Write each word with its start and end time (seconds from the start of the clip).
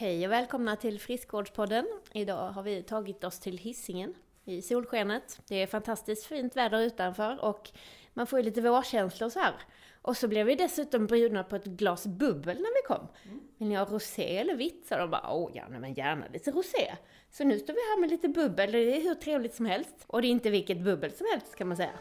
Hej 0.00 0.26
och 0.26 0.32
välkomna 0.32 0.76
till 0.76 1.00
Friskvårdspodden. 1.00 1.86
Idag 2.12 2.50
har 2.50 2.62
vi 2.62 2.82
tagit 2.82 3.24
oss 3.24 3.40
till 3.40 3.58
Hisingen 3.58 4.14
i 4.44 4.62
solskenet. 4.62 5.40
Det 5.48 5.62
är 5.62 5.66
fantastiskt 5.66 6.26
fint 6.26 6.56
väder 6.56 6.80
utanför 6.80 7.44
och 7.44 7.70
man 8.14 8.26
får 8.26 8.38
ju 8.38 8.44
lite 8.44 8.60
vårkänslor 8.60 9.28
så 9.28 9.38
här. 9.38 9.54
Och 10.02 10.16
så 10.16 10.28
blev 10.28 10.46
vi 10.46 10.54
dessutom 10.54 11.06
bjudna 11.06 11.44
på 11.44 11.56
ett 11.56 11.64
glas 11.64 12.06
bubbel 12.06 12.56
när 12.56 12.82
vi 12.82 12.86
kom. 12.86 13.08
Mm. 13.24 13.40
Vill 13.58 13.68
ni 13.68 13.74
ha 13.74 13.84
rosé 13.84 14.36
eller 14.36 14.54
vitt? 14.54 14.86
Så 14.88 14.96
de 14.96 15.10
bara, 15.10 15.32
åh 15.32 15.50
ja, 15.54 15.68
men 15.68 15.94
gärna 15.94 16.26
lite 16.32 16.50
rosé. 16.50 16.96
Så 17.30 17.44
nu 17.44 17.58
står 17.58 17.74
vi 17.74 17.80
här 17.80 18.00
med 18.00 18.10
lite 18.10 18.28
bubbel, 18.28 18.72
det 18.72 18.78
är 18.78 19.00
hur 19.00 19.14
trevligt 19.14 19.54
som 19.54 19.66
helst. 19.66 20.04
Och 20.06 20.22
det 20.22 20.28
är 20.28 20.30
inte 20.30 20.50
vilket 20.50 20.80
bubbel 20.80 21.12
som 21.12 21.26
helst 21.32 21.56
kan 21.56 21.68
man 21.68 21.76
säga. 21.76 21.98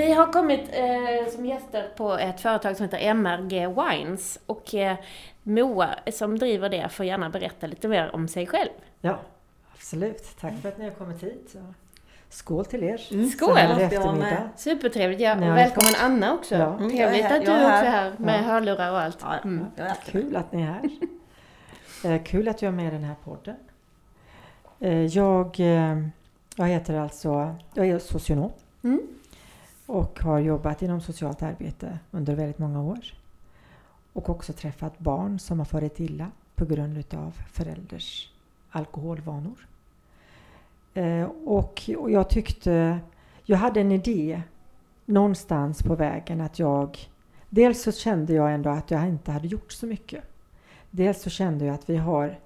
Vi 0.00 0.12
har 0.12 0.32
kommit 0.32 0.70
eh, 0.72 1.32
som 1.32 1.46
gäster 1.46 1.88
på 1.96 2.12
ett 2.12 2.40
företag 2.40 2.76
som 2.76 2.84
heter 2.84 3.14
MRG 3.14 3.68
Wines 3.68 4.40
och 4.46 4.74
eh, 4.74 4.96
Moa 5.42 5.88
som 6.12 6.38
driver 6.38 6.68
det 6.68 6.88
får 6.88 7.06
gärna 7.06 7.30
berätta 7.30 7.66
lite 7.66 7.88
mer 7.88 8.14
om 8.14 8.28
sig 8.28 8.46
själv. 8.46 8.70
Ja, 9.00 9.18
absolut. 9.74 10.36
Tack 10.40 10.52
för 10.62 10.68
att 10.68 10.78
ni 10.78 10.84
har 10.84 10.90
kommit 10.90 11.22
hit. 11.22 11.56
Skål 12.28 12.64
till 12.64 12.82
er! 12.82 13.08
Mm. 13.10 13.28
Skål! 13.28 13.58
Supertrevligt! 14.56 15.20
Ja, 15.20 15.34
välkommen 15.34 15.94
Anna 16.00 16.34
också! 16.34 16.54
Ja. 16.54 16.76
Mm, 16.76 16.90
Trevligt 16.90 17.24
att 17.24 17.44
du 17.44 17.50
också 17.50 17.50
är 17.50 17.90
här 17.90 18.12
med 18.18 18.40
ja. 18.40 18.44
hörlurar 18.44 18.92
och 18.92 19.00
allt. 19.00 19.44
Mm. 19.44 19.66
Kul 20.04 20.36
att 20.36 20.52
ni 20.52 20.62
är 20.62 20.66
här! 20.66 20.90
Eh, 22.04 22.22
kul 22.22 22.48
att 22.48 22.62
jag 22.62 22.68
är 22.68 22.76
med 22.76 22.86
i 22.86 22.90
den 22.90 23.04
här 23.04 23.16
podden. 23.24 23.56
Eh, 24.80 25.06
jag, 25.06 25.60
eh, 25.60 25.98
jag 26.56 26.66
heter 26.66 26.94
alltså, 26.94 27.54
jag 27.74 27.88
är 27.88 27.98
socionom. 27.98 28.52
Mm 28.84 29.00
och 29.90 30.20
har 30.20 30.38
jobbat 30.38 30.82
inom 30.82 31.00
socialt 31.00 31.42
arbete 31.42 31.98
under 32.10 32.34
väldigt 32.34 32.58
många 32.58 32.82
år. 32.82 33.14
Och 34.12 34.28
också 34.28 34.52
träffat 34.52 34.98
barn 34.98 35.38
som 35.38 35.58
har 35.58 35.66
farit 35.66 36.00
illa 36.00 36.30
på 36.54 36.64
grund 36.64 37.04
av 37.14 37.32
förälders 37.52 38.32
alkoholvanor. 38.70 39.66
Och, 41.44 41.90
och 41.98 42.10
jag 42.10 42.30
tyckte, 42.30 43.00
jag 43.44 43.58
hade 43.58 43.80
en 43.80 43.92
idé 43.92 44.42
någonstans 45.04 45.82
på 45.82 45.94
vägen 45.94 46.40
att 46.40 46.58
jag 46.58 46.98
Dels 47.52 47.82
så 47.82 47.92
kände 47.92 48.32
jag 48.32 48.54
ändå 48.54 48.70
att 48.70 48.90
jag 48.90 49.08
inte 49.08 49.32
hade 49.32 49.48
gjort 49.48 49.72
så 49.72 49.86
mycket. 49.86 50.24
Dels 50.90 51.22
så 51.22 51.30
kände 51.30 51.64
jag 51.64 51.74
att 51.74 51.90
vi 51.90 51.96
har, 51.96 52.38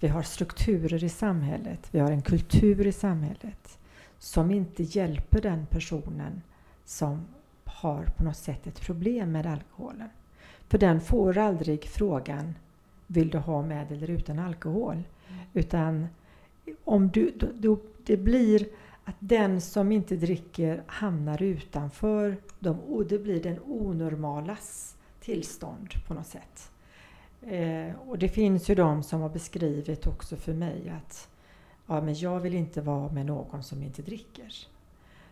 vi 0.00 0.08
har 0.08 0.22
strukturer 0.22 1.04
i 1.04 1.08
samhället, 1.08 1.88
vi 1.90 1.98
har 1.98 2.10
en 2.10 2.22
kultur 2.22 2.86
i 2.86 2.92
samhället 2.92 3.78
som 4.18 4.50
inte 4.50 4.82
hjälper 4.82 5.40
den 5.40 5.66
personen 5.66 6.42
som 6.86 7.26
har 7.64 8.04
på 8.16 8.24
något 8.24 8.36
sätt 8.36 8.66
ett 8.66 8.80
problem 8.80 9.32
med 9.32 9.46
alkoholen. 9.46 10.08
För 10.68 10.78
den 10.78 11.00
får 11.00 11.38
aldrig 11.38 11.84
frågan 11.84 12.54
Vill 13.06 13.30
du 13.30 13.38
ha 13.38 13.62
med 13.62 13.92
eller 13.92 14.10
utan 14.10 14.38
alkohol? 14.38 14.94
Mm. 14.94 15.40
Utan 15.52 16.06
om 16.84 17.08
du, 17.08 17.32
då, 17.36 17.46
då, 17.54 17.78
det 18.04 18.16
blir 18.16 18.68
att 19.04 19.16
den 19.18 19.60
som 19.60 19.92
inte 19.92 20.16
dricker 20.16 20.82
hamnar 20.86 21.42
utanför 21.42 22.36
dem 22.58 22.80
och 22.80 23.06
det 23.06 23.18
blir 23.18 23.42
den 23.42 23.60
onormalas 23.66 24.96
tillstånd 25.20 25.88
på 26.06 26.14
något 26.14 26.26
sätt. 26.26 26.70
Eh, 27.42 27.94
och 28.08 28.18
det 28.18 28.28
finns 28.28 28.70
ju 28.70 28.74
de 28.74 29.02
som 29.02 29.20
har 29.20 29.28
beskrivit 29.28 30.06
också 30.06 30.36
för 30.36 30.54
mig 30.54 30.92
att 30.96 31.28
ja, 31.86 32.00
men 32.00 32.14
jag 32.14 32.40
vill 32.40 32.54
inte 32.54 32.80
vara 32.80 33.12
med 33.12 33.26
någon 33.26 33.62
som 33.62 33.82
inte 33.82 34.02
dricker. 34.02 34.66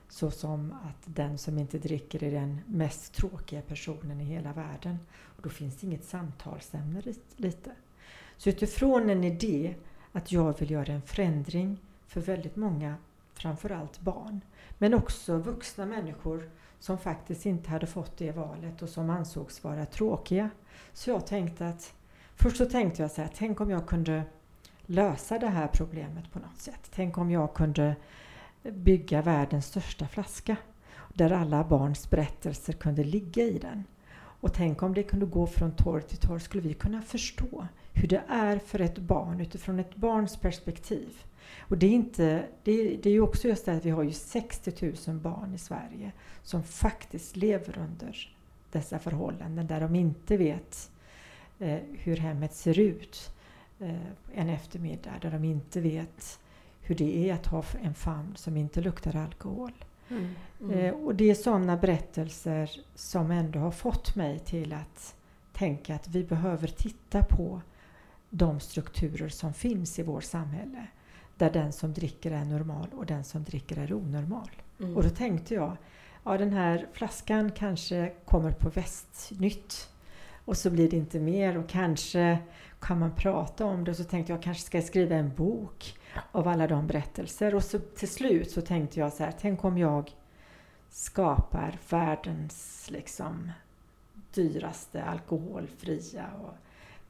Så 0.09 0.31
som 0.31 0.73
att 0.73 1.15
den 1.15 1.39
som 1.39 1.59
inte 1.59 1.79
dricker 1.79 2.25
är 2.25 2.31
den 2.31 2.61
mest 2.67 3.15
tråkiga 3.15 3.63
personen 3.63 4.21
i 4.21 4.25
hela 4.25 4.53
världen. 4.53 4.99
Och 5.37 5.43
då 5.43 5.49
finns 5.49 5.77
det 5.77 5.87
inget 5.87 6.05
samtalsämne 6.05 7.03
lite. 7.37 7.71
Så 8.37 8.49
utifrån 8.49 9.11
en 9.11 9.25
idé 9.25 9.75
att 10.13 10.33
jag 10.33 10.59
vill 10.59 10.71
göra 10.71 10.93
en 10.93 11.03
förändring 11.03 11.79
för 12.07 12.21
väldigt 12.21 12.57
många, 12.57 12.95
framförallt 13.35 14.01
barn, 14.01 14.41
men 14.79 14.95
också 14.95 15.37
vuxna 15.37 15.87
människor 15.87 16.51
som 16.81 16.99
faktiskt 16.99 17.47
inte 17.47 17.71
hade 17.71 17.87
fått 17.87 18.17
det 18.17 18.33
valet 18.33 18.83
och 18.83 18.89
som 18.89 19.11
ansågs 19.11 19.65
vara 19.65 19.87
tråkiga. 19.87 20.51
Så 20.93 21.11
jag 21.11 21.27
tänkte 21.27 21.69
att, 21.69 21.95
först 22.35 22.57
så 22.57 22.65
tänkte 22.65 23.03
jag 23.03 23.11
så 23.11 23.23
här, 23.23 23.31
tänk 23.35 23.61
om 23.61 23.71
jag 23.71 23.87
kunde 23.87 24.23
lösa 24.87 25.39
det 25.39 25.49
här 25.49 25.69
problemet 25.73 26.33
på 26.33 26.39
något 26.39 26.59
sätt. 26.59 26.91
Tänk 26.95 27.19
om 27.19 27.31
jag 27.31 27.55
kunde 27.55 27.97
bygga 28.73 29.23
världens 29.23 29.67
största 29.67 30.09
flaska 30.09 30.57
där 31.15 31.31
alla 31.31 31.65
barns 31.65 32.11
berättelser 32.11 32.73
kunde 32.73 33.05
ligga 33.05 33.43
i 33.43 33.59
den. 33.59 33.85
Och 34.17 34.53
tänk 34.53 34.83
om 34.83 34.95
det 34.95 35.03
kunde 35.03 35.27
gå 35.27 35.47
från 35.47 35.77
torr 35.77 36.01
till 36.01 36.19
torr 36.19 36.39
skulle 36.39 36.63
vi 36.63 36.75
kunna 36.75 37.03
förstå 37.03 37.67
hur 37.93 38.09
det 38.09 38.23
är 38.29 38.59
för 38.59 38.81
ett 38.81 38.99
barn 38.99 39.41
utifrån 39.41 39.79
ett 39.79 39.97
barns 39.97 40.37
perspektiv. 40.37 41.25
Och 41.61 41.79
det 41.79 41.87
är, 41.87 41.91
inte, 41.91 42.45
det, 42.65 42.97
det 42.97 43.09
är 43.09 43.13
ju 43.13 43.21
också 43.21 43.49
just 43.49 43.67
det 43.67 43.73
att 43.73 43.85
vi 43.85 43.91
har 43.91 44.03
ju 44.03 44.13
60 44.13 44.93
000 45.07 45.17
barn 45.17 45.55
i 45.55 45.59
Sverige 45.59 46.13
som 46.43 46.63
faktiskt 46.63 47.37
lever 47.37 47.79
under 47.79 48.37
dessa 48.73 48.99
förhållanden 48.99 49.67
där 49.67 49.81
de 49.81 49.95
inte 49.95 50.37
vet 50.37 50.91
eh, 51.59 51.79
hur 51.93 52.17
hemmet 52.17 52.55
ser 52.55 52.79
ut 52.79 53.31
eh, 53.81 54.07
en 54.35 54.49
eftermiddag, 54.49 55.13
där 55.23 55.31
de 55.31 55.45
inte 55.45 55.81
vet 55.81 56.39
hur 56.85 56.95
det 56.95 57.31
är 57.31 57.35
att 57.35 57.47
ha 57.47 57.65
en 57.83 57.95
famn 57.95 58.37
som 58.37 58.57
inte 58.57 58.81
luktar 58.81 59.17
alkohol. 59.17 59.73
Mm. 60.09 60.29
Mm. 60.61 60.79
Eh, 60.79 60.95
och 60.95 61.15
det 61.15 61.31
är 61.31 61.35
sådana 61.35 61.77
berättelser 61.77 62.71
som 62.95 63.31
ändå 63.31 63.59
har 63.59 63.71
fått 63.71 64.17
mig 64.17 64.39
till 64.39 64.73
att 64.73 65.15
tänka 65.53 65.95
att 65.95 66.09
vi 66.09 66.25
behöver 66.25 66.69
titta 66.69 67.23
på 67.23 67.61
de 68.31 68.61
strukturer 68.61 69.29
som 69.29 69.55
finns 69.55 69.99
i 69.99 70.03
vårt 70.03 70.25
samhälle. 70.25 70.87
Där 71.37 71.51
den 71.51 71.73
som 71.73 71.93
dricker 71.93 72.31
är 72.31 72.45
normal 72.45 72.89
och 72.93 73.07
den 73.07 73.25
som 73.25 73.45
dricker 73.45 73.79
är 73.79 73.93
onormal. 73.93 74.51
Mm. 74.81 74.97
Och 74.97 75.03
då 75.03 75.11
tänkte 75.11 75.55
jag, 75.55 75.77
ja 76.25 76.39
den 76.39 76.53
här 76.53 76.87
flaskan 76.93 77.51
kanske 77.51 78.13
kommer 78.25 78.51
på 78.51 78.69
Västnytt 78.71 79.89
och 80.45 80.57
så 80.57 80.71
blir 80.71 80.91
det 80.91 80.97
inte 80.97 81.21
mer 81.21 81.59
och 81.59 81.69
kanske 81.69 82.39
kan 82.81 82.99
man 82.99 83.15
prata 83.15 83.65
om 83.65 83.85
det. 83.85 83.91
Och 83.91 83.97
så 83.97 84.05
tänkte 84.05 84.33
jag 84.33 84.43
kanske 84.43 84.63
ska 84.63 84.79
jag 84.79 84.85
skriva 84.85 85.15
en 85.15 85.35
bok 85.35 85.95
av 86.33 86.49
alla 86.49 86.67
de 86.67 86.87
berättelser. 86.87 87.55
Och 87.55 87.65
så 87.65 87.79
till 87.79 88.09
slut 88.09 88.51
så 88.51 88.61
tänkte 88.61 89.01
jag 89.01 89.13
så 89.13 89.25
här, 89.25 89.35
tänk 89.41 89.65
om 89.65 89.79
jag 89.79 90.11
skapar 90.91 91.79
världens 91.89 92.91
liksom 92.91 93.51
dyraste, 94.35 95.05
alkoholfria 95.05 96.27
och 96.43 96.55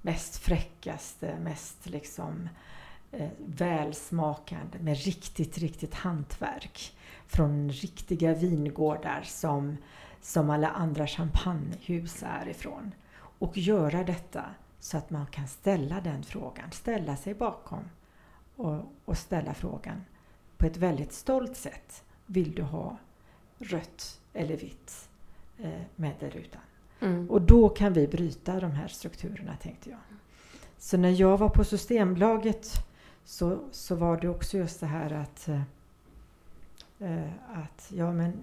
mest 0.03 0.37
fräckaste, 0.37 1.39
mest 1.39 1.87
liksom 1.87 2.49
eh, 3.13 3.31
välsmakande 3.39 4.79
med 4.79 5.05
riktigt, 5.05 5.59
riktigt 5.59 5.95
hantverk 5.95 6.97
från 7.27 7.71
riktiga 7.71 8.35
vingårdar 8.35 9.23
som, 9.25 9.77
som 10.21 10.51
alla 10.51 10.69
andra 10.69 11.07
champagnehus 11.07 12.23
är 12.23 12.49
ifrån. 12.49 12.95
Och 13.39 13.59
göra 13.59 14.05
detta 14.05 14.45
så 14.81 14.99
att 14.99 15.11
man 15.11 15.27
kan 15.27 15.49
ställa 15.49 16.01
den 16.01 16.23
frågan, 16.23 16.71
ställa 16.73 17.17
sig 17.17 17.35
bakom 17.35 17.85
och, 18.57 18.93
och 19.05 19.19
ställa 19.19 19.55
frågan 19.55 20.05
på 20.57 20.67
ett 20.67 20.77
väldigt 20.77 21.13
stolt 21.13 21.57
sätt. 21.57 22.05
Vill 22.27 22.55
du 22.55 22.63
ha 22.63 22.97
rött 23.59 24.21
eller 24.33 24.57
vitt 24.57 25.09
eh, 25.59 25.83
med 25.97 26.15
eller 26.21 26.37
utan? 26.37 26.61
Mm. 27.01 27.31
Och 27.31 27.43
då 27.43 27.69
kan 27.69 27.93
vi 27.93 28.09
bryta 28.09 28.61
de 28.61 28.71
här 28.71 28.89
strukturerna 28.89 29.57
tänkte 29.57 29.91
jag. 29.91 29.99
Så 30.79 30.97
när 30.97 31.21
jag 31.21 31.39
var 31.39 31.49
på 31.49 31.65
Systembolaget 31.65 32.67
så, 33.25 33.59
så 33.71 33.95
var 33.95 34.21
det 34.21 34.29
också 34.29 34.57
just 34.57 34.81
det 34.81 34.87
här 34.87 35.13
att, 35.13 35.49
eh, 36.99 37.31
att 37.53 37.91
ja 37.95 38.13
men 38.13 38.43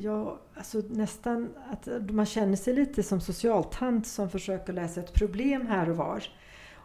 Ja, 0.00 0.38
alltså 0.54 0.82
nästan 0.90 1.48
att 1.70 2.10
man 2.10 2.26
känner 2.26 2.56
sig 2.56 2.74
lite 2.74 3.02
som 3.02 3.20
socialtant 3.20 4.06
som 4.06 4.30
försöker 4.30 4.72
läsa 4.72 5.00
ett 5.00 5.12
problem 5.12 5.66
här 5.66 5.90
och 5.90 5.96
var. 5.96 6.24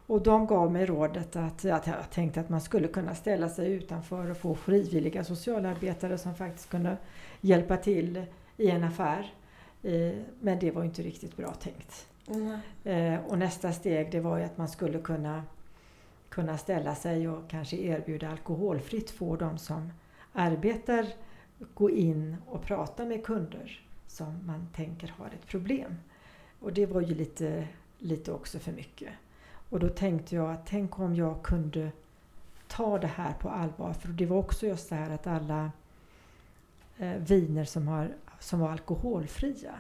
Och 0.08 0.22
de 0.22 0.48
gav 0.48 0.72
mig 0.72 0.86
rådet 0.86 1.36
att, 1.36 1.66
att 1.66 1.88
jag 1.88 2.10
tänkte 2.12 2.40
att 2.40 2.50
man 2.50 2.62
skulle 2.62 2.88
kunna 2.88 3.16
ställa 3.16 3.50
sig 3.50 3.72
utanför 3.72 4.32
och 4.32 4.38
få 4.38 4.56
frivilliga 4.56 5.24
socialarbetare 5.24 6.18
som 6.18 6.36
faktiskt 6.36 6.70
kunde 6.70 6.98
hjälpa 7.42 7.78
till 7.78 8.26
i 8.58 8.70
en 8.70 8.84
affär. 8.84 9.34
Eh, 9.84 10.14
men 10.40 10.60
det 10.60 10.72
var 10.72 10.84
inte 10.84 11.02
riktigt 11.02 11.38
bra 11.38 11.54
tänkt. 11.54 12.08
Mm. 12.28 13.20
Och 13.28 13.40
nästa 13.40 13.72
steg 13.72 14.12
det 14.12 14.20
var 14.20 14.38
ju 14.38 14.44
att 14.44 14.58
man 14.58 14.70
skulle 14.70 15.00
kunna, 15.00 15.44
kunna 16.30 16.58
ställa 16.58 16.96
sig 16.96 17.30
och 17.30 17.50
kanske 17.50 17.78
erbjuda 17.78 18.30
alkoholfritt 18.30 19.10
för 19.10 19.38
de 19.38 19.58
som 19.58 19.92
arbetar 20.34 21.08
gå 21.74 21.90
in 21.90 22.38
och 22.46 22.64
prata 22.64 23.06
med 23.06 23.26
kunder 23.26 23.82
som 24.08 24.40
man 24.46 24.68
tänker 24.76 25.14
har 25.18 25.26
ett 25.26 25.48
problem. 25.48 25.96
Och 26.60 26.74
det 26.74 26.86
var 26.86 27.02
ju 27.02 27.16
lite, 27.16 27.68
lite 27.98 28.32
också 28.32 28.60
för 28.60 28.72
mycket. 28.72 29.10
Och 29.70 29.80
då 29.80 29.90
tänkte 29.90 30.36
jag 30.36 30.52
att 30.52 30.66
tänk 30.66 31.00
om 31.00 31.16
jag 31.16 31.44
kunde 31.44 31.92
ta 32.68 32.98
det 32.98 33.08
här 33.08 33.34
på 33.34 33.50
allvar. 33.50 33.94
För 33.94 34.08
det 34.08 34.26
var 34.26 34.38
också 34.38 34.68
just 34.68 34.90
det 34.90 34.96
här 34.96 35.10
att 35.10 35.28
alla 35.28 35.72
eh, 36.98 37.16
viner 37.16 37.66
som, 37.66 37.88
har, 37.88 38.12
som 38.40 38.60
var 38.60 38.72
alkoholfria 38.72 39.76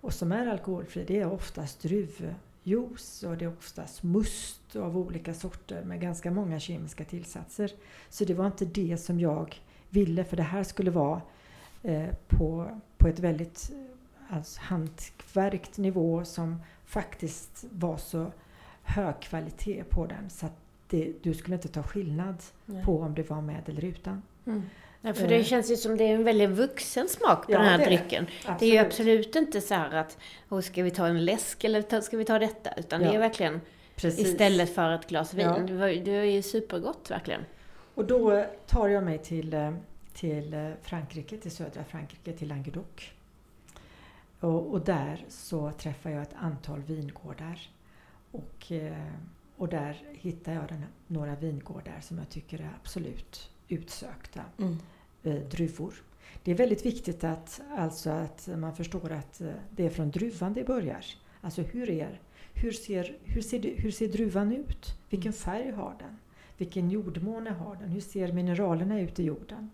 och 0.00 0.14
som 0.14 0.32
är 0.32 0.46
alkoholfria, 0.46 1.04
det 1.06 1.20
är 1.20 1.32
oftast 1.32 1.82
druvjuice 1.82 3.22
och 3.22 3.36
det 3.36 3.44
är 3.44 3.52
oftast 3.58 4.02
must 4.02 4.76
av 4.76 4.98
olika 4.98 5.34
sorter 5.34 5.84
med 5.84 6.00
ganska 6.00 6.30
många 6.30 6.60
kemiska 6.60 7.04
tillsatser. 7.04 7.72
Så 8.08 8.24
det 8.24 8.34
var 8.34 8.46
inte 8.46 8.64
det 8.64 8.98
som 8.98 9.20
jag 9.20 9.60
ville, 9.90 10.24
för 10.24 10.36
det 10.36 10.42
här 10.42 10.62
skulle 10.62 10.90
vara 10.90 11.20
eh, 11.82 12.08
på, 12.28 12.80
på 12.98 13.08
ett 13.08 13.18
väldigt 13.18 13.70
eh, 13.72 14.36
alltså, 14.36 14.60
hantverkt 14.60 15.78
nivå 15.78 16.24
som 16.24 16.62
faktiskt 16.84 17.64
var 17.70 17.96
så 17.96 18.32
hög 18.84 19.20
kvalitet 19.20 19.84
på 19.84 20.06
den 20.06 20.30
så 20.30 20.46
det, 20.88 21.12
du 21.22 21.34
skulle 21.34 21.56
inte 21.56 21.68
ta 21.68 21.82
skillnad 21.82 22.42
Nej. 22.64 22.84
på 22.84 23.00
om 23.00 23.14
det 23.14 23.30
var 23.30 23.40
med 23.40 23.68
eller 23.68 23.84
utan. 23.84 24.22
Mm. 24.46 24.62
Ja, 25.00 25.14
för 25.14 25.28
det 25.28 25.36
eh. 25.36 25.44
känns 25.44 25.70
ju 25.70 25.76
som 25.76 25.96
det 25.96 26.04
är 26.04 26.14
en 26.14 26.24
väldigt 26.24 26.50
vuxen 26.50 27.08
smak 27.08 27.46
på 27.46 27.52
ja, 27.52 27.58
den 27.58 27.68
här 27.68 27.78
det 27.78 27.84
drycken. 27.84 28.26
Det. 28.46 28.56
det 28.58 28.66
är 28.66 28.72
ju 28.72 28.78
absolut 28.78 29.36
inte 29.36 29.60
så 29.60 29.74
här 29.74 29.94
att, 29.94 30.18
oh, 30.48 30.60
ska 30.60 30.82
vi 30.82 30.90
ta 30.90 31.06
en 31.06 31.24
läsk 31.24 31.64
eller 31.64 32.00
ska 32.00 32.16
vi 32.16 32.24
ta 32.24 32.38
detta? 32.38 32.70
Utan 32.76 33.02
ja. 33.02 33.08
det 33.10 33.16
är 33.16 33.20
verkligen 33.20 33.60
Precis. 33.96 34.26
istället 34.26 34.74
för 34.74 34.92
ett 34.92 35.06
glas 35.06 35.34
vin. 35.34 35.46
Ja. 35.46 35.58
Det, 35.58 35.74
var, 35.74 35.88
det 35.88 36.10
är 36.10 36.24
ju 36.24 36.42
supergott 36.42 37.10
verkligen. 37.10 37.40
Och 37.94 38.04
då 38.04 38.46
tar 38.66 38.88
jag 38.88 39.04
mig 39.04 39.18
till, 39.18 39.76
till 40.14 40.72
Frankrike, 40.82 41.36
till 41.36 41.50
södra 41.50 41.84
Frankrike, 41.84 42.32
till 42.32 42.48
Languedoc. 42.48 43.12
Och, 44.40 44.66
och 44.66 44.80
där 44.80 45.24
så 45.28 45.70
träffar 45.70 46.10
jag 46.10 46.22
ett 46.22 46.34
antal 46.40 46.82
vingårdar. 46.82 47.68
Och, 48.34 48.72
och 49.56 49.68
där 49.68 50.02
hittar 50.12 50.52
jag 50.52 50.68
den, 50.68 50.84
några 51.06 51.34
vingårdar 51.34 52.00
som 52.00 52.18
jag 52.18 52.28
tycker 52.28 52.58
är 52.58 52.70
absolut 52.80 53.50
utsökta. 53.68 54.42
Mm 54.58 54.78
eh, 55.24 55.34
druvor. 55.34 55.94
Det 56.42 56.50
är 56.50 56.54
väldigt 56.54 56.86
viktigt 56.86 57.24
att, 57.24 57.60
alltså 57.76 58.10
att 58.10 58.48
man 58.56 58.76
förstår 58.76 59.12
att 59.12 59.40
eh, 59.40 59.48
det 59.70 59.86
är 59.86 59.90
från 59.90 60.10
druvan 60.10 60.54
det 60.54 60.64
börjar. 60.64 61.04
Alltså 61.40 61.62
hur, 61.62 61.90
är, 61.90 62.20
hur, 62.54 62.72
ser, 62.72 63.16
hur, 63.24 63.42
ser, 63.42 63.74
hur 63.76 63.90
ser 63.90 64.08
druvan 64.08 64.52
ut? 64.52 64.98
Vilken 65.10 65.32
mm. 65.32 65.38
färg 65.38 65.70
har 65.70 65.94
den? 65.98 66.18
Vilken 66.58 66.90
jordmåne 66.90 67.50
har 67.50 67.76
den? 67.76 67.88
Hur 67.88 68.00
ser 68.00 68.32
mineralerna 68.32 69.00
ut 69.00 69.18
i 69.18 69.24
jorden? 69.24 69.70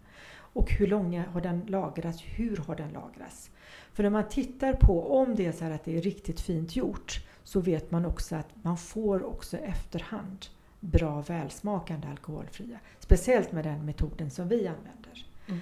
Och 0.52 0.70
hur 0.70 0.86
länge 0.86 1.24
har 1.32 1.40
den 1.40 1.66
lagrats? 1.66 2.22
Hur 2.22 2.56
har 2.56 2.76
den 2.76 2.92
lagrats? 2.92 3.50
För 3.92 4.02
när 4.02 4.10
man 4.10 4.28
tittar 4.28 4.72
på 4.72 5.14
om 5.16 5.34
det 5.34 5.46
är 5.46 5.52
så 5.52 5.64
att 5.64 5.84
det 5.84 5.96
är 5.96 6.02
riktigt 6.02 6.40
fint 6.40 6.76
gjort 6.76 7.26
så 7.50 7.60
vet 7.60 7.90
man 7.90 8.04
också 8.04 8.36
att 8.36 8.48
man 8.62 8.76
får 8.76 9.22
också 9.22 9.56
efterhand 9.56 10.46
bra 10.80 11.20
välsmakande 11.20 12.08
alkoholfria. 12.08 12.78
Speciellt 12.98 13.52
med 13.52 13.64
den 13.64 13.84
metoden 13.84 14.30
som 14.30 14.48
vi 14.48 14.66
använder. 14.66 15.26
Mm. 15.48 15.60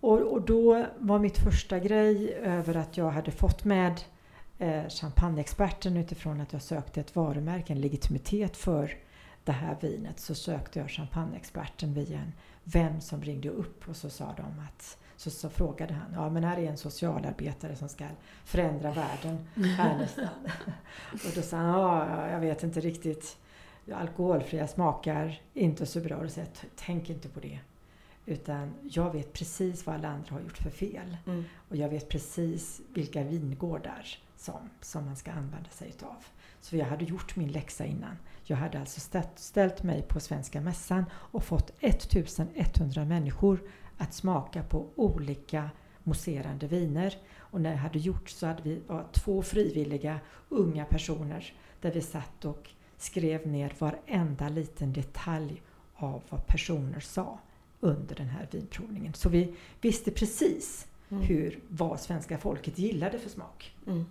Och, 0.00 0.20
och, 0.20 0.42
då 0.42 0.86
var 0.98 1.18
mitt 1.18 1.38
första 1.38 1.78
grej 1.78 2.34
över 2.34 2.76
att 2.76 2.96
jag 2.96 3.10
hade 3.10 3.30
fått 3.30 3.64
med 3.64 4.00
eh, 4.58 4.88
champagneexperten 4.88 5.96
utifrån 5.96 6.40
att 6.40 6.52
jag 6.52 6.62
sökte 6.62 7.00
ett 7.00 7.16
varumärke, 7.16 7.72
en 7.72 7.80
legitimitet 7.80 8.56
för 8.56 8.94
det 9.44 9.52
här 9.52 9.76
vinet. 9.80 10.20
Så 10.20 10.34
sökte 10.34 10.78
jag 10.78 10.90
champagneexperten 10.90 11.94
via 11.94 12.18
en 12.18 12.32
vän 12.64 13.00
som 13.00 13.22
ringde 13.22 13.48
upp 13.48 13.88
och 13.88 13.96
så 13.96 14.10
sa 14.10 14.34
de 14.36 14.64
att 14.68 14.98
så, 15.16 15.30
så 15.30 15.50
frågade 15.50 15.94
han, 15.94 16.12
ja 16.14 16.30
men 16.30 16.44
här 16.44 16.56
är 16.56 16.70
en 16.70 16.76
socialarbetare 16.76 17.76
som 17.76 17.88
ska 17.88 18.04
förändra 18.44 18.92
världen 18.92 19.38
här 19.54 19.98
nästan. 19.98 20.28
och 21.12 21.30
då 21.34 21.42
sa 21.42 21.56
han, 21.56 21.80
ja 21.80 22.30
jag 22.30 22.40
vet 22.40 22.62
inte 22.62 22.80
riktigt, 22.80 23.38
alkoholfria 23.94 24.66
smakar 24.66 25.40
inte 25.54 25.86
så 25.86 26.00
bra. 26.00 26.16
Och 26.16 26.30
så 26.30 26.40
tänk 26.76 27.10
inte 27.10 27.28
på 27.28 27.40
det. 27.40 27.58
Utan 28.26 28.74
jag 28.82 29.12
vet 29.12 29.32
precis 29.32 29.86
vad 29.86 29.94
alla 29.94 30.08
andra 30.08 30.34
har 30.34 30.40
gjort 30.40 30.58
för 30.58 30.70
fel. 30.70 31.16
Mm. 31.26 31.44
Och 31.68 31.76
jag 31.76 31.88
vet 31.88 32.08
precis 32.08 32.80
vilka 32.94 33.22
vingårdar 33.22 34.18
som, 34.36 34.70
som 34.80 35.04
man 35.04 35.16
ska 35.16 35.32
använda 35.32 35.70
sig 35.70 35.88
utav. 35.88 36.24
Så 36.60 36.76
jag 36.76 36.86
hade 36.86 37.04
gjort 37.04 37.36
min 37.36 37.52
läxa 37.52 37.84
innan. 37.84 38.16
Jag 38.44 38.56
hade 38.56 38.80
alltså 38.80 39.00
ställt, 39.00 39.38
ställt 39.38 39.82
mig 39.82 40.02
på 40.02 40.20
Svenska 40.20 40.60
Mässan 40.60 41.04
och 41.12 41.44
fått 41.44 41.72
1100 41.80 43.04
människor 43.04 43.60
att 43.98 44.14
smaka 44.14 44.62
på 44.62 44.86
olika 44.96 45.70
mousserande 46.02 46.66
viner. 46.66 47.16
Och 47.38 47.60
när 47.60 47.70
jag 47.70 47.78
hade 47.78 47.98
gjort 47.98 48.30
så 48.30 48.46
hade 48.46 48.62
vi 48.62 48.80
två 49.12 49.42
frivilliga 49.42 50.20
unga 50.48 50.84
personer 50.84 51.54
där 51.80 51.92
vi 51.92 52.00
satt 52.00 52.44
och 52.44 52.70
skrev 52.96 53.46
ner 53.46 53.72
varenda 53.78 54.48
liten 54.48 54.92
detalj 54.92 55.62
av 55.94 56.22
vad 56.28 56.46
personer 56.46 57.00
sa 57.00 57.38
under 57.80 58.14
den 58.14 58.28
här 58.28 58.48
vinprovningen. 58.50 59.14
Så 59.14 59.28
vi 59.28 59.54
visste 59.80 60.10
precis 60.10 60.86
mm. 61.08 61.22
hur, 61.22 61.60
vad 61.68 62.00
svenska 62.00 62.38
folket 62.38 62.78
gillade 62.78 63.18
för 63.18 63.30
smak. 63.30 63.76
Mm. 63.86 64.06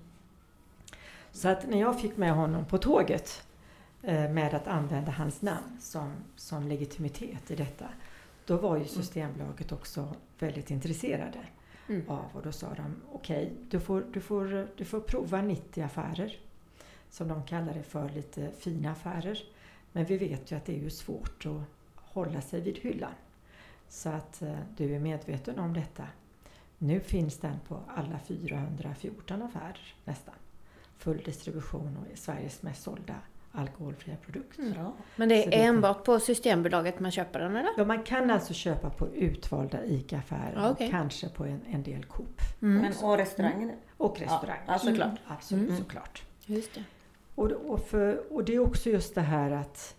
Så 1.31 1.47
att 1.47 1.69
när 1.69 1.79
jag 1.79 2.01
fick 2.01 2.17
med 2.17 2.33
honom 2.33 2.65
på 2.65 2.77
tåget 2.77 3.47
eh, 4.01 4.29
med 4.29 4.53
att 4.53 4.67
använda 4.67 5.11
hans 5.11 5.41
namn 5.41 5.77
som, 5.79 6.13
som 6.35 6.67
legitimitet 6.67 7.51
i 7.51 7.55
detta, 7.55 7.85
då 8.45 8.57
var 8.57 8.75
ju 8.75 8.81
mm. 8.81 8.87
Systembolaget 8.87 9.71
också 9.71 10.15
väldigt 10.39 10.71
intresserade 10.71 11.39
mm. 11.89 12.09
av 12.09 12.25
och 12.33 12.41
då 12.41 12.51
sa 12.51 12.73
de 12.73 12.95
okej, 13.11 13.45
okay, 13.45 13.55
du, 13.69 13.79
får, 13.79 14.05
du, 14.13 14.21
får, 14.21 14.67
du 14.77 14.85
får 14.85 14.99
prova 14.99 15.41
90 15.41 15.83
affärer 15.83 16.37
som 17.15 17.27
de 17.27 17.43
kallar 17.43 17.73
det 17.73 17.83
för, 17.83 18.09
lite 18.09 18.51
fina 18.51 18.91
affärer. 18.91 19.43
Men 19.91 20.05
vi 20.05 20.17
vet 20.17 20.51
ju 20.51 20.55
att 20.55 20.65
det 20.65 20.73
är 20.73 20.79
ju 20.79 20.89
svårt 20.89 21.45
att 21.45 21.61
hålla 21.95 22.41
sig 22.41 22.61
vid 22.61 22.77
hyllan. 22.77 23.13
Så 23.89 24.09
att 24.09 24.41
eh, 24.41 24.59
du 24.77 24.95
är 24.95 24.99
medveten 24.99 25.59
om 25.59 25.73
detta. 25.73 26.07
Nu 26.77 26.99
finns 26.99 27.37
den 27.37 27.59
på 27.67 27.79
alla 27.87 28.19
414 28.19 29.41
affärer 29.41 29.95
nästan. 30.05 30.35
Full 30.97 31.17
distribution 31.17 31.97
och 31.97 32.11
är 32.11 32.15
Sveriges 32.15 32.61
mest 32.61 32.83
sålda 32.83 33.15
alkoholfria 33.57 34.15
produkt. 34.25 34.59
Mm. 34.59 34.73
Men 35.15 35.29
det 35.29 35.45
är 35.45 35.51
det 35.51 35.63
enbart 35.63 35.95
kan... 35.95 36.03
på 36.03 36.19
Systembolaget 36.19 36.99
man 36.99 37.11
köper 37.11 37.39
den 37.39 37.55
eller? 37.55 37.71
Ja, 37.77 37.85
man 37.85 38.03
kan 38.03 38.31
alltså 38.31 38.53
köpa 38.53 38.89
på 38.89 39.07
utvalda 39.07 39.85
ICA-affärer 39.85 40.71
okay. 40.71 40.87
och 40.87 40.91
kanske 40.91 41.29
på 41.29 41.43
en, 41.43 41.61
en 41.71 41.83
del 41.83 42.03
Coop. 42.05 42.41
Mm. 42.61 42.81
Men, 42.81 42.93
och 43.03 43.17
restauranger? 43.17 43.63
Mm. 43.63 43.75
Och 43.97 44.19
restauranger. 44.19 44.63
Ja, 44.67 44.79
såklart. 44.79 45.07
Mm. 45.07 45.19
Absolut, 45.27 45.69
mm. 45.69 45.77
såklart. 45.77 46.23
Just 46.45 46.75
det. 46.75 46.83
Och, 47.35 47.51
och, 47.51 47.87
för, 47.87 48.33
och 48.33 48.43
det 48.43 48.55
är 48.55 48.59
också 48.59 48.89
just 48.89 49.15
det 49.15 49.21
här 49.21 49.51
att 49.51 49.95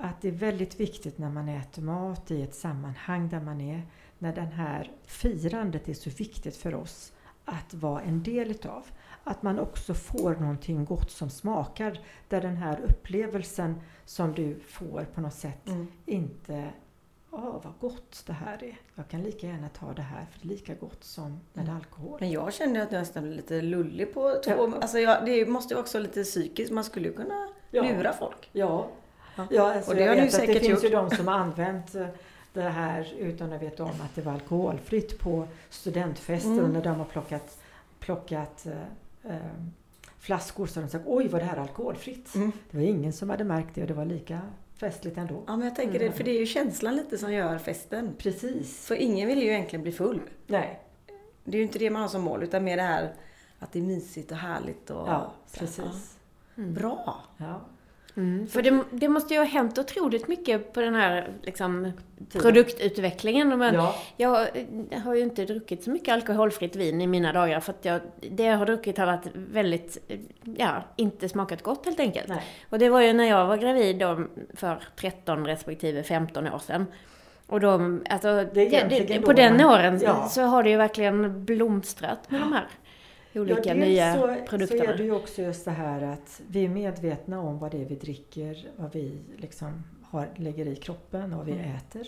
att 0.00 0.20
det 0.20 0.28
är 0.28 0.32
väldigt 0.32 0.80
viktigt 0.80 1.18
när 1.18 1.30
man 1.30 1.48
äter 1.48 1.82
mat 1.82 2.30
i 2.30 2.42
ett 2.42 2.54
sammanhang 2.54 3.28
där 3.28 3.40
man 3.40 3.60
är, 3.60 3.82
när 4.18 4.34
det 4.34 4.40
här 4.40 4.90
firandet 5.06 5.88
är 5.88 5.94
så 5.94 6.10
viktigt 6.10 6.56
för 6.56 6.74
oss 6.74 7.12
att 7.44 7.74
vara 7.74 8.02
en 8.02 8.22
del 8.22 8.50
utav. 8.50 8.86
Att 9.24 9.42
man 9.42 9.58
också 9.58 9.94
får 9.94 10.34
någonting 10.34 10.84
gott 10.84 11.10
som 11.10 11.30
smakar, 11.30 12.00
där 12.28 12.40
den 12.40 12.56
här 12.56 12.80
upplevelsen 12.80 13.80
som 14.04 14.32
du 14.32 14.60
får 14.60 15.06
på 15.14 15.20
något 15.20 15.34
sätt 15.34 15.68
mm. 15.68 15.86
inte 16.06 16.70
Åh, 17.32 17.60
vad 17.62 17.72
gott 17.80 18.22
det 18.26 18.32
här 18.32 18.64
är. 18.64 18.76
Jag 18.94 19.08
kan 19.08 19.22
lika 19.22 19.46
gärna 19.46 19.68
ta 19.68 19.92
det 19.92 20.02
här 20.02 20.26
för 20.32 20.40
det 20.40 20.46
är 20.46 20.48
lika 20.48 20.74
gott 20.74 21.04
som 21.04 21.40
med 21.52 21.64
mm. 21.64 21.76
alkohol. 21.76 22.16
Men 22.20 22.30
jag 22.30 22.52
kände 22.52 22.82
att 22.82 22.92
jag 22.92 22.98
nästan 22.98 23.22
blev 23.22 23.36
lite 23.36 23.62
lullig 23.62 24.14
på 24.14 24.40
två... 24.44 24.50
Ja. 24.50 24.72
Alltså 24.80 24.98
jag, 24.98 25.24
det 25.24 25.46
måste 25.46 25.74
ju 25.74 25.80
också 25.80 25.98
vara 25.98 26.06
lite 26.06 26.22
psykiskt. 26.24 26.72
Man 26.72 26.84
skulle 26.84 27.08
ju 27.08 27.14
kunna 27.14 27.48
ja. 27.70 27.82
lura 27.82 28.12
folk. 28.12 28.48
Ja, 28.52 28.88
Ja, 29.50 29.74
alltså 29.74 29.90
och 29.90 29.96
det 29.96 30.06
har 30.06 30.16
du 30.16 30.30
säkert 30.30 30.54
Det 30.54 30.60
finns 30.60 30.84
ju 30.84 30.88
de 30.88 31.10
som 31.10 31.28
har 31.28 31.34
använt 31.34 31.94
eh, 31.94 32.06
det 32.52 32.62
här 32.62 33.12
utan 33.18 33.52
att 33.52 33.62
veta 33.62 33.84
om 33.84 33.90
att 33.90 34.14
det 34.14 34.22
var 34.22 34.32
alkoholfritt 34.32 35.18
på 35.18 35.46
studentfester 35.70 36.50
mm. 36.50 36.72
när 36.72 36.82
de 36.82 36.98
har 36.98 37.04
plockat, 37.04 37.58
plockat 37.98 38.66
äh, 38.66 38.72
flaskor 40.18 40.66
så 40.66 40.80
de 40.80 40.88
sagt 40.88 41.04
oj 41.06 41.28
var 41.28 41.38
det 41.38 41.44
här 41.44 41.56
alkoholfritt. 41.56 42.34
Mm. 42.34 42.52
Det 42.70 42.76
var 42.76 42.84
ingen 42.84 43.12
som 43.12 43.30
hade 43.30 43.44
märkt 43.44 43.74
det 43.74 43.80
och 43.80 43.88
det 43.88 43.94
var 43.94 44.04
lika 44.04 44.40
festligt 44.76 45.18
ändå. 45.18 45.44
Ja 45.46 45.56
men 45.56 45.68
jag 45.68 45.76
tänker 45.76 45.96
mm. 45.96 46.10
det, 46.10 46.16
för 46.16 46.24
det 46.24 46.30
är 46.30 46.38
ju 46.38 46.46
känslan 46.46 46.96
lite 46.96 47.18
som 47.18 47.32
gör 47.32 47.58
festen. 47.58 48.14
Precis. 48.18 48.86
För 48.86 48.94
ingen 48.94 49.28
vill 49.28 49.42
ju 49.42 49.48
egentligen 49.48 49.82
bli 49.82 49.92
full. 49.92 50.20
Nej. 50.46 50.80
Det 51.44 51.56
är 51.56 51.58
ju 51.58 51.62
inte 51.62 51.78
det 51.78 51.90
man 51.90 52.02
har 52.02 52.08
som 52.08 52.22
mål 52.22 52.42
utan 52.42 52.64
mer 52.64 52.76
det 52.76 52.82
här 52.82 53.14
att 53.58 53.72
det 53.72 53.78
är 53.78 53.82
mysigt 53.82 54.30
och 54.30 54.36
härligt 54.36 54.90
och... 54.90 55.08
Ja, 55.08 55.32
precis. 55.52 56.18
Ja. 56.54 56.62
Bra! 56.62 57.16
Ja. 57.36 57.60
Mm, 58.16 58.46
för 58.46 58.62
det, 58.62 58.82
det, 58.90 59.08
måste 59.08 59.34
ju 59.34 59.40
ha 59.40 59.46
hänt 59.46 59.78
otroligt 59.78 60.28
mycket 60.28 60.72
på 60.72 60.80
den 60.80 60.94
här 60.94 61.28
liksom, 61.42 61.92
produktutvecklingen. 62.32 63.58
Men 63.58 63.74
ja. 63.74 63.94
Jag 64.16 64.46
har 65.04 65.14
ju 65.14 65.22
inte 65.22 65.44
druckit 65.44 65.84
så 65.84 65.90
mycket 65.90 66.14
alkoholfritt 66.14 66.76
vin 66.76 67.00
i 67.00 67.06
mina 67.06 67.32
dagar 67.32 67.60
för 67.60 67.72
att 67.72 67.84
jag, 67.84 68.00
det 68.30 68.42
jag 68.42 68.58
har 68.58 68.66
druckit 68.66 68.98
har 68.98 69.06
varit 69.06 69.26
väldigt, 69.34 70.10
ja, 70.56 70.84
inte 70.96 71.28
smakat 71.28 71.62
gott 71.62 71.84
helt 71.84 72.00
enkelt. 72.00 72.28
Nej. 72.28 72.42
Och 72.68 72.78
det 72.78 72.88
var 72.88 73.00
ju 73.00 73.12
när 73.12 73.28
jag 73.28 73.46
var 73.46 73.56
gravid 73.56 73.98
då 73.98 74.24
för 74.54 74.82
13 74.96 75.46
respektive 75.46 76.02
15 76.02 76.48
år 76.48 76.58
sedan. 76.58 76.86
Och 77.46 77.60
då, 77.60 77.98
alltså, 78.10 78.46
det 78.54 78.88
det, 79.08 79.20
på 79.20 79.32
den 79.32 79.64
åren 79.64 80.00
ja. 80.02 80.28
så 80.28 80.42
har 80.42 80.62
det 80.62 80.70
ju 80.70 80.76
verkligen 80.76 81.44
blomstrat 81.44 82.30
med 82.30 82.40
de 82.40 82.52
här 82.52 82.66
olika 83.34 83.60
ja, 83.64 83.74
nya 83.74 84.14
så, 84.14 84.26
produkterna. 84.48 84.84
Så 84.84 84.90
är 84.92 84.96
det 84.96 85.04
ju 85.04 85.12
också 85.12 85.42
just 85.42 85.64
det 85.64 85.70
här 85.70 86.02
att 86.02 86.40
vi 86.48 86.64
är 86.64 86.68
medvetna 86.68 87.40
om 87.40 87.58
vad 87.58 87.70
det 87.70 87.82
är 87.82 87.84
vi 87.84 87.94
dricker, 87.94 88.68
vad 88.76 88.92
vi 88.92 89.18
liksom 89.36 89.82
har, 90.02 90.28
lägger 90.36 90.66
i 90.66 90.76
kroppen 90.76 91.32
och 91.32 91.36
vad 91.38 91.46
vi 91.46 91.52
Mm. 91.52 91.76
äter. 91.76 92.06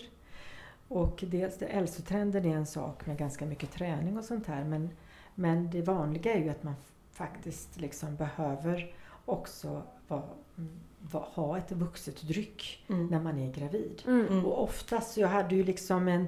Och 0.87 1.23
dels 1.27 1.57
det, 1.57 1.65
hälsotrenden 1.65 2.45
är 2.45 2.55
en 2.55 2.65
sak 2.65 3.05
med 3.05 3.17
ganska 3.17 3.45
mycket 3.45 3.71
träning 3.71 4.17
och 4.17 4.23
sånt 4.23 4.47
här 4.47 4.63
men, 4.63 4.89
men 5.35 5.69
det 5.71 5.81
vanliga 5.81 6.33
är 6.33 6.39
ju 6.43 6.49
att 6.49 6.63
man 6.63 6.73
faktiskt 7.11 7.79
liksom 7.81 8.15
behöver 8.15 8.93
också 9.25 9.81
vara, 10.07 10.23
mm, 10.57 10.69
va, 10.99 11.27
ha 11.33 11.57
ett 11.57 11.71
vuxet 11.71 12.21
dryck 12.21 12.85
Mm. 12.89 13.07
när 13.07 13.19
man 13.19 13.39
är 13.39 13.51
gravid. 13.53 14.01
Mm. 14.07 14.45
Och 14.45 14.63
oftast, 14.63 15.17
jag 15.17 15.27
hade 15.27 15.55
ju 15.55 15.63
liksom 15.63 16.07
en, 16.07 16.27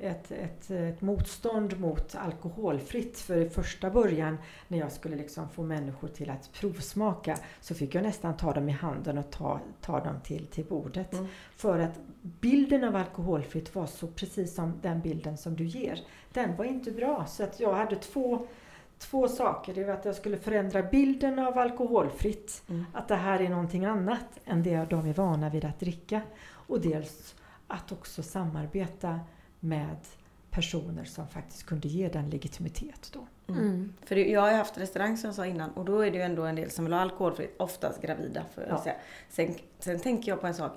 ett, 0.00 0.30
ett, 0.30 0.70
ett 0.70 1.00
motstånd 1.00 1.80
mot 1.80 2.14
alkoholfritt. 2.14 3.18
För 3.18 3.36
i 3.36 3.50
första 3.50 3.90
början 3.90 4.38
när 4.68 4.78
jag 4.78 4.92
skulle 4.92 5.16
liksom 5.16 5.48
få 5.48 5.62
människor 5.62 6.08
till 6.08 6.30
att 6.30 6.52
provsmaka 6.52 7.36
så 7.60 7.74
fick 7.74 7.94
jag 7.94 8.02
nästan 8.02 8.36
ta 8.36 8.52
dem 8.52 8.68
i 8.68 8.72
handen 8.72 9.18
och 9.18 9.30
ta, 9.30 9.60
ta 9.80 10.00
dem 10.00 10.20
till, 10.24 10.46
till 10.46 10.64
bordet. 10.64 11.12
Mm. 11.12 11.26
För 11.56 11.78
att 11.78 12.00
bilden 12.22 12.84
av 12.84 12.96
alkoholfritt 12.96 13.74
var 13.74 13.86
så 13.86 14.06
precis 14.06 14.54
som 14.54 14.74
den 14.82 15.00
bilden 15.00 15.36
som 15.36 15.56
du 15.56 15.64
ger. 15.64 16.00
Den 16.32 16.56
var 16.56 16.64
inte 16.64 16.90
bra. 16.90 17.26
Så 17.26 17.44
att 17.44 17.60
jag 17.60 17.74
hade 17.74 17.96
två, 17.96 18.46
två 18.98 19.28
saker. 19.28 19.74
Det 19.74 19.84
var 19.84 19.94
att 19.94 20.04
jag 20.04 20.14
skulle 20.14 20.36
förändra 20.36 20.82
bilden 20.82 21.38
av 21.38 21.58
alkoholfritt. 21.58 22.62
Mm. 22.68 22.84
Att 22.94 23.08
det 23.08 23.16
här 23.16 23.40
är 23.40 23.48
någonting 23.48 23.84
annat 23.84 24.40
än 24.44 24.62
det 24.62 24.90
de 24.90 25.06
är 25.06 25.14
vana 25.14 25.50
vid 25.50 25.64
att 25.64 25.80
dricka. 25.80 26.22
Och 26.48 26.80
dels 26.80 27.34
att 27.66 27.92
också 27.92 28.22
samarbeta 28.22 29.20
med 29.60 29.96
personer 30.50 31.04
som 31.04 31.28
faktiskt 31.28 31.66
kunde 31.66 31.88
ge 31.88 32.08
den 32.08 32.30
legitimitet 32.30 33.10
då. 33.12 33.26
Mm. 33.52 33.92
För 34.04 34.14
det, 34.14 34.28
jag 34.30 34.40
har 34.40 34.50
ju 34.50 34.56
haft 34.56 34.78
restaurang 34.78 35.16
som 35.16 35.28
jag 35.28 35.34
sa 35.34 35.46
innan 35.46 35.70
och 35.70 35.84
då 35.84 36.00
är 36.00 36.10
det 36.10 36.16
ju 36.16 36.22
ändå 36.22 36.42
en 36.42 36.54
del 36.56 36.70
som 36.70 36.84
vill 36.84 36.94
ha 36.94 37.00
alkoholfritt, 37.00 37.54
oftast 37.58 38.02
gravida. 38.02 38.44
För 38.54 38.66
Ja. 38.68 38.74
att 38.74 38.82
säga. 38.82 38.94
Sen, 39.28 39.54
sen 39.78 40.00
tänker 40.00 40.32
jag 40.32 40.40
på 40.40 40.46
en 40.46 40.54
sak. 40.54 40.72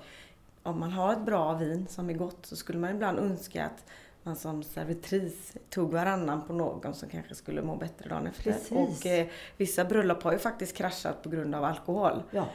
Om 0.62 0.80
man 0.80 0.90
har 0.92 1.12
ett 1.12 1.24
bra 1.24 1.52
vin 1.52 1.86
som 1.88 2.10
är 2.10 2.14
gott 2.14 2.46
så 2.46 2.56
skulle 2.56 2.78
man 2.78 2.90
ibland 2.90 3.18
önska 3.18 3.64
att 3.64 3.84
man 4.22 4.36
som 4.36 4.62
servitris 4.62 5.56
tog 5.70 5.92
varannan 5.92 6.42
på 6.46 6.52
någon 6.52 6.94
som 6.94 7.08
kanske 7.08 7.34
skulle 7.34 7.62
må 7.62 7.76
bättre 7.76 8.08
dagen 8.08 8.26
efter. 8.26 8.42
Precis. 8.52 8.70
Och 8.72 9.06
eh, 9.06 9.26
vissa 9.56 9.84
bröllop 9.84 10.22
har 10.22 10.32
ju 10.32 10.38
faktiskt 10.38 10.76
kraschat 10.76 11.22
på 11.22 11.28
grund 11.28 11.54
av 11.54 11.64
alkohol. 11.64 12.22
Ja, 12.30 12.46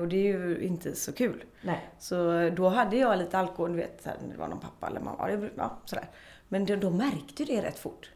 och 0.00 0.08
det 0.08 0.16
är 0.16 0.38
ju 0.38 0.58
inte 0.60 0.94
så 0.94 1.12
kul. 1.12 1.44
nej. 1.62 1.80
Så 1.98 2.50
då 2.56 2.68
hade 2.68 2.96
jag 2.96 3.18
lite 3.18 3.38
alkohol, 3.38 3.70
du 3.72 3.76
vet, 3.76 4.00
här, 4.04 4.14
det 4.32 4.38
var 4.38 4.48
någon 4.48 4.60
pappa 4.60 4.86
eller 4.86 5.00
mamma, 5.00 5.26
det- 5.26 5.50
ja, 5.56 5.76
sådär. 5.84 6.08
Men 6.48 6.64
då, 6.66 6.76
då 6.76 6.90
märkte 6.90 7.44
det 7.44 7.62
rätt 7.62 7.78
fort. 7.78 8.10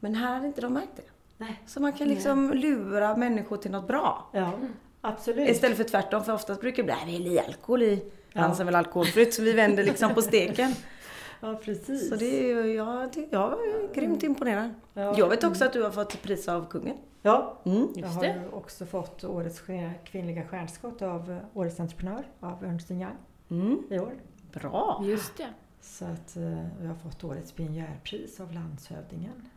Men 0.00 0.14
här 0.14 0.34
hade 0.34 0.46
inte 0.46 0.60
de 0.60 0.72
märkt 0.72 0.96
det. 0.96 1.02
nej. 1.38 1.62
Så 1.66 1.80
man 1.80 1.92
kan 1.92 2.08
liksom 2.08 2.52
lura 2.52 3.16
människor 3.16 3.56
till 3.56 3.70
något 3.70 3.86
bra. 3.88 4.30
Ja, 4.32 4.52
absolut. 5.00 5.48
Istället 5.48 5.76
för 5.76 5.84
tvärtom, 5.84 6.24
för 6.24 6.32
oftast 6.32 6.60
brukar 6.60 6.82
det 6.82 6.86
bli, 6.86 7.12
"Nej, 7.12 7.22
vi 7.28 7.38
är 7.38 7.44
alkohol 7.46 7.82
i. 7.82 8.02
Ja. 8.32 8.40
Han 8.40 8.56
som 8.56 8.66
vill 8.66 8.74
alkoholfritt, 8.74 9.34
så 9.34 9.42
vi 9.42 9.52
vänder 9.52 9.84
liksom 9.84 10.14
på 10.14 10.22
steken. 10.22 10.72
Ja, 11.40 11.60
precis. 11.64 12.08
Så 12.08 12.16
det 12.16 12.50
är 12.50 12.64
jag, 12.64 13.10
jag 13.30 13.50
var 13.50 13.94
grymt 13.94 14.22
imponerad. 14.22 14.70
Ja. 14.94 15.18
Jag 15.18 15.28
vet 15.28 15.44
också 15.44 15.64
att 15.64 15.72
du 15.72 15.82
har 15.82 15.90
fått 15.90 16.22
pris 16.22 16.48
av 16.48 16.66
kungen. 16.70 16.96
Ja, 17.22 17.58
Mm. 17.64 17.88
jag 17.94 17.96
Just 18.04 18.14
har 18.16 18.54
också 18.54 18.86
fått 18.86 19.24
årets 19.24 19.62
kvinnliga 20.04 20.46
stjärnskott 20.48 21.02
av 21.02 21.38
Årets 21.54 21.80
entreprenör 21.80 22.24
av 22.40 22.64
Ernst 22.64 22.90
Young 22.90 23.06
Mm. 23.50 23.82
i 23.90 23.98
år. 23.98 24.12
Bra! 24.52 25.02
Just 25.04 25.36
det. 25.36 25.46
Så 25.80 26.04
att 26.04 26.36
eh, 26.36 26.64
jag 26.82 26.88
har 26.88 26.94
fått 26.94 27.24
årets 27.24 27.52
pionjärpris 27.52 28.40
av 28.40 28.52
landshövdingen. 28.52 29.48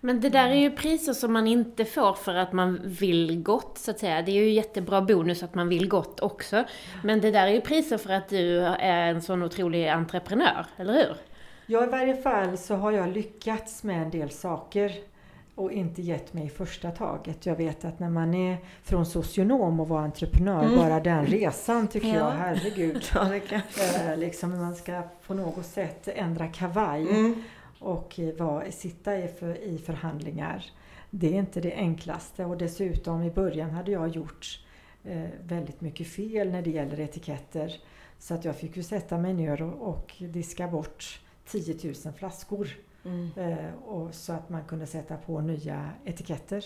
Men 0.00 0.20
det 0.20 0.28
där 0.28 0.48
är 0.48 0.54
ju 0.54 0.70
priser 0.70 1.12
som 1.12 1.32
man 1.32 1.46
inte 1.46 1.84
får 1.84 2.12
för 2.12 2.34
att 2.34 2.52
man 2.52 2.80
vill 2.84 3.42
gott, 3.42 3.78
så 3.78 3.90
att 3.90 3.98
säga. 3.98 4.22
Det 4.22 4.30
är 4.30 4.42
ju 4.44 4.50
jättebra 4.50 5.00
bonus 5.00 5.42
att 5.42 5.54
man 5.54 5.68
vill 5.68 5.88
gott 5.88 6.20
också. 6.20 6.64
Men 7.04 7.20
det 7.20 7.30
där 7.30 7.46
är 7.46 7.52
ju 7.52 7.60
priser 7.60 7.98
för 7.98 8.12
att 8.12 8.28
du 8.28 8.58
är 8.64 9.10
en 9.10 9.22
sån 9.22 9.42
otrolig 9.42 9.88
entreprenör, 9.88 10.66
eller 10.76 10.92
hur? 10.92 11.16
Ja, 11.66 11.84
i 11.84 11.86
varje 11.86 12.16
fall 12.22 12.58
så 12.58 12.74
har 12.74 12.92
jag 12.92 13.08
lyckats 13.12 13.82
med 13.82 14.02
en 14.02 14.10
del 14.10 14.30
saker 14.30 14.92
och 15.54 15.72
inte 15.72 16.02
gett 16.02 16.32
mig 16.32 16.46
i 16.46 16.48
första 16.50 16.90
taget. 16.90 17.46
Jag 17.46 17.56
vet 17.56 17.84
att 17.84 17.98
när 17.98 18.10
man 18.10 18.34
är 18.34 18.56
från 18.84 19.06
socionom 19.06 19.80
och 19.80 19.88
var 19.88 20.00
entreprenör, 20.00 20.64
Mm. 20.64 20.76
bara 20.76 21.00
den 21.00 21.26
resan 21.26 21.88
tycker 21.88 22.08
Ja. 22.08 22.14
jag, 22.14 22.30
herregud. 22.30 23.04
Ja, 23.14 23.24
det 23.24 23.40
kan. 23.40 23.60
Eh, 24.08 24.16
liksom 24.18 24.60
man 24.60 24.74
ska 24.74 25.02
på 25.26 25.34
något 25.34 25.66
sätt 25.66 26.08
ändra 26.14 26.46
kavaj 26.48 27.00
Mm 27.02 27.42
och 27.82 28.20
var, 28.38 28.70
sitta 28.70 29.18
i, 29.18 29.28
för, 29.28 29.62
i 29.62 29.78
förhandlingar. 29.78 30.64
Det 31.10 31.34
är 31.34 31.38
inte 31.38 31.60
det 31.60 31.74
enklaste 31.74 32.44
och 32.44 32.58
dessutom 32.58 33.22
i 33.22 33.30
början 33.30 33.70
hade 33.70 33.90
jag 33.90 34.08
gjort 34.08 34.64
eh, 35.04 35.28
väldigt 35.42 35.80
mycket 35.80 36.08
fel 36.08 36.50
när 36.50 36.62
det 36.62 36.70
gäller 36.70 37.00
etiketter. 37.00 37.80
Så 38.18 38.34
att 38.34 38.44
jag 38.44 38.56
fick 38.56 38.76
ju 38.76 38.82
sätta 38.82 39.18
mig 39.18 39.34
ner 39.34 39.62
och, 39.62 39.88
och 39.88 40.14
diska 40.18 40.68
bort 40.68 41.20
10 41.46 41.76
000 42.04 42.14
flaskor. 42.14 42.68
Mm. 43.04 43.28
Eh, 43.36 43.74
och 43.84 44.14
så 44.14 44.32
att 44.32 44.48
man 44.48 44.64
kunde 44.64 44.86
sätta 44.86 45.16
på 45.16 45.40
nya 45.40 45.90
etiketter. 46.04 46.64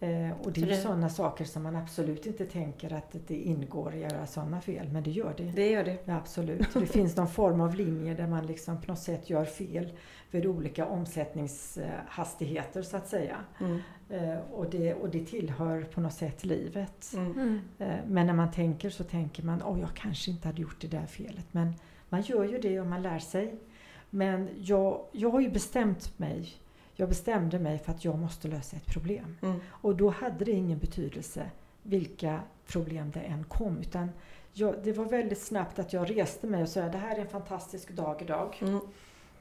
Eh, 0.00 0.30
och 0.42 0.52
det 0.52 0.60
Så 0.60 0.66
är 0.66 0.70
ju 0.70 0.72
det- 0.72 0.76
sådana 0.76 1.08
saker 1.08 1.44
som 1.44 1.62
man 1.62 1.76
absolut 1.76 2.26
inte 2.26 2.46
tänker 2.46 2.92
att 2.92 3.16
det 3.26 3.36
ingår 3.36 3.88
att 3.88 3.98
göra 4.12 4.26
sådana 4.26 4.60
fel, 4.60 4.88
men 4.92 5.02
det 5.02 5.10
gör 5.10 5.34
det. 5.36 5.44
Det 5.44 5.70
gör 5.70 5.84
det. 5.84 5.98
Ja, 6.04 6.16
absolut. 6.16 6.74
Det 6.74 6.86
finns 6.86 7.16
någon 7.16 7.28
form 7.28 7.60
av 7.60 7.74
linje 7.74 8.14
där 8.14 8.26
man 8.26 8.46
liksom 8.46 8.80
på 8.80 8.90
något 8.92 8.98
sätt 9.00 9.30
gör 9.30 9.44
fel 9.44 9.92
vid 10.30 10.46
olika 10.46 10.86
omsättningshastigheter 10.86 12.82
så 12.82 12.96
att 12.96 13.08
säga. 13.08 13.36
Mm. 13.60 13.78
Eh, 14.10 14.38
och, 14.52 14.70
det, 14.70 14.94
och 14.94 15.08
det 15.08 15.24
tillhör 15.26 15.82
på 15.82 16.00
något 16.00 16.12
sätt 16.12 16.44
livet. 16.44 17.12
Mm. 17.14 17.32
Mm. 17.32 17.60
Men 18.06 18.26
när 18.26 18.34
man 18.34 18.50
tänker 18.52 18.90
så 18.90 19.04
tänker 19.04 19.42
man, 19.42 19.62
åh 19.62 19.80
jag 19.80 19.94
kanske 19.94 20.30
inte 20.30 20.48
hade 20.48 20.62
gjort 20.62 20.80
det 20.80 20.88
där 20.88 21.06
felet. 21.06 21.46
Men 21.52 21.74
man 22.08 22.22
gör 22.22 22.44
ju 22.44 22.58
det 22.58 22.80
och 22.80 22.86
man 22.86 23.02
lär 23.02 23.18
sig. 23.18 23.54
Men 24.10 24.48
jag, 24.58 25.04
jag 25.12 25.30
har 25.30 25.40
ju 25.40 25.50
bestämt 25.50 26.18
mig. 26.18 26.52
Jag 26.94 27.08
bestämde 27.08 27.58
mig 27.58 27.78
för 27.78 27.92
att 27.92 28.04
jag 28.04 28.18
måste 28.18 28.48
lösa 28.48 28.76
ett 28.76 28.86
problem. 28.86 29.36
Mm. 29.42 29.60
Och 29.68 29.96
då 29.96 30.10
hade 30.10 30.44
det 30.44 30.52
ingen 30.52 30.78
betydelse 30.78 31.50
vilka 31.82 32.40
problem 32.66 33.10
det 33.10 33.20
än 33.20 33.44
kom. 33.44 33.78
Utan 33.78 34.10
jag, 34.52 34.74
det 34.84 34.92
var 34.92 35.04
väldigt 35.04 35.42
snabbt 35.42 35.78
att 35.78 35.92
jag 35.92 36.10
reste 36.10 36.46
mig 36.46 36.62
och 36.62 36.68
sa 36.68 36.80
det 36.80 36.98
här 36.98 37.16
är 37.16 37.20
en 37.20 37.28
fantastisk 37.28 37.90
dag 37.90 38.22
idag. 38.22 38.58
Mm. 38.60 38.80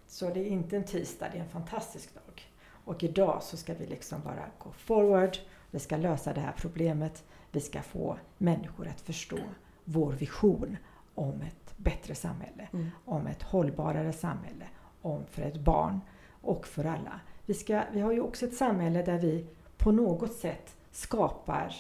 Så 0.08 0.30
det 0.30 0.40
är 0.40 0.48
inte 0.48 0.78
en 0.78 0.84
tisdag, 0.84 1.30
det 1.32 1.38
är 1.38 1.44
en 1.44 1.50
fantastisk 1.50 2.14
dag. 2.14 2.52
Och 2.86 3.04
idag 3.04 3.44
så 3.44 3.58
ska 3.58 3.74
vi 3.74 3.86
liksom 3.86 4.22
bara 4.24 4.46
gå 4.60 4.72
forward. 4.72 5.38
Vi 5.72 5.80
ska 5.80 5.98
lösa 5.98 6.34
det 6.34 6.42
här 6.42 6.54
problemet. 6.58 7.24
Vi 7.52 7.60
ska 7.60 7.82
få 7.82 8.18
människor 8.38 8.88
att 8.88 9.02
förstå 9.02 9.40
vår 9.84 10.12
vision 10.12 10.78
om 11.18 11.42
ett 11.42 11.78
bättre 11.78 12.16
samhälle. 12.16 12.68
Mm. 12.74 12.90
Om 13.06 13.28
ett 13.28 13.44
hållbarare 13.44 14.14
samhälle. 14.14 14.66
Om 15.02 15.26
för 15.26 15.42
ett 15.42 15.60
barn 15.60 16.00
och 16.42 16.68
för 16.68 16.86
alla. 16.86 17.20
Vi, 17.46 17.54
ska, 17.54 17.84
vi 17.94 18.00
har 18.00 18.12
ju 18.12 18.22
också 18.22 18.46
ett 18.46 18.56
samhälle 18.56 19.04
där 19.04 19.18
vi 19.18 19.46
på 19.78 19.92
något 19.92 20.34
sätt 20.34 20.76
skapar 20.92 21.76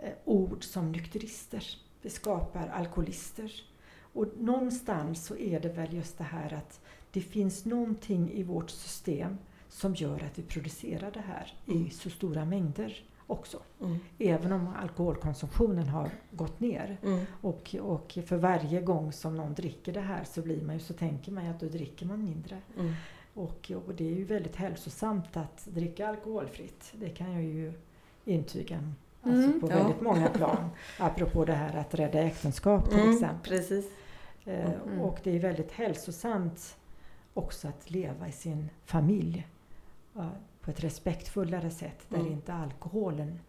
eh, 0.00 0.12
ord 0.24 0.64
som 0.64 0.92
nykterister. 0.92 1.64
Vi 2.02 2.10
skapar 2.10 2.68
alkoholister. 2.68 3.52
Och 4.12 4.26
någonstans 4.38 5.26
så 5.26 5.36
är 5.36 5.60
det 5.60 5.68
väl 5.68 5.94
just 5.94 6.18
det 6.18 6.24
här 6.24 6.54
att 6.54 6.80
det 7.10 7.20
finns 7.20 7.64
någonting 7.64 8.32
i 8.32 8.42
vårt 8.42 8.70
system 8.70 9.38
som 9.68 9.94
gör 9.94 10.22
att 10.24 10.38
vi 10.38 10.42
producerar 10.42 11.10
det 11.10 11.24
här 11.26 11.54
i 11.66 11.90
så 11.90 12.10
stora 12.10 12.44
mängder 12.44 13.04
också. 13.26 13.58
Mm. 13.80 13.98
Även 14.18 14.52
om 14.52 14.68
alkoholkonsumtionen 14.82 15.88
har 15.88 16.10
gått 16.30 16.60
ner. 16.60 16.98
Mm. 17.02 17.24
Och, 17.40 17.74
och 17.80 18.18
för 18.26 18.36
varje 18.36 18.80
gång 18.80 19.12
som 19.12 19.36
någon 19.36 19.54
dricker 19.54 19.92
det 19.92 20.00
här 20.00 20.24
så 20.24 20.42
blir 20.42 20.62
man 20.62 20.74
ju 20.74 20.80
så 20.80 20.94
tänker 20.94 21.32
man 21.32 21.44
ju 21.44 21.50
att 21.50 21.60
då 21.60 21.66
dricker 21.66 22.06
man 22.06 22.24
mindre. 22.24 22.58
Mm. 22.78 22.92
Och, 23.34 23.72
och 23.86 23.94
det 23.94 24.04
är 24.04 24.14
ju 24.16 24.24
väldigt 24.24 24.56
hälsosamt 24.56 25.36
att 25.36 25.64
dricka 25.70 26.08
alkoholfritt. 26.08 26.92
Det 26.94 27.08
kan 27.10 27.32
jag 27.32 27.42
ju 27.42 27.72
intyga 28.24 28.92
alltså 29.22 29.42
Mm, 29.46 29.60
på 29.60 29.70
ja. 29.70 29.76
väldigt 29.76 30.00
många 30.00 30.28
plan. 30.28 30.70
Apropå 30.98 31.44
det 31.44 31.52
här 31.52 31.76
att 31.76 31.94
rädda 31.94 32.18
äktenskap 32.22 32.90
till 32.90 32.98
Mm. 32.98 33.14
exempel. 33.14 33.52
Precis. 33.52 33.90
Eh, 34.44 34.70
Mm. 34.86 35.00
Och 35.00 35.18
det 35.22 35.36
är 35.36 35.40
väldigt 35.40 35.72
hälsosamt 35.72 36.76
också 37.34 37.68
att 37.68 37.90
leva 37.90 38.28
i 38.28 38.32
sin 38.32 38.68
familj 38.84 39.46
på 40.64 40.70
ett 40.70 40.84
respektfullare 40.84 41.70
sätt 41.70 42.06
där 42.08 42.18
Mm. 42.18 42.32
inte 42.32 42.54
alkoholen 42.54 43.40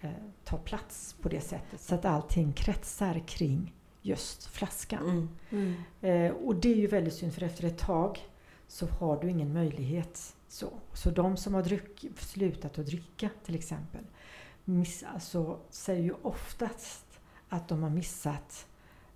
eh, 0.00 0.10
tar 0.44 0.58
plats 0.58 1.16
på 1.22 1.28
det 1.28 1.40
sättet. 1.40 1.80
Så 1.80 1.94
att 1.94 2.04
allting 2.04 2.52
kretsar 2.52 3.22
kring 3.26 3.74
just 4.02 4.46
flaskan. 4.46 5.02
Mm. 5.02 5.28
Mm. 5.50 6.26
Eh, 6.26 6.32
och 6.36 6.54
det 6.56 6.72
är 6.72 6.76
ju 6.76 6.86
väldigt 6.86 7.14
synd 7.14 7.34
för 7.34 7.42
efter 7.42 7.64
ett 7.64 7.78
tag 7.78 8.18
så 8.68 8.86
har 8.86 9.20
du 9.20 9.30
ingen 9.30 9.52
möjlighet. 9.52 10.36
Så, 10.48 10.68
så 10.92 11.10
de 11.10 11.36
som 11.36 11.54
har 11.54 11.62
dryck, 11.62 12.04
slutat 12.16 12.78
att 12.78 12.86
dricka 12.86 13.30
till 13.44 13.54
exempel 13.54 14.04
miss, 14.64 15.02
alltså, 15.14 15.58
säger 15.70 16.02
ju 16.02 16.14
oftast 16.22 17.20
att 17.48 17.68
de 17.68 17.82
har 17.82 17.90
missat 17.90 18.66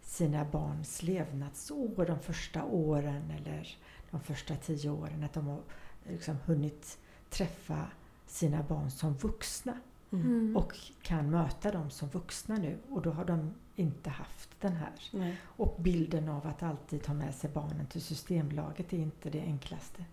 sina 0.03 0.45
barns 0.45 1.03
levnadsår 1.03 2.07
de 2.07 2.19
första 2.21 2.65
åren 2.65 3.31
eller 3.37 3.77
de 4.11 4.21
första 4.21 4.57
tio 4.57 4.91
åren. 4.91 5.25
Att 5.25 5.33
de 5.33 5.47
har 5.47 5.61
liksom 6.09 6.37
hunnit 6.45 6.99
träffa 7.31 7.87
sina 8.27 8.63
barn 8.63 8.91
som 8.91 9.15
vuxna. 9.15 9.75
Mm. 10.13 10.57
och 10.57 10.73
kan 11.03 11.31
möta 11.31 11.71
dem 11.71 11.91
som 11.91 12.09
vuxna 12.09 12.55
nu 12.57 12.79
och 12.91 13.03
då 13.03 13.11
har 13.11 13.25
de 13.25 13.55
inte 13.77 14.11
haft 14.11 14.61
den 14.61 14.73
här. 14.73 14.93
Nej. 15.13 15.37
Och 15.43 15.77
bilden 15.81 16.29
av 16.29 16.47
att 16.47 16.63
alltid 16.63 17.03
ta 17.03 17.15
med 17.15 17.35
sig 17.35 17.51
barnen 17.51 17.87
till 17.87 18.03
Systembolaget 18.03 18.93
är 18.93 18.99
inte 18.99 19.31
det 19.31 19.41
enklaste 19.41 20.05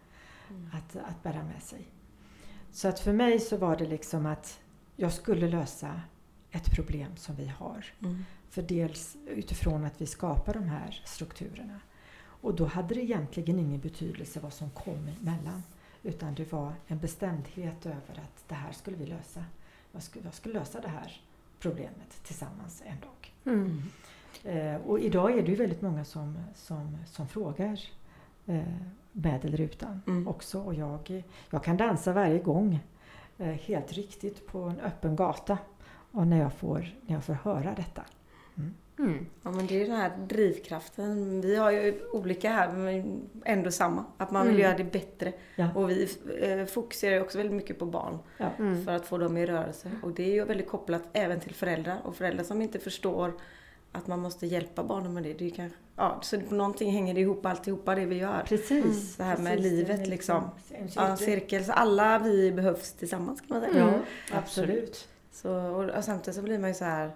Mm. 0.49 0.69
att, 0.73 0.95
att 0.95 1.23
bära 1.23 1.43
med 1.43 1.63
sig. 1.63 1.87
Så 2.71 2.87
att 2.87 2.99
för 2.99 3.13
mig 3.13 3.39
så 3.39 3.57
var 3.57 3.77
det 3.77 3.85
liksom 3.85 4.25
att 4.25 4.59
jag 4.95 5.13
skulle 5.13 5.49
lösa 5.49 6.01
ett 6.51 6.71
problem 6.75 7.11
som 7.15 7.35
vi 7.35 7.47
har. 7.47 7.85
Mm. 7.99 8.25
För 8.49 8.61
dels 8.61 9.17
utifrån 9.27 9.85
att 9.85 10.01
vi 10.01 10.05
skapar 10.05 10.53
de 10.53 10.63
här 10.63 11.01
strukturerna. 11.05 11.79
Och 12.17 12.55
då 12.55 12.65
hade 12.65 12.95
det 12.95 13.01
egentligen 13.03 13.59
ingen 13.59 13.79
betydelse 13.81 14.39
vad 14.39 14.53
som 14.53 14.69
kom 14.69 15.09
emellan. 15.21 15.63
Utan 16.05 16.35
det 16.35 16.51
var 16.51 16.73
en 16.87 16.99
bestämdhet 16.99 17.85
över 17.85 18.21
att 18.23 18.43
det 18.47 18.55
här 18.55 18.71
skulle 18.71 18.97
vi 18.97 19.05
lösa. 19.05 19.43
Jag 19.91 20.03
skulle, 20.03 20.25
jag 20.25 20.33
skulle 20.33 20.59
lösa 20.59 20.81
det 20.81 20.87
här 20.87 21.21
problemet 21.59 22.23
tillsammans 22.23 22.83
en 22.85 22.97
dag. 22.99 23.33
Mm. 23.53 23.81
Eh, 24.43 24.81
och 24.87 24.99
idag 24.99 25.31
är 25.37 25.41
det 25.43 25.49
ju 25.51 25.55
väldigt 25.55 25.81
många 25.81 26.05
som, 26.05 26.37
som, 26.55 26.97
som 27.05 27.27
frågar 27.27 27.79
eh, 28.45 28.63
med 29.11 29.45
eller 29.45 29.61
utan 29.61 30.01
Mm. 30.07 30.27
också. 30.27 30.61
Och 30.61 30.73
jag, 30.73 31.23
jag 31.49 31.63
kan 31.63 31.77
dansa 31.77 32.13
varje 32.13 32.39
gång 32.39 32.79
eh, 33.37 33.47
helt 33.47 33.91
riktigt 33.93 34.47
på 34.47 34.59
en 34.59 34.79
öppen 34.79 35.15
gata. 35.15 35.57
Och 36.11 36.27
när 36.27 36.37
jag 36.39 36.53
får, 36.53 36.95
när 37.01 37.15
jag 37.15 37.23
får 37.23 37.33
höra 37.33 37.73
detta. 37.75 38.03
Mm. 38.57 38.73
Ja 39.43 39.51
men 39.51 39.67
det 39.67 39.81
är 39.81 39.87
den 39.87 39.95
här 39.95 40.11
drivkraften. 40.27 41.41
Vi 41.41 41.55
har 41.55 41.71
ju 41.71 42.01
olika 42.13 42.49
här 42.49 42.71
men 42.71 43.21
ändå 43.45 43.71
samma. 43.71 44.05
Att 44.17 44.31
man 44.31 44.45
vill 44.47 44.55
Mm. 44.55 44.63
göra 44.67 44.77
det 44.77 44.83
bättre. 44.83 45.33
Ja. 45.55 45.67
Och 45.75 45.89
vi 45.89 46.09
eh, 46.41 46.65
fokuserar 46.65 47.15
ju 47.15 47.21
också 47.21 47.37
väldigt 47.37 47.55
mycket 47.55 47.79
på 47.79 47.85
barn. 47.85 48.17
Ja. 48.37 48.49
Mm. 48.59 48.85
För 48.85 48.91
att 48.91 49.05
få 49.05 49.17
dem 49.17 49.37
i 49.37 49.45
rörelse. 49.45 49.91
Och 50.03 50.11
det 50.11 50.23
är 50.23 50.33
ju 50.33 50.45
väldigt 50.45 50.69
kopplat 50.69 51.01
även 51.13 51.39
till 51.39 51.53
föräldrar. 51.55 51.97
Och 52.03 52.15
föräldrar 52.15 52.43
som 52.43 52.61
inte 52.61 52.79
förstår 52.79 53.33
att 53.91 54.07
man 54.07 54.19
måste 54.19 54.45
hjälpa 54.47 54.83
barnen 54.83 55.13
med 55.13 55.23
det. 55.23 55.33
det 55.33 55.43
är 55.43 55.49
ju 55.49 55.55
kanske, 55.55 55.77
ja, 55.95 56.19
så 56.21 56.39
på 56.41 56.55
någonting 56.55 56.91
hänger 56.91 57.13
det 57.13 57.21
ihop 57.21 57.45
alltihopa 57.45 57.95
det 57.95 58.05
vi 58.05 58.15
gör. 58.17 58.43
Precis. 58.47 59.15
Det 59.15 59.23
här 59.23 59.37
med 59.37 59.57
precis. 59.57 59.71
livet 59.71 60.07
liksom. 60.07 60.43
En 60.71 60.89
Ja, 60.95 61.17
cirkel. 61.17 61.65
Så 61.65 61.71
alla 61.71 62.19
vi 62.19 62.51
behövs 62.51 62.91
tillsammans 62.93 63.41
kan 63.41 63.47
man 63.49 63.61
säga. 63.71 63.83
Mm. 63.83 63.93
Ja, 64.31 64.37
absolut. 64.37 65.07
Så, 65.31 65.51
och, 65.55 65.83
och 65.89 66.03
samtidigt 66.03 66.35
så 66.35 66.41
blir 66.41 66.59
man 66.59 66.69
ju 66.69 66.73
så 66.73 66.85
här. 66.85 67.11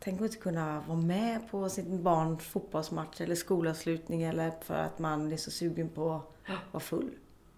Tänk 0.00 0.20
att 0.20 0.26
inte 0.26 0.36
kunna 0.36 0.80
vara 0.80 0.98
med 0.98 1.50
på 1.50 1.68
sitt 1.68 1.86
barns 1.86 2.42
fotbollsmatch 2.44 3.20
eller 3.20 3.34
skolavslutning 3.34 4.22
eller 4.22 4.52
för 4.60 4.74
att 4.74 4.98
man 4.98 5.32
är 5.32 5.36
så 5.36 5.50
sugen 5.50 5.88
på 5.88 6.12
att 6.44 6.72
vara 6.72 6.80
full. 6.80 7.10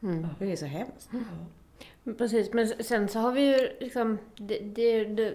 Mm. 0.03 0.27
Det 0.39 0.53
är 0.53 0.57
så 0.57 0.67
hemskt. 0.67 1.11
Precis, 2.19 2.53
men 2.53 2.69
sen 2.69 3.09
så 3.09 3.19
har 3.19 3.33
vi 3.33 3.41
ju 3.41 3.69
liksom, 3.81 4.19
det, 4.37 4.59
det, 4.59 5.05
det, 5.05 5.35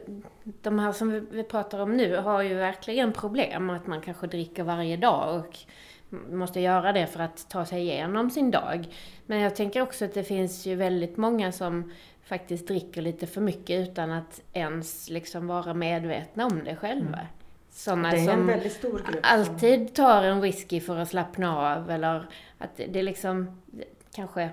de 0.61 0.79
här 0.79 0.91
som 0.91 1.09
vi, 1.09 1.19
vi 1.19 1.43
pratar 1.43 1.79
om 1.79 1.97
nu 1.97 2.17
har 2.17 2.41
ju 2.41 2.55
verkligen 2.55 3.13
problem 3.13 3.69
att 3.69 3.87
man 3.87 4.01
kanske 4.01 4.27
dricker 4.27 4.63
varje 4.63 4.97
dag 4.97 5.39
och 5.39 5.57
måste 6.31 6.59
göra 6.59 6.91
det 6.91 7.07
för 7.07 7.19
att 7.19 7.49
ta 7.49 7.65
sig 7.65 7.81
igenom 7.81 8.31
sin 8.31 8.51
dag. 8.51 8.87
Men 9.25 9.39
jag 9.39 9.55
tänker 9.55 9.81
också 9.81 10.05
att 10.05 10.13
det 10.13 10.23
finns 10.23 10.65
ju 10.65 10.75
väldigt 10.75 11.17
många 11.17 11.51
som 11.51 11.91
faktiskt 12.25 12.67
dricker 12.67 13.01
lite 13.01 13.27
för 13.27 13.41
mycket 13.41 13.89
utan 13.89 14.11
att 14.11 14.41
ens 14.53 15.09
liksom 15.09 15.47
vara 15.47 15.73
medvetna 15.73 16.45
om 16.45 16.63
det 16.63 16.75
själva. 16.75 17.17
Mm. 17.17 17.27
Sådana 17.69 18.11
Det 18.11 18.17
är 18.17 18.19
en 18.19 18.25
som 18.25 18.47
väldigt 18.47 18.73
stor 18.73 19.03
grupp. 19.07 19.19
alltid 19.21 19.93
tar 19.93 20.23
en 20.23 20.41
whisky 20.41 20.79
för 20.79 20.97
att 20.97 21.09
slappna 21.09 21.75
av 21.75 21.91
eller 21.91 22.25
att 22.57 22.77
det 22.77 22.99
är 22.99 23.03
liksom 23.03 23.61
kanske 24.15 24.49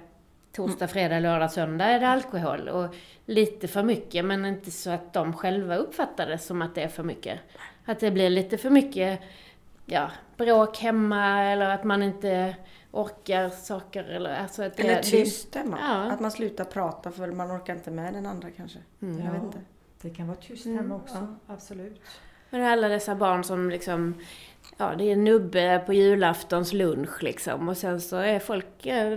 torsdag, 0.52 0.88
fredag, 0.88 1.20
lördag, 1.20 1.52
söndag 1.52 1.84
är 1.84 2.00
det 2.00 2.08
alkohol 2.08 2.68
och 2.68 2.94
lite 3.26 3.68
för 3.68 3.82
mycket 3.82 4.24
men 4.24 4.44
inte 4.44 4.70
så 4.70 4.90
att 4.90 5.12
de 5.12 5.32
själva 5.32 5.76
uppfattar 5.76 6.26
det 6.26 6.38
som 6.38 6.62
att 6.62 6.74
det 6.74 6.82
är 6.82 6.88
för 6.88 7.02
mycket. 7.02 7.40
Att 7.84 8.00
det 8.00 8.10
blir 8.10 8.30
lite 8.30 8.58
för 8.58 8.70
mycket 8.70 9.20
ja, 9.86 10.10
bråk 10.36 10.78
hemma 10.78 11.42
eller 11.42 11.70
att 11.70 11.84
man 11.84 12.02
inte 12.02 12.54
orkar 12.92 13.49
saker 13.49 14.04
eller 14.04 14.34
alltså 14.37 14.62
att 14.62 14.76
det, 14.76 14.82
Eller 14.82 15.02
tyst 15.02 15.54
hemma. 15.54 15.78
Ja. 15.80 16.12
Att 16.12 16.20
man 16.20 16.30
slutar 16.30 16.64
prata 16.64 17.11
för 17.11 17.26
man 17.33 17.52
orkar 17.57 17.74
inte 17.74 17.90
med 17.90 18.14
den 18.14 18.26
andra 18.26 18.50
kanske. 18.50 18.78
Mm. 19.02 19.18
Jag 19.24 19.33
vet 19.33 19.40
Ja. 19.40 19.46
inte. 19.46 19.59
Det 20.02 20.11
kan 20.11 20.26
vara 20.26 20.37
tyst 20.38 20.66
Mm, 20.66 20.78
hemma 20.78 20.94
också, 20.96 21.14
ja. 21.46 21.55
absolut. 21.55 22.00
Men 22.50 22.62
alla 22.64 22.88
dessa 22.88 23.14
barn 23.14 23.44
som 23.44 23.70
liksom, 23.70 24.14
ja 24.76 24.94
det 24.98 25.05
är 25.12 25.16
nubbe 25.16 25.83
på 25.87 25.92
julaftons 25.92 26.72
lunch 26.72 27.22
liksom 27.22 27.68
och 27.68 27.76
sen 27.76 28.00
så 28.00 28.16
är 28.16 28.38
folk, 28.38 28.66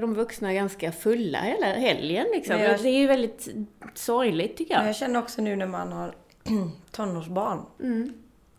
de 0.02 0.14
vuxna 0.14 0.54
ganska 0.54 0.92
fulla 0.92 1.40
hela 1.42 1.66
helgen 1.66 2.26
liksom. 2.34 2.56
Men 2.56 2.66
jag- 2.66 2.82
Det 2.84 2.90
är 2.90 3.00
ju 3.00 3.08
väldigt 3.08 3.48
sorgligt 3.94 4.58
tycker 4.58 4.74
Men 4.74 4.82
jag. 4.84 4.90
jag 4.90 4.96
känner 4.96 5.20
också 5.20 5.42
nu 5.42 5.56
när 5.56 5.68
man 5.68 5.92
har 5.92 6.16
tonårsbarn. 6.92 7.62
Mm. 7.84 8.14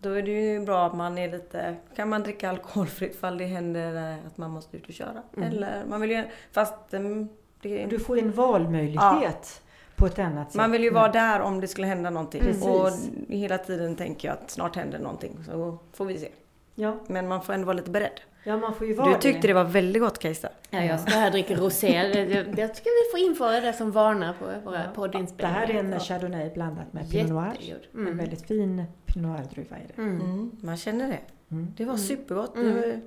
Då 0.06 0.12
är 0.12 0.22
det 0.22 0.30
ju 0.30 0.60
bra 0.60 0.86
att 0.86 0.94
man 0.94 1.18
är 1.18 1.30
lite, 1.30 1.76
kan 1.96 2.08
man 2.08 2.22
dricka 2.22 2.50
alkoholfritt 2.50 3.20
fall 3.20 3.38
det 3.38 3.44
händer 3.44 4.12
eh, 4.12 4.26
att 4.26 4.36
man 4.36 4.50
måste 4.50 4.76
ut 4.76 4.88
och 4.88 4.94
köra. 4.94 5.22
Mm. 5.36 5.48
Eller 5.48 5.84
man 5.88 6.00
vill 6.00 6.10
ju, 6.10 6.24
fast 6.52 6.94
mm, 6.94 7.28
det, 7.60 7.86
Du 7.86 7.98
får 7.98 8.18
en 8.18 8.32
valmöjlighet 8.32 9.62
på 9.96 10.06
ett 10.06 10.18
annat 10.18 10.52
sätt. 10.52 10.56
man 10.56 10.70
vill 10.70 10.82
ju 10.82 10.90
vara 10.90 11.12
där 11.12 11.40
om 11.40 11.60
det 11.60 11.68
skulle 11.68 11.86
hända 11.86 12.10
någonting. 12.10 12.40
Precis. 12.40 12.64
Och 12.64 12.90
hela 13.28 13.58
tiden 13.58 13.96
tänker 13.96 14.28
jag 14.28 14.36
att 14.36 14.50
snart 14.50 14.76
händer 14.76 14.98
någonting. 14.98 15.38
Så 15.46 15.78
får 15.92 16.04
vi 16.04 16.18
se. 16.18 16.28
Ja, 16.78 16.96
Men 17.06 17.28
man 17.28 17.42
får 17.42 17.52
ändå 17.52 17.66
vara 17.66 17.76
lite 17.76 17.90
beredd. 17.90 18.20
ja, 18.44 18.56
man 18.56 18.74
får 18.74 18.86
ju 18.86 18.94
vara 18.94 19.12
Du 19.14 19.20
tyckte 19.20 19.46
det 19.46 19.54
var 19.54 19.64
väldigt 19.64 20.02
gott 20.02 20.18
Kajsa. 20.18 20.48
Ja, 20.70 20.84
jag 20.84 21.00
ska 21.00 21.10
här 21.10 21.30
dricka 21.30 21.54
rosé. 21.54 22.02
Det- 22.02 22.24
det- 22.24 22.34
Jag 22.60 22.74
tycker 22.74 23.04
vi 23.06 23.10
får 23.10 23.20
införa 23.30 23.60
det 23.60 23.72
som 23.72 23.92
varnar 23.92 24.32
på 24.32 24.44
våra 24.44 24.76
Ja. 24.78 24.82
Det 24.82 24.88
poddinspelningar. 24.94 25.60
här 25.66 25.70
är 25.70 25.78
en 25.78 26.00
chardonnay 26.00 26.50
blandat 26.54 26.92
med 26.92 27.10
pinot 27.10 27.28
noir. 27.30 27.52
Jättegod. 27.60 27.82
En 27.94 28.00
Mm. 28.00 28.16
väldigt 28.16 28.46
fin 28.46 28.84
pinot 29.06 29.26
noir-druva 29.38 29.76
är 29.76 29.86
det. 29.96 30.02
Mm. 30.02 30.20
Mm, 30.20 30.50
man 30.60 30.76
känner 30.76 31.08
det. 31.08 31.20
Mm. 31.50 31.72
Det 31.76 31.84
var 31.84 31.94
Mm. 31.94 32.06
supergott. 32.06 32.56
Mm. 32.56 32.74
Det- 32.80 33.00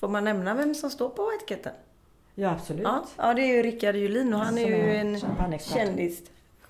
Får 0.00 0.08
man 0.08 0.24
nämna 0.24 0.54
vem 0.54 0.74
som 0.74 0.90
står 0.90 1.08
på 1.08 1.30
etiketten? 1.36 1.72
Ja, 2.34 2.50
absolut. 2.50 2.82
Ja, 2.82 3.04
ja 3.16 3.34
det 3.34 3.42
är 3.42 3.56
ju 3.56 3.62
Rickard 3.62 3.94
Julin 3.96 4.34
och 4.34 4.40
han 4.40 4.58
är 4.58 4.66
ju 4.66 4.94
en 4.96 5.18
kändis. 5.58 6.22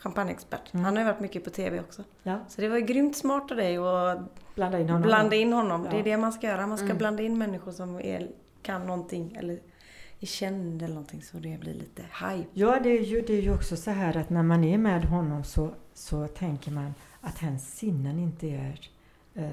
Champagneexpert. 0.02 0.74
Mm. 0.74 0.84
Han 0.84 0.96
har 0.96 1.02
ju 1.02 1.06
varit 1.10 1.20
mycket 1.20 1.44
på 1.44 1.50
TV 1.50 1.80
också. 1.80 2.04
Ja, 2.22 2.38
Så 2.48 2.60
det 2.60 2.68
var 2.68 2.76
ju 2.76 2.84
grymt 2.84 3.16
smart 3.16 3.50
av 3.50 3.56
dig 3.56 3.76
att 3.76 4.18
blanda 4.54 4.78
in 4.80 4.88
honom. 4.88 5.02
blanda 5.02 5.36
in 5.36 5.52
honom. 5.52 5.82
Det 5.82 5.90
Ja. 5.92 5.98
är 5.98 6.04
det 6.04 6.16
man 6.16 6.32
ska 6.32 6.46
göra. 6.46 6.66
Man 6.66 6.76
ska 6.78 6.84
Mm. 6.84 6.98
blanda 6.98 7.22
in 7.22 7.38
människor 7.38 7.72
som 7.72 8.00
är, 8.00 8.28
kan 8.62 8.86
någonting 8.86 9.36
eller 9.40 9.58
är 10.20 10.26
känd 10.26 10.82
eller 10.82 10.94
någonting 10.94 11.22
så 11.22 11.36
det 11.36 11.60
blir 11.60 11.74
lite 11.74 12.02
hype. 12.02 12.48
Ja, 12.52 12.80
det 12.82 12.88
är, 12.98 13.02
ju, 13.02 13.20
det 13.20 13.32
är 13.32 13.42
ju 13.42 13.54
också 13.54 13.76
så 13.76 13.90
här 13.90 14.16
att 14.16 14.30
när 14.30 14.42
man 14.42 14.64
är 14.64 14.78
med 14.78 15.04
honom 15.04 15.44
så, 15.44 15.70
så 15.94 16.26
tänker 16.28 16.70
man 16.70 16.94
att 17.20 17.38
hans 17.38 17.76
sinnen 17.76 18.18
inte 18.18 18.46
är 18.48 18.90
eh, 19.34 19.50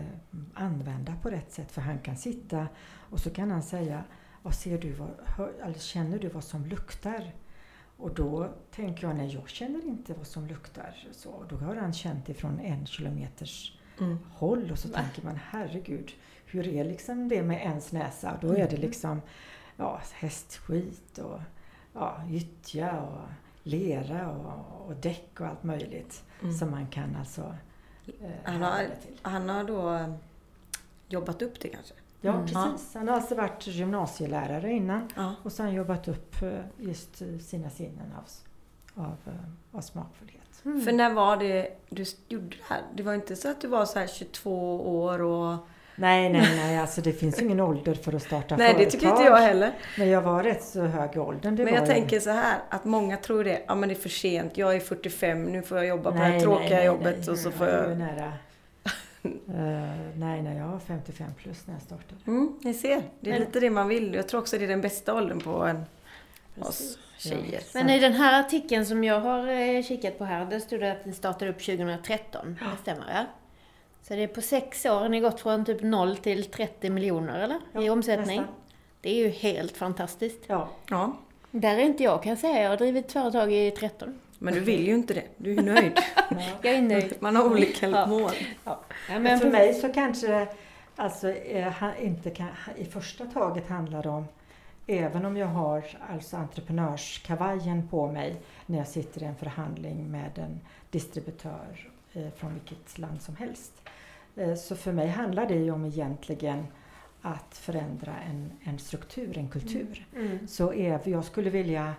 använda 0.53 1.13
på 1.23 1.29
rätt 1.29 1.51
sätt. 1.51 1.71
För 1.71 1.81
han 1.81 1.99
kan 1.99 2.17
sitta 2.17 2.67
och 3.09 3.19
så 3.19 3.29
kan 3.29 3.51
han 3.51 3.63
säga 3.63 4.03
vad 4.41 4.55
ser 4.55 4.77
du, 4.77 4.91
vad, 4.91 5.09
hör, 5.25 5.51
eller 5.63 5.79
känner 5.79 6.19
du 6.19 6.27
vad 6.29 6.43
som 6.43 6.65
luktar? 6.65 7.31
Och 7.97 8.13
då 8.13 8.49
tänker 8.71 9.07
jag, 9.07 9.15
nej 9.15 9.33
jag 9.33 9.49
känner 9.49 9.85
inte 9.85 10.13
vad 10.13 10.27
som 10.27 10.47
luktar. 10.47 11.07
Så, 11.11 11.29
och 11.29 11.45
då 11.47 11.55
har 11.55 11.75
han 11.75 11.93
känt 11.93 12.29
ifrån 12.29 12.59
en 12.59 12.85
kilometers 12.85 13.73
Mm. 13.99 14.17
håll 14.33 14.71
och 14.71 14.79
så 14.79 14.89
tänker 14.89 15.23
man 15.23 15.39
herregud, 15.49 16.11
hur 16.45 16.67
är 16.67 16.83
liksom 16.83 17.27
det 17.29 17.43
med 17.43 17.61
ens 17.61 17.91
näsa? 17.91 18.37
Då 18.41 18.53
är 18.53 18.69
det 18.69 18.77
liksom 18.77 19.21
ja, 19.77 20.01
hästskit 20.13 21.17
och 21.17 21.39
ja, 21.93 22.23
gyttja 22.29 23.01
och 23.01 23.21
lera 23.63 24.31
och, 24.31 24.87
och 24.87 24.95
däck 24.95 25.39
och 25.41 25.47
allt 25.47 25.63
möjligt 25.63 26.23
Mm. 26.41 26.53
som 26.53 26.71
man 26.71 26.87
kan 26.87 27.15
alltså 27.15 27.55
eh, 28.21 28.29
Han 28.43 28.61
har-. 28.61 28.87
Han 29.21 29.49
har 29.49 29.63
då 29.63 30.13
jobbat 31.09 31.41
upp 31.41 31.59
det 31.59 31.67
kanske. 31.67 31.93
Ja, 32.21 32.31
Mm. 32.33 32.45
precis. 32.45 32.93
Han 32.95 33.07
har 33.07 33.15
alltså 33.15 33.35
varit 33.35 33.67
gymnasielärare 33.67 34.71
innan 34.71 35.07
Ja. 35.15 35.33
och 35.43 35.51
sen 35.51 35.73
jobbat 35.73 36.07
upp 36.07 36.41
eh, 36.41 36.49
just 36.77 37.21
eh, 37.21 37.27
sina 37.39 37.69
sinnen 37.69 38.11
av, 38.17 39.03
av, 39.03 39.17
eh, 39.25 39.77
av 39.77 39.81
smakfullhet. 39.81 40.41
Mm. 40.65 40.81
För 40.81 40.91
när 40.91 41.13
var 41.13 41.37
det 41.37 41.67
du 41.89 42.05
gjorde 42.27 42.47
det 42.49 42.63
här? 42.67 42.81
Det 42.95 43.03
var 43.03 43.13
inte 43.13 43.35
så 43.35 43.51
att 43.51 43.61
du 43.61 43.67
var 43.67 43.85
så 43.85 43.99
här 43.99 44.07
22 44.07 44.75
år 45.01 45.21
och... 45.21 45.55
Nej, 45.99 46.29
nej, 46.29 46.55
nej, 46.57 46.77
alltså 46.79 47.01
det 47.01 47.13
finns 47.13 47.41
ingen 47.41 47.59
ålder 47.59 47.93
för 47.93 48.13
att 48.15 48.23
starta 48.23 48.55
Nej, 48.57 48.67
det 48.67 48.73
företag. 48.73 48.91
tycker 48.91 49.07
inte 49.09 49.23
jag 49.23 49.37
heller. 49.37 49.73
Men 49.97 50.09
jag 50.09 50.21
var 50.21 50.43
rätt 50.43 50.63
så 50.63 50.81
hög 50.81 51.15
i 51.15 51.19
åldern. 51.19 51.55
Det 51.55 51.63
Men 51.63 51.73
jag 51.73 51.81
jag. 51.81 51.89
tänker 51.89 52.19
så 52.19 52.29
här, 52.29 52.59
att 52.69 52.85
många 52.85 53.17
tror 53.17 53.43
det. 53.43 53.61
Ja 53.67 53.75
men 53.75 53.89
det 53.89 53.95
är 53.95 53.99
för 53.99 54.09
sent, 54.09 54.57
jag 54.57 54.75
är 54.75 54.79
45, 54.79 55.43
nu 55.43 55.61
får 55.61 55.77
jag 55.77 55.87
jobba 55.87 56.03
på 56.11 56.17
det 56.17 56.23
Nej, 56.23 56.31
här 56.31 56.39
tråkiga 56.39 56.69
nej, 56.69 56.77
nej, 56.77 56.85
jobbet 56.85 57.17
nej. 57.19 57.29
och 57.29 57.37
så 57.37 57.51
får 57.51 57.67
ju 57.67 57.73
jag... 57.73 57.97
nära. 57.97 58.33
Eh, 59.49 60.17
nej, 60.19 60.41
nej, 60.41 60.57
jag 60.57 60.67
var 60.67 60.79
55 60.79 61.29
plus 61.37 61.67
när 61.67 61.73
jag 61.73 61.81
startade. 61.83 62.21
Mm, 62.27 62.59
ni 62.61 62.73
ser, 62.73 63.03
det 63.19 63.29
är 63.29 63.33
Men- 63.33 63.41
lite 63.41 63.59
det 63.59 63.69
man 63.69 63.87
vill. 63.87 64.13
Jag 64.13 64.27
tror 64.27 64.41
också 64.41 64.57
det 64.57 64.63
är 64.63 64.67
den 64.69 64.81
bästa 64.81 65.13
åldern 65.15 65.39
på 65.39 65.63
en, 65.63 65.83
oss 66.59 66.97
tjejer. 67.17 67.51
Ja. 67.51 67.59
Men 67.73 67.89
i 67.89 67.99
den 67.99 68.13
här 68.13 68.39
artikeln 68.39 68.85
som 68.85 69.03
jag 69.03 69.19
har 69.19 69.47
eh, 69.47 69.83
kikat 69.83 70.17
på 70.17 70.25
här, 70.25 70.45
där 70.45 70.59
stod 70.59 70.79
det 70.79 70.91
att 70.91 71.05
ni 71.05 71.13
startade 71.13 71.51
upp 71.51 71.59
2013. 71.65 72.57
Det 72.59 72.81
stämmer 72.81 73.05
ja? 73.13 73.25
Så 74.01 74.13
det 74.13 74.23
är 74.23 74.27
på 74.27 74.41
sex 74.41 74.85
år 74.85 74.99
har 74.99 75.09
ni 75.09 75.19
gått 75.19 75.39
från 75.39 75.65
typ 75.65 75.81
0 75.83 76.17
till 76.17 76.45
30 76.45 76.89
miljoner 76.89 77.39
eller? 77.39 77.55
I 77.55 77.85
Ja, 77.85 77.91
omsättning. 77.91 78.37
nästan. 78.37 78.55
Det 79.01 79.09
är 79.09 79.15
ju 79.15 79.29
helt 79.29 79.77
fantastiskt. 79.77 80.43
Ja, 80.47 80.69
Ja, 80.89 81.17
Där 81.51 81.75
är 81.77 81.79
inte 81.83 82.03
jag 82.03 82.23
kan 82.23 82.29
jag 82.29 82.39
säga. 82.39 82.61
Jag 82.63 82.69
har 82.69 82.77
drivit 82.77 83.11
företag 83.11 83.53
i 83.53 83.71
13. 83.71 84.19
Men 84.39 84.53
du 84.53 84.59
vill 84.59 84.87
ju 84.87 84.95
inte 84.95 85.13
det. 85.13 85.23
Du 85.37 85.51
är 85.57 85.63
nöjd. 85.63 85.99
Jag 86.61 86.73
är 86.73 86.81
nöjd. 86.81 87.13
Man 87.19 87.35
har 87.35 87.45
olika 87.51 87.87
Ja. 87.89 88.05
mål. 88.07 88.31
Ja, 88.63 88.81
Men 89.07 89.39
för 89.39 89.51
mig 89.51 89.73
så 89.73 89.93
kanske 89.93 90.27
det 90.27 90.47
alltså, 90.95 91.29
eh, 91.29 91.73
inte 92.01 92.29
kan, 92.29 92.47
i 92.77 92.85
första 92.85 93.25
taget 93.25 93.67
handlar 93.67 94.07
om 94.07 94.25
Även 94.89 95.25
om 95.25 95.37
jag 95.37 95.47
har 95.47 95.83
alltså 96.09 96.37
entreprenörskavajen 96.37 97.87
på 97.87 98.11
mig 98.11 98.35
när 98.65 98.77
jag 98.77 98.87
sitter 98.87 99.23
i 99.23 99.25
en 99.25 99.35
förhandling 99.35 100.11
med 100.11 100.37
en 100.37 100.59
distributör 100.91 101.89
eh, 102.13 102.29
från 102.35 102.53
vilket 102.53 102.97
land 102.97 103.21
som 103.21 103.35
helst. 103.35 103.73
Eh, 104.35 104.55
så 104.55 104.75
för 104.75 104.91
mig 104.91 105.07
handlar 105.07 105.47
det 105.47 105.55
ju 105.55 105.71
om 105.71 105.85
egentligen 105.85 106.67
att 107.21 107.57
förändra 107.57 108.13
en, 108.29 108.51
en 108.63 108.79
struktur, 108.79 109.37
en 109.37 109.49
kultur. 109.49 110.07
Mm. 110.15 110.47
Så 110.47 110.73
är, 110.73 110.99
jag 111.03 111.25
skulle 111.25 111.49
vilja 111.49 111.93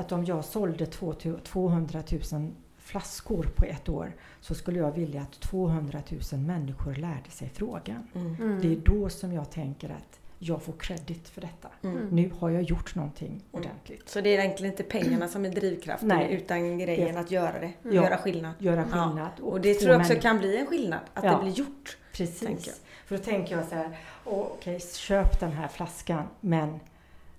att 0.00 0.12
om 0.12 0.24
jag 0.24 0.44
sålde 0.44 0.86
två- 0.86 1.14
200 1.44 2.02
000 2.32 2.52
flaskor 2.78 3.42
på 3.56 3.64
ett 3.64 3.88
år 3.88 4.12
så 4.40 4.54
skulle 4.54 4.78
jag 4.78 4.92
vilja 4.92 5.20
att 5.22 5.40
200 5.40 6.02
000 6.32 6.40
människor 6.40 6.94
lärde 6.94 7.30
sig 7.30 7.48
frågan. 7.54 8.08
Mm. 8.14 8.34
Mm. 8.34 8.60
Det 8.60 8.72
är 8.72 8.76
då 8.76 9.08
som 9.08 9.32
jag 9.32 9.50
tänker 9.50 9.88
att 9.90 10.20
jag 10.38 10.62
får 10.62 10.72
credit 10.72 11.28
för 11.28 11.40
detta. 11.40 11.68
Mm. 11.82 12.08
Nu 12.10 12.30
har 12.38 12.50
jag 12.50 12.62
gjort 12.62 12.94
någonting 12.94 13.42
ordentligt. 13.50 14.08
Så 14.08 14.20
det 14.20 14.36
är 14.36 14.38
egentligen 14.40 14.72
inte 14.72 14.82
pengarna 14.82 15.28
som 15.28 15.44
är 15.44 15.50
drivkraften 15.50 16.08
Nej. 16.08 16.32
utan 16.34 16.78
grejen 16.78 17.14
Det- 17.14 17.20
att 17.20 17.30
göra 17.30 17.58
det. 17.60 17.72
Ja. 17.82 17.90
Göra 17.92 18.16
skillnad. 18.16 18.52
Göra 18.58 18.76
Ja. 18.80 18.84
skillnad. 18.84 19.30
Och 19.42 19.60
det 19.60 19.74
tror 19.74 19.90
jag 19.92 20.00
också 20.00 20.08
människor- 20.12 20.22
kan 20.22 20.38
bli 20.38 20.56
en 20.58 20.66
skillnad. 20.66 21.00
Att 21.14 21.24
Ja. 21.24 21.36
det 21.36 21.42
blir 21.42 21.52
gjort. 21.52 21.96
Precis. 22.12 22.80
För 23.06 23.16
då 23.16 23.22
tänker 23.22 23.56
jag 23.56 23.64
så 23.68 23.74
här, 23.74 23.98
"Åh, 24.24 24.46
okej 24.52 24.80
köp 24.80 25.40
den 25.40 25.52
här 25.52 25.68
flaskan 25.68 26.22
men 26.40 26.80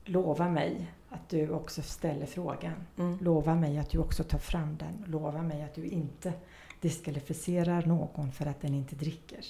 lova 0.05 0.49
mig 0.49 0.91
att 1.11 1.29
du 1.29 1.49
också 1.49 1.81
ställer 1.81 2.25
frågan. 2.25 2.75
Mm. 2.97 3.17
Lova 3.21 3.55
mig 3.55 3.77
att 3.77 3.89
du 3.89 3.97
också 3.97 4.23
tar 4.23 4.37
fram 4.37 4.77
den. 4.77 5.05
Lova 5.07 5.41
mig 5.41 5.63
att 5.63 5.75
du 5.75 5.85
inte 5.85 6.33
diskvalificerar 6.79 7.85
någon 7.85 8.31
för 8.31 8.45
att 8.45 8.61
den 8.61 8.73
inte 8.73 8.95
dricker. 8.95 9.45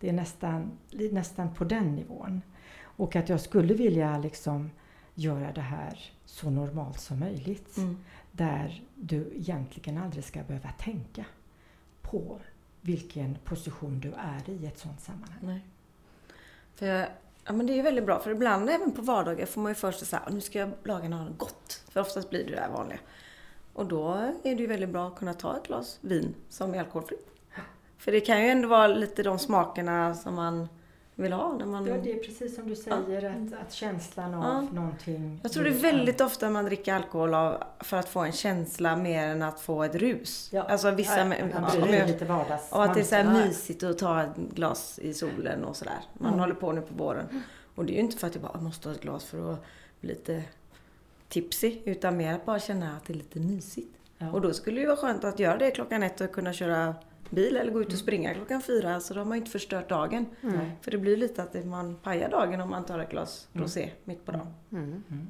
Det 0.00 0.08
är 0.08 0.12
nästan, 0.12 0.70
nästan 0.90 1.54
på 1.54 1.64
den 1.64 1.94
nivån. 1.94 2.42
Och 2.80 3.16
att 3.16 3.28
jag 3.28 3.40
skulle 3.40 3.74
vilja 3.74 4.18
liksom 4.18 4.70
göra 5.14 5.52
det 5.52 5.60
här 5.60 6.12
så 6.24 6.50
normalt 6.50 7.00
som 7.00 7.18
möjligt. 7.18 7.76
Mm. 7.76 7.98
Där 8.32 8.84
du 8.94 9.32
egentligen 9.34 9.98
aldrig 9.98 10.24
ska 10.24 10.42
behöva 10.42 10.70
tänka 10.70 11.24
på 12.02 12.40
vilken 12.80 13.38
position 13.44 14.00
du 14.00 14.12
är 14.12 14.50
i 14.50 14.66
ett 14.66 14.78
sådant 14.78 15.00
sammanhang. 15.00 15.40
Nej. 15.40 15.60
För 16.74 16.86
jag, 16.86 17.08
ja, 17.44 17.52
men 17.52 17.66
det 17.66 17.72
är 17.72 17.74
ju 17.74 17.82
väldigt 17.82 18.06
bra 18.06 18.18
för 18.18 18.30
ibland 18.30 18.70
även 18.70 18.92
på 18.92 19.02
vardagar 19.02 19.46
får 19.46 19.60
man 19.60 19.70
ju 19.70 19.74
först 19.74 20.06
säga 20.06 20.22
nu 20.30 20.40
ska 20.40 20.58
jag 20.58 20.70
laga 20.84 21.08
något 21.08 21.38
gott. 21.38 21.82
För 21.90 22.00
oftast 22.00 22.30
blir 22.30 22.44
det 22.44 22.50
det 22.50 22.60
här 22.60 22.70
vanliga. 22.70 22.98
Och 23.72 23.86
då 23.86 24.12
är 24.42 24.54
det 24.54 24.60
ju 24.60 24.66
väldigt 24.66 24.88
bra 24.88 25.06
att 25.06 25.16
kunna 25.16 25.34
ta 25.34 25.56
ett 25.56 25.66
glas 25.66 25.98
vin 26.00 26.34
som 26.48 26.74
är 26.74 26.78
alkoholfritt. 26.78 27.26
För 27.98 28.12
det 28.12 28.20
kan 28.20 28.42
ju 28.42 28.48
ändå 28.48 28.68
vara 28.68 28.86
lite 28.86 29.22
de 29.22 29.38
smakerna 29.38 30.14
som 30.14 30.34
man 30.34 30.68
vill 31.20 31.32
ha 31.32 31.56
när 31.58 31.66
man... 31.66 31.86
Ja, 31.86 31.94
det 32.04 32.12
är 32.12 32.18
precis 32.18 32.54
som 32.54 32.68
du 32.68 32.76
säger, 32.76 33.24
att, 33.30 33.60
att 33.66 33.72
känslan 33.72 34.34
av 34.34 34.44
Ja. 34.44 34.60
någonting... 34.60 35.40
Jag 35.42 35.52
tror 35.52 35.64
det 35.64 35.70
är 35.70 35.74
väldigt 35.74 36.20
ofta 36.20 36.50
man 36.50 36.64
dricker 36.64 36.94
alkohol 36.94 37.34
av, 37.34 37.62
för 37.80 37.96
att 37.96 38.08
få 38.08 38.20
en 38.20 38.32
känsla 38.32 38.96
mer 38.96 39.26
än 39.28 39.42
att 39.42 39.60
få 39.60 39.82
ett 39.84 39.94
rus. 39.94 40.48
Ja. 40.52 40.62
Alltså 40.62 40.90
vissa... 40.90 41.18
Ja, 41.18 41.24
med- 41.24 41.50
man 41.54 41.70
ja, 41.74 41.86
blir 41.86 41.98
men- 41.98 42.06
lite 42.10 42.24
vardags... 42.24 42.72
Och 42.72 42.84
att 42.84 42.94
det 42.94 43.00
är 43.00 43.04
så 43.04 43.14
här 43.14 43.32
mysigt 43.46 43.82
att 43.82 43.98
ta 43.98 44.22
ett 44.22 44.36
glas 44.54 44.98
i 44.98 45.14
solen 45.14 45.64
och 45.64 45.76
sådär. 45.76 45.98
Man 46.18 46.28
Mm. 46.28 46.40
håller 46.40 46.54
på 46.54 46.72
nu 46.72 46.80
på 46.80 46.94
våren. 46.94 47.42
Och 47.74 47.84
det 47.84 47.92
är 47.92 47.94
ju 47.94 48.00
inte 48.00 48.16
för 48.16 48.26
att 48.26 48.34
jag 48.34 48.42
bara 48.42 48.60
måste 48.60 48.88
ha 48.88 48.94
ett 48.94 49.00
glas 49.02 49.24
för 49.24 49.52
att 49.52 49.60
bli 50.00 50.10
lite 50.10 50.42
tipsy. 51.28 51.78
Utan 51.84 52.16
mer 52.16 52.34
att 52.34 52.46
bara 52.46 52.60
känna 52.60 52.96
att 52.96 53.04
det 53.06 53.12
är 53.12 53.16
lite 53.16 53.40
mysigt. 53.40 53.96
Ja. 54.18 54.32
Och 54.32 54.40
då 54.40 54.52
skulle 54.52 54.76
det 54.76 54.80
ju 54.80 54.86
vara 54.86 54.96
skönt 54.96 55.24
att 55.24 55.38
göra 55.38 55.58
det 55.58 55.70
klockan 55.70 56.02
ett 56.02 56.20
och 56.20 56.32
kunna 56.32 56.52
köra 56.52 56.94
bil 57.30 57.56
eller 57.56 57.72
gå 57.72 57.80
ut 57.80 57.86
och 57.86 57.92
Mm. 57.92 58.02
springa 58.02 58.34
klockan 58.34 58.62
fyra. 58.62 59.00
Så 59.00 59.14
då 59.14 59.20
har 59.20 59.24
man 59.24 59.36
inte 59.38 59.50
förstört 59.50 59.88
dagen. 59.88 60.26
Nej. 60.40 60.70
För 60.80 60.90
det 60.90 60.98
blir 60.98 61.16
lite 61.16 61.42
att 61.42 61.64
man 61.66 61.96
pajar 61.96 62.30
dagen 62.30 62.60
om 62.60 62.70
man 62.70 62.84
tar 62.84 62.98
ett 62.98 63.10
glas 63.10 63.48
Mm. 63.52 63.64
rosé 63.64 63.90
mitt 64.04 64.24
på 64.26 64.32
dagen. 64.32 64.46
Mm. 64.72 65.02
Mm. 65.10 65.26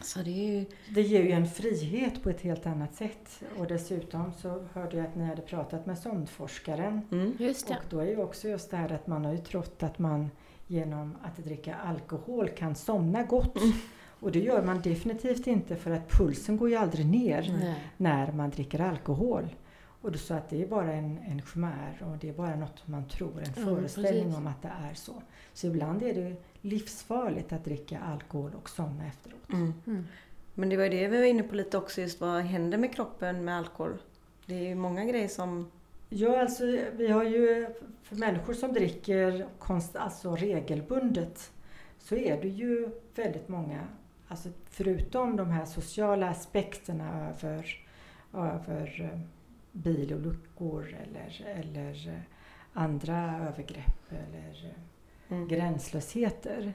Så 0.00 0.18
det 0.18 0.30
är 0.30 0.58
ju... 0.58 0.64
Det 0.94 1.02
ger 1.02 1.22
ju 1.22 1.30
en 1.30 1.46
frihet 1.46 2.22
på 2.22 2.30
ett 2.30 2.40
helt 2.40 2.66
annat 2.66 2.94
sätt. 2.94 3.42
Och 3.58 3.66
dessutom 3.66 4.32
så 4.42 4.64
hörde 4.72 4.96
jag 4.96 5.06
att 5.06 5.16
ni 5.16 5.24
hade 5.24 5.42
pratat 5.42 5.86
med 5.86 5.98
sondforskaren. 5.98 7.00
Mm. 7.12 7.32
Just 7.38 7.68
det. 7.68 7.74
Och 7.74 7.84
då 7.90 7.98
är 8.00 8.06
ju 8.06 8.16
också 8.22 8.48
just 8.48 8.70
det 8.70 8.76
här 8.76 8.92
att 8.92 9.06
man 9.06 9.24
har 9.24 9.32
ju 9.32 9.38
trott 9.38 9.82
att 9.82 9.98
man 9.98 10.30
genom 10.66 11.16
att 11.22 11.36
dricka 11.44 11.74
alkohol 11.74 12.48
kan 12.48 12.74
somna 12.74 13.22
gott. 13.22 13.56
Mm. 13.56 13.72
Och 14.20 14.32
det 14.32 14.38
gör 14.40 14.62
man 14.62 14.80
definitivt 14.80 15.46
inte 15.46 15.76
för 15.76 15.90
att 15.90 16.08
pulsen 16.10 16.56
går 16.56 16.68
ju 16.70 16.76
aldrig 16.76 17.06
ner 17.06 17.56
Nej. 17.60 17.74
när 17.96 18.32
man 18.32 18.50
dricker 18.50 18.80
alkohol. 18.80 19.48
Och 20.06 20.12
du 20.12 20.18
sa 20.18 20.34
att 20.34 20.48
det 20.50 20.62
är 20.62 20.66
bara 20.66 20.92
en, 20.92 21.18
en 21.28 21.42
chimär 21.42 22.02
och 22.10 22.18
det 22.18 22.28
är 22.28 22.32
bara 22.32 22.56
något 22.56 22.88
man 22.88 23.08
tror, 23.08 23.38
en 23.38 23.62
Mm, 23.62 23.76
föreställning 23.76 24.22
precis. 24.24 24.36
om 24.38 24.46
att 24.46 24.62
det 24.62 24.72
är 24.90 24.94
så. 24.94 25.22
Så 25.52 25.66
ibland 25.66 26.02
är 26.02 26.14
det 26.14 26.36
livsfarligt 26.60 27.52
att 27.52 27.64
dricka 27.64 27.98
alkohol 27.98 28.50
och 28.54 28.68
somna 28.70 29.06
efteråt. 29.06 29.52
Mm. 29.52 29.74
Mm. 29.86 30.06
Men 30.54 30.68
det 30.68 30.76
var 30.76 30.84
ju 30.84 30.90
det 30.90 31.08
vi 31.08 31.18
var 31.18 31.24
inne 31.24 31.42
på 31.42 31.54
lite 31.54 31.78
också, 31.78 32.00
just 32.00 32.20
vad 32.20 32.42
händer 32.42 32.78
med 32.78 32.94
kroppen 32.94 33.44
med 33.44 33.56
alkohol? 33.58 33.98
Det 34.46 34.54
är 34.54 34.68
ju 34.68 34.74
många 34.74 35.04
grejer 35.04 35.28
som... 35.28 35.70
Ja, 36.08 36.40
alltså 36.40 36.64
vi 36.92 37.08
har 37.08 37.24
ju 37.24 37.66
för 38.02 38.16
människor 38.16 38.54
som 38.54 38.72
dricker 38.72 39.46
konst, 39.58 39.96
alltså 39.96 40.36
regelbundet 40.36 41.52
så 41.98 42.14
är 42.14 42.42
det 42.42 42.48
ju 42.48 42.90
väldigt 43.14 43.48
många, 43.48 43.80
alltså 44.28 44.48
förutom 44.70 45.36
de 45.36 45.50
här 45.50 45.64
sociala 45.64 46.28
aspekterna 46.30 47.28
över, 47.28 47.86
över 48.34 49.18
bilolyckor 49.76 50.94
eller, 50.94 51.46
eller 51.46 52.08
eh, 52.08 52.20
andra 52.72 53.48
övergrepp 53.48 54.12
eller 54.12 54.64
eh, 54.64 54.82
Mm. 55.28 55.48
gränslösheter 55.48 56.72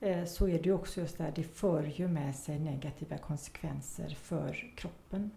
eh, 0.00 0.24
så 0.24 0.48
är 0.48 0.62
det 0.62 0.72
också 0.72 1.00
just 1.00 1.18
det 1.18 1.24
här, 1.24 1.32
det 1.34 1.42
för 1.42 1.82
ju 1.82 2.08
med 2.08 2.34
sig 2.36 2.58
negativa 2.58 3.18
konsekvenser 3.18 4.08
för 4.08 4.72
kroppen. 4.76 5.30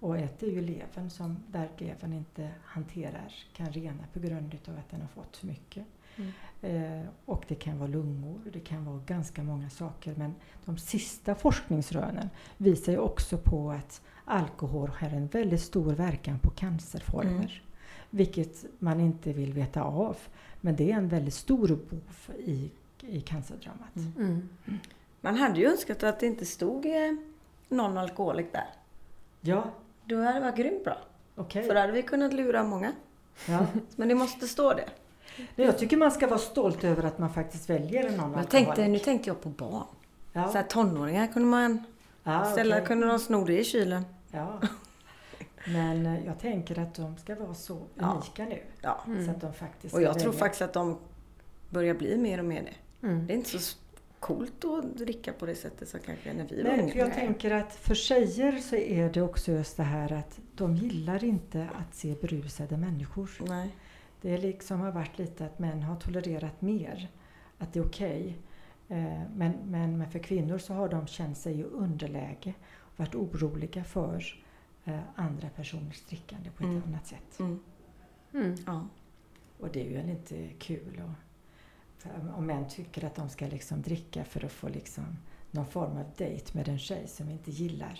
Och 0.00 0.18
ett 0.18 0.42
är 0.42 0.46
ju 0.46 0.60
levern 0.60 1.10
som, 1.10 1.42
där 1.48 1.68
levern 1.78 2.12
inte 2.12 2.50
hanterar, 2.64 3.34
kan 3.52 3.72
rena 3.72 4.04
på 4.12 4.20
grund 4.20 4.54
utav 4.54 4.78
att 4.78 4.90
den 4.90 5.00
har 5.00 5.08
fått 5.08 5.36
för 5.36 5.46
mycket. 5.46 5.86
Mm. 6.16 6.32
Eh, 6.64 7.06
och 7.24 7.44
det 7.48 7.54
kan 7.54 7.78
vara 7.78 7.88
lungor, 7.88 8.40
det 8.52 8.60
kan 8.60 8.84
vara 8.84 9.00
ganska 9.06 9.42
många 9.42 9.70
saker. 9.70 10.14
Men 10.16 10.34
de 10.64 10.78
sista 10.78 11.34
forskningsrönen 11.34 12.30
visar 12.56 12.92
ju 12.92 12.98
också 12.98 13.38
på 13.38 13.70
att 13.70 14.02
alkohol 14.24 14.88
har 14.88 15.08
en 15.08 15.26
väldigt 15.26 15.60
stor 15.62 15.92
verkan 15.92 16.38
på 16.38 16.50
cancerformer. 16.50 17.30
Mm. 17.30 17.48
Vilket 18.10 18.64
man 18.78 19.00
inte 19.00 19.32
vill 19.32 19.52
veta 19.52 19.82
av. 19.82 20.16
Men 20.60 20.76
det 20.76 20.92
är 20.92 20.96
en 20.96 21.08
väldigt 21.08 21.34
stor 21.34 21.68
bov 21.68 22.36
i, 22.38 22.70
i 23.00 23.20
cancerdramat. 23.20 23.96
Mm. 23.96 24.12
Mm. 24.18 24.78
Man 25.20 25.34
hade 25.36 25.60
ju 25.60 25.66
önskat 25.66 26.02
att 26.02 26.20
det 26.20 26.26
inte 26.26 26.46
stod 26.46 26.86
eh, 26.86 27.12
någon 27.68 27.98
alkoholik 27.98 28.52
där. 28.52 28.68
Ja, 29.40 29.64
Då 30.04 30.16
hade 30.22 30.32
det 30.32 30.40
varit 30.40 30.56
grymt 30.56 30.84
bra. 30.84 30.98
okej. 31.34 31.62
För 31.66 31.74
då 31.74 31.80
hade 31.80 31.92
vi 31.92 32.02
kunnat 32.02 32.32
lura 32.32 32.64
många. 32.64 32.92
Ja. 33.48 33.66
Men 33.96 34.08
det 34.08 34.14
måste 34.14 34.48
stå 34.48 34.72
det. 34.72 34.88
Nej, 35.38 35.66
Jag 35.66 35.78
tycker 35.78 35.96
man 35.96 36.10
ska 36.10 36.26
vara 36.26 36.38
stolt 36.38 36.84
över 36.84 37.02
att 37.02 37.18
man 37.18 37.32
faktiskt 37.34 37.70
väljer 37.70 38.02
jag 38.02 38.12
alkoholik. 38.20 38.48
tänkte, 38.50 38.88
nu 38.88 38.98
tänkte 38.98 39.30
jag 39.30 39.40
på 39.40 39.48
barn. 39.48 39.86
ja. 40.32 40.48
Så 40.48 40.52
här 40.58 40.62
tonåringar 40.64 41.26
kunde 41.26 41.48
man 41.48 41.84
ja, 42.22 42.44
ställa, 42.52 42.74
okej. 42.76 42.86
kunde 42.86 43.06
de 43.06 43.18
sno 43.18 43.44
det 43.44 43.58
i 43.60 43.64
kylen. 43.64 44.04
Ja. 44.30 44.60
Men 45.66 46.06
eh, 46.06 46.26
jag 46.26 46.38
tänker 46.38 46.78
att 46.78 46.94
de 46.94 47.16
ska 47.16 47.34
vara 47.34 47.54
så 47.54 47.82
Ja. 47.94 48.12
unika 48.12 48.44
nu. 48.44 48.58
Ja. 48.80 49.00
Så 49.24 49.30
att 49.30 49.40
de 49.40 49.52
faktiskt 49.52 49.94
Och 49.94 50.02
jag 50.02 50.18
tror 50.18 50.32
faktiskt 50.32 50.62
att 50.62 50.72
de 50.72 50.98
börjar 51.70 51.94
bli 51.94 52.16
mer 52.18 52.38
och 52.38 52.44
mer 52.44 52.62
det. 52.62 53.06
Mm. 53.06 53.26
Det 53.26 53.32
är 53.32 53.36
inte 53.36 53.58
så 53.58 53.76
coolt 54.20 54.64
att 54.64 54.96
dricka 54.96 55.32
på 55.32 55.46
det 55.46 55.54
sättet 55.54 55.88
som 55.88 56.00
kanske 56.06 56.32
när 56.32 56.44
vi 56.44 56.62
var 56.62 56.70
Nej, 56.70 56.80
unga. 56.80 56.92
för 56.92 56.98
jag 56.98 57.14
tänker 57.14 57.50
att 57.50 57.74
för 57.74 57.94
tjejer 57.94 58.58
så 58.58 58.76
är 58.76 59.10
det 59.10 59.22
också 59.22 59.52
just 59.52 59.76
det 59.76 59.82
här 59.82 60.12
att 60.12 60.38
de 60.54 60.76
gillar 60.76 61.24
inte 61.24 61.68
att 61.74 61.94
se 61.94 62.14
berusade 62.20 62.76
människor. 62.76 63.30
Nej. 63.40 63.70
Det 64.24 64.38
liksom 64.38 64.80
har 64.80 64.90
varit 64.92 65.18
lite 65.18 65.46
att 65.46 65.58
män 65.58 65.82
har 65.82 65.96
tolererat 65.96 66.62
mer. 66.62 67.08
Att 67.58 67.72
det 67.72 67.78
är 67.78 67.84
okej. 67.86 68.38
Eh, 68.88 69.22
Men, 69.34 69.52
men, 69.64 69.98
men 69.98 70.10
för 70.10 70.18
kvinnor 70.18 70.58
så 70.58 70.74
har 70.74 70.88
de 70.88 71.06
känt 71.06 71.38
sig 71.38 71.60
i 71.60 71.64
underläge 71.64 72.54
och 72.66 72.98
varit 72.98 73.14
oroliga 73.14 73.84
för 73.84 74.24
eh, 74.84 75.00
andra 75.14 75.48
personers 75.48 76.02
drickande 76.08 76.50
på 76.50 76.62
ett 76.64 76.70
Mm. 76.70 76.82
annat 76.86 77.06
sätt. 77.06 77.38
Mm. 77.40 77.60
Mm. 78.34 78.54
Ja. 78.66 78.88
Och 79.60 79.68
det 79.72 79.80
är 79.86 79.90
ju 80.04 80.10
inte 80.10 80.48
kul. 80.58 81.02
Och, 81.04 82.08
om 82.38 82.46
män 82.46 82.68
tycker 82.68 83.04
att 83.04 83.14
de 83.14 83.28
ska 83.28 83.46
liksom 83.46 83.82
dricka 83.82 84.24
för 84.24 84.44
att 84.44 84.52
få 84.52 84.68
liksom 84.68 85.04
någon 85.50 85.66
form 85.66 85.96
av 85.96 86.04
dejt 86.16 86.50
med 86.58 86.68
en 86.68 86.78
tjej 86.78 87.08
som 87.08 87.30
inte 87.30 87.50
gillar 87.50 87.98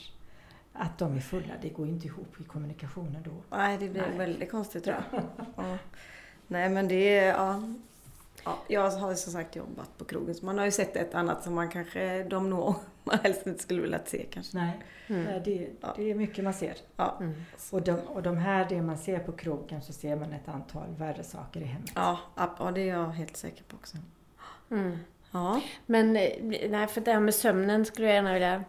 att 0.72 0.98
de 0.98 1.16
är 1.16 1.20
fulla, 1.20 1.54
det 1.62 1.68
går 1.68 1.86
ju 1.86 1.92
inte 1.92 2.06
ihop 2.06 2.40
i 2.40 2.44
kommunikationen 2.44 3.22
då. 3.22 3.56
Nej, 3.56 3.78
det 3.78 3.88
blir 3.88 4.02
Nej. 4.08 4.18
väldigt 4.18 4.50
konstigt 4.50 4.84
tror 4.84 4.96
jag. 5.12 5.22
Ja. 5.56 5.78
Nej, 6.46 6.68
men 6.68 6.88
det 6.88 7.18
är... 7.18 7.28
Ja. 7.28 7.62
Ja, 8.44 8.58
jag 8.68 8.90
har 8.90 9.10
ju 9.10 9.16
som 9.16 9.32
sagt 9.32 9.56
jobbat 9.56 9.98
på 9.98 10.04
krogen 10.04 10.34
så 10.34 10.44
man 10.46 10.58
har 10.58 10.64
ju 10.64 10.70
sett 10.70 10.96
ett 10.96 11.14
annat 11.14 11.42
som 11.44 11.54
man 11.54 11.68
kanske, 11.68 12.22
de 12.24 12.50
nog, 12.50 12.74
man 13.04 13.18
helst 13.22 13.46
inte 13.46 13.62
skulle 13.62 13.82
vilja 13.82 13.98
se 14.06 14.26
kanske. 14.30 14.56
Nej, 14.56 14.72
Mm. 15.06 15.42
det, 15.44 15.68
det 15.96 16.10
är 16.10 16.14
mycket 16.14 16.44
man 16.44 16.54
ser. 16.54 16.74
Ja, 16.96 17.16
Mm. 17.20 17.34
Och 17.70 17.82
de, 17.82 17.92
och 17.92 18.22
de 18.22 18.36
här, 18.36 18.66
det 18.68 18.82
man 18.82 18.98
ser 18.98 19.18
på 19.18 19.32
krogen, 19.32 19.82
så 19.82 19.92
ser 19.92 20.16
man 20.16 20.32
ett 20.32 20.48
antal 20.48 20.94
värre 20.98 21.22
saker 21.22 21.60
i 21.60 21.64
hemmet. 21.64 21.90
ja, 21.94 22.18
ja 22.36 22.70
det 22.74 22.80
är 22.80 22.86
jag 22.98 23.04
helt 23.06 23.36
säker 23.36 23.64
på 23.64 23.76
också. 23.76 23.96
Mm. 24.70 24.98
Ja, 25.30 25.60
Men 25.86 26.16
eh, 26.16 26.30
nej, 26.70 26.86
för 26.86 27.00
det 27.00 27.12
här 27.12 27.20
med 27.20 27.34
sömnen 27.34 27.84
skulle 27.84 28.06
jag 28.06 28.14
gärna 28.14 28.32
vilja 28.32 28.64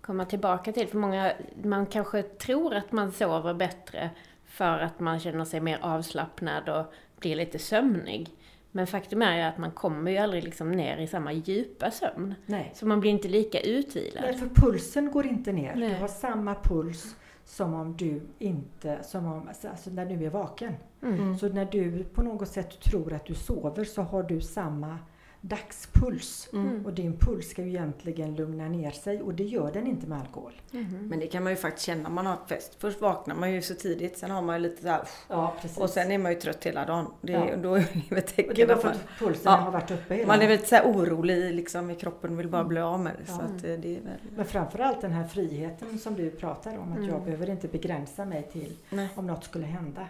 komma 0.00 0.24
tillbaka 0.24 0.72
till. 0.72 0.88
För 0.88 0.98
många, 0.98 1.32
man 1.62 1.86
kanske 1.86 2.22
tror 2.22 2.74
att 2.74 2.92
man 2.92 3.12
sover 3.12 3.54
bättre 3.54 4.10
för 4.46 4.78
att 4.78 5.00
man 5.00 5.20
känner 5.20 5.44
sig 5.44 5.60
mer 5.60 5.78
avslappnad 5.82 6.68
och 6.68 6.92
blir 7.22 7.36
lite 7.36 7.58
sömnig. 7.58 8.30
Men 8.74 8.86
faktum 8.86 9.22
är 9.22 9.36
ju 9.36 9.42
att 9.42 9.58
man 9.58 9.70
kommer 9.70 10.10
ju 10.10 10.16
aldrig 10.16 10.44
liksom 10.44 10.72
ner 10.72 10.96
i 10.96 11.06
samma 11.06 11.32
djupa 11.32 11.90
sömn. 11.90 12.34
Nej. 12.46 12.72
Så 12.74 12.86
man 12.86 13.00
blir 13.00 13.10
inte 13.10 13.28
lika 13.28 13.60
utvilad. 13.60 14.22
Nej, 14.22 14.34
för 14.34 14.46
pulsen 14.46 15.10
går 15.10 15.26
inte 15.26 15.52
ner. 15.52 15.74
Nej. 15.76 15.88
Du 15.88 15.94
har 15.94 16.08
samma 16.08 16.54
puls 16.54 17.16
som 17.44 17.74
om 17.74 17.96
du 17.96 18.20
inte, 18.38 18.98
som 19.02 19.26
om, 19.26 19.48
alltså 19.48 19.90
när 19.90 20.06
du 20.06 20.26
är 20.26 20.30
vaken. 20.30 20.74
Mm. 21.02 21.38
Så 21.38 21.48
när 21.48 21.64
du 21.64 22.04
på 22.04 22.22
något 22.22 22.48
sätt 22.48 22.80
tror 22.80 23.12
att 23.12 23.26
du 23.26 23.34
sover 23.34 23.84
så 23.84 24.02
har 24.02 24.22
du 24.22 24.40
samma 24.40 24.98
dagspuls. 25.44 26.48
Mm. 26.52 26.86
Och 26.86 26.92
din 26.92 27.16
puls 27.16 27.48
ska 27.50 27.62
ju 27.62 27.68
egentligen 27.68 28.34
lugna 28.34 28.68
ner 28.68 28.90
sig 28.90 29.22
och 29.22 29.34
det 29.34 29.44
gör 29.44 29.72
den 29.72 29.86
inte 29.86 30.06
med 30.06 30.20
alkohol. 30.20 30.52
Mhm. 30.70 31.06
men 31.08 31.18
det 31.20 31.26
kan 31.26 31.42
man 31.42 31.52
ju 31.52 31.56
faktiskt 31.56 31.86
känna 31.86 32.08
man 32.08 32.26
har 32.26 32.36
fest. 32.46 32.76
Först 32.78 33.00
vaknar 33.00 33.34
man 33.34 33.52
ju 33.52 33.62
så 33.62 33.74
tidigt, 33.74 34.18
sen 34.18 34.30
har 34.30 34.42
man 34.42 34.56
ju 34.56 34.62
lite 34.68 34.82
så 34.82 34.88
här, 34.88 35.02
Ja, 35.28 35.54
och 35.76 35.90
sen 35.90 36.10
är 36.12 36.18
man 36.18 36.32
ju 36.32 36.38
trött 36.38 36.64
hela 36.66 36.84
dagen. 36.86 37.06
Det, 37.20 37.32
Ja. 37.32 37.56
Då 37.56 37.74
är 37.74 37.86
det 38.08 38.16
ett 38.16 38.24
och 38.30 38.34
tecken 38.36 38.54
det 38.56 38.64
var 38.64 38.74
att 38.74 38.80
för 38.82 38.88
att 38.88 39.08
pulsen 39.18 39.42
Ja. 39.44 39.50
har 39.56 39.70
varit 39.70 39.90
uppe 39.90 40.14
hela 40.14 40.26
man 40.26 40.42
är 40.42 40.48
lite 40.48 40.66
så 40.68 40.74
här 40.74 40.84
orolig 40.84 41.54
liksom 41.54 41.90
i 41.90 41.94
kroppen 41.94 42.32
och 42.32 42.38
vill 42.40 42.48
bara 42.48 42.64
bli 42.64 42.80
av 42.80 43.00
med 43.00 43.12
det. 43.18 43.32
Så 43.32 43.40
att 43.40 43.64
eh, 43.64 43.78
det 43.78 43.96
är 43.96 44.00
väl... 44.00 44.18
Men 44.36 44.44
framförallt 44.44 45.00
den 45.00 45.12
här 45.12 45.26
friheten 45.28 45.98
som 45.98 46.14
du 46.14 46.30
pratar 46.30 46.78
om, 46.78 46.92
att 46.92 46.98
Mm. 46.98 47.10
jag 47.10 47.22
behöver 47.24 47.50
inte 47.50 47.68
begränsa 47.68 48.24
mig 48.24 48.48
till 48.52 48.76
Nej. 48.90 49.08
om 49.14 49.26
något 49.26 49.44
skulle 49.44 49.66
hända. 49.66 50.08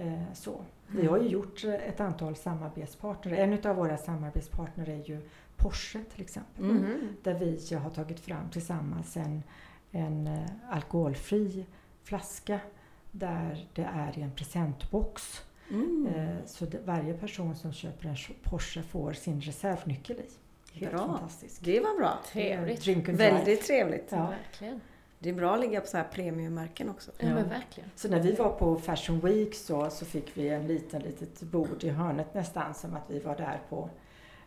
Eh, 0.00 0.32
så. 0.34 0.64
Vi 0.86 1.06
har 1.06 1.18
ju 1.18 1.28
gjort 1.28 1.64
eh, 1.64 1.74
ett 1.74 2.00
antal 2.00 2.36
samarbetspartner. 2.36 3.32
En 3.32 3.70
av 3.70 3.76
våra 3.76 3.96
samarbetspartner 3.96 4.88
är 4.88 5.08
ju 5.10 5.20
Porsche 5.56 5.98
till 6.12 6.22
exempel. 6.22 6.64
Mm. 6.64 7.16
Där 7.22 7.34
vi 7.34 7.74
har 7.74 7.90
tagit 7.90 8.20
fram 8.20 8.50
tillsammans 8.50 9.16
en, 9.16 9.42
en 9.90 10.26
eh, 10.26 10.44
alkoholfri 10.70 11.66
flaska 12.04 12.60
där 13.10 13.66
det 13.74 13.88
är 13.94 14.18
i 14.18 14.22
en 14.22 14.32
presentbox. 14.32 15.42
Mm. 15.70 16.06
Eh, 16.06 16.36
så 16.46 16.64
det, 16.64 16.78
varje 16.84 17.14
person 17.14 17.56
som 17.56 17.72
köper 17.72 18.08
en 18.08 18.16
Porsche 18.42 18.82
får 18.82 19.12
sin 19.12 19.40
reservnyckel 19.40 20.16
i. 20.16 20.28
Helt 20.72 20.92
Bra. 20.92 21.06
fantastiskt. 21.06 21.64
Det 21.64 21.80
var 21.80 21.98
bra. 21.98 22.18
Trevligt. 22.32 22.86
Väldigt 23.08 23.66
trevligt. 23.66 24.08
Ja. 24.10 24.26
Verkligen. 24.26 24.80
Det 25.22 25.28
är 25.28 25.34
bra 25.34 25.54
att 25.54 25.60
ligga 25.60 25.80
på 25.80 25.86
så 25.86 25.96
här 25.96 26.04
premiummärken 26.12 26.90
också. 26.90 27.10
Ja, 27.18 27.28
Ja. 27.28 27.34
men 27.34 27.48
verkligen. 27.48 27.90
Så 27.96 28.08
när 28.08 28.20
vi 28.20 28.32
var 28.32 28.50
på 28.50 28.76
Fashion 28.76 29.20
Week 29.20 29.54
så, 29.54 29.90
så 29.90 30.04
fick 30.04 30.36
vi 30.36 30.48
en 30.48 30.66
liten 30.66 31.02
litet 31.02 31.40
bord 31.42 31.84
i 31.84 31.88
hörnet 31.88 32.34
nästan 32.34 32.74
som 32.74 32.94
att 32.96 33.04
vi 33.10 33.18
var 33.20 33.36
där 33.36 33.60
på 33.68 33.90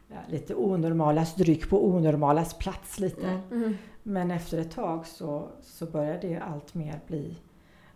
ja, 0.07 0.15
lite 0.27 0.55
onormalas 0.55 1.36
dryck 1.36 1.69
på 1.69 1.86
onormalas 1.88 2.53
plats 2.57 2.99
lite. 2.99 3.27
Mm. 3.27 3.41
Mm. 3.51 3.77
Men 4.03 4.31
efter 4.31 4.57
ett 4.57 4.71
tag 4.71 5.07
så, 5.07 5.49
så 5.62 5.86
började 5.86 6.27
det 6.27 6.38
allt 6.39 6.73
mer 6.73 6.99
bli 7.07 7.38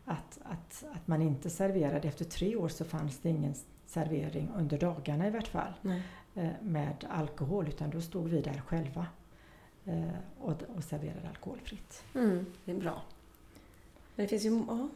att, 0.05 0.39
att, 0.43 0.83
att 0.95 1.07
man 1.07 1.21
inte 1.21 1.49
serverade. 1.49 2.07
Efter 2.07 2.25
tre 2.25 2.55
år 2.55 2.67
så 2.67 2.85
fanns 2.85 3.19
det 3.19 3.29
ingen 3.29 3.53
servering 3.85 4.51
under 4.57 4.77
dagarna 4.77 5.27
i 5.27 5.29
vart 5.31 5.47
fall 5.47 5.73
Nej. 5.81 6.01
eh, 6.35 6.47
med 6.61 7.05
alkohol 7.09 7.67
utan 7.67 7.89
då 7.89 8.01
stod 8.01 8.27
vi 8.27 8.41
där 8.41 8.61
själva 8.67 9.05
och, 10.39 10.53
och 10.75 10.83
serverade 10.83 11.29
alkoholfritt. 11.29 12.03
Mm. 12.15 12.45
Det 12.65 12.71
är 12.71 12.75
bra. 12.75 13.01
Men 14.15 14.25
det 14.25 14.29
finns 14.29 14.45
ju... 14.45 14.63
Ja. 14.67 14.87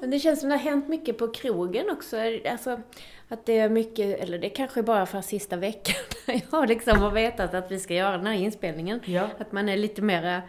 Men 0.00 0.10
det 0.10 0.18
känns 0.18 0.40
som 0.40 0.48
det 0.48 0.56
har 0.56 0.62
hänt 0.62 0.88
mycket 0.88 1.18
på 1.18 1.28
krogen 1.28 1.90
också. 1.90 2.16
Alltså, 2.50 2.80
att 3.28 3.46
det 3.46 3.58
är 3.58 3.68
mycket, 3.68 4.20
eller 4.20 4.38
det 4.38 4.48
kanske 4.48 4.82
bara 4.82 5.06
för 5.06 5.20
sista 5.20 5.56
veckan. 5.56 5.96
Jag 6.52 6.68
liksom 6.68 6.98
har 6.98 7.10
vetat 7.10 7.54
att 7.54 7.70
vi 7.70 7.80
ska 7.80 7.94
göra 7.94 8.16
den 8.16 8.26
här 8.26 8.34
inspelningen. 8.34 9.00
Ja, 9.04 9.28
Att 9.38 9.52
man 9.52 9.68
är 9.68 9.76
lite 9.76 10.02
mera, 10.02 10.42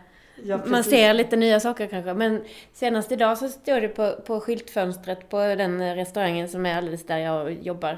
ja, 0.44 0.60
man 0.66 0.84
ser 0.84 1.14
lite 1.14 1.36
nya 1.36 1.60
saker 1.60 1.88
kanske. 1.88 2.14
Men 2.14 2.44
senast 2.74 3.12
idag 3.12 3.38
så 3.38 3.50
stod 3.50 3.82
det 3.82 3.90
på, 3.90 4.16
på 4.26 4.40
skyltfönstret 4.40 5.30
på 5.30 5.38
den 5.38 5.96
restaurangen 5.96 6.50
som 6.50 6.66
är 6.66 6.78
alldeles 6.78 7.06
där 7.06 7.18
jag 7.18 7.54
jobbar. 7.54 7.98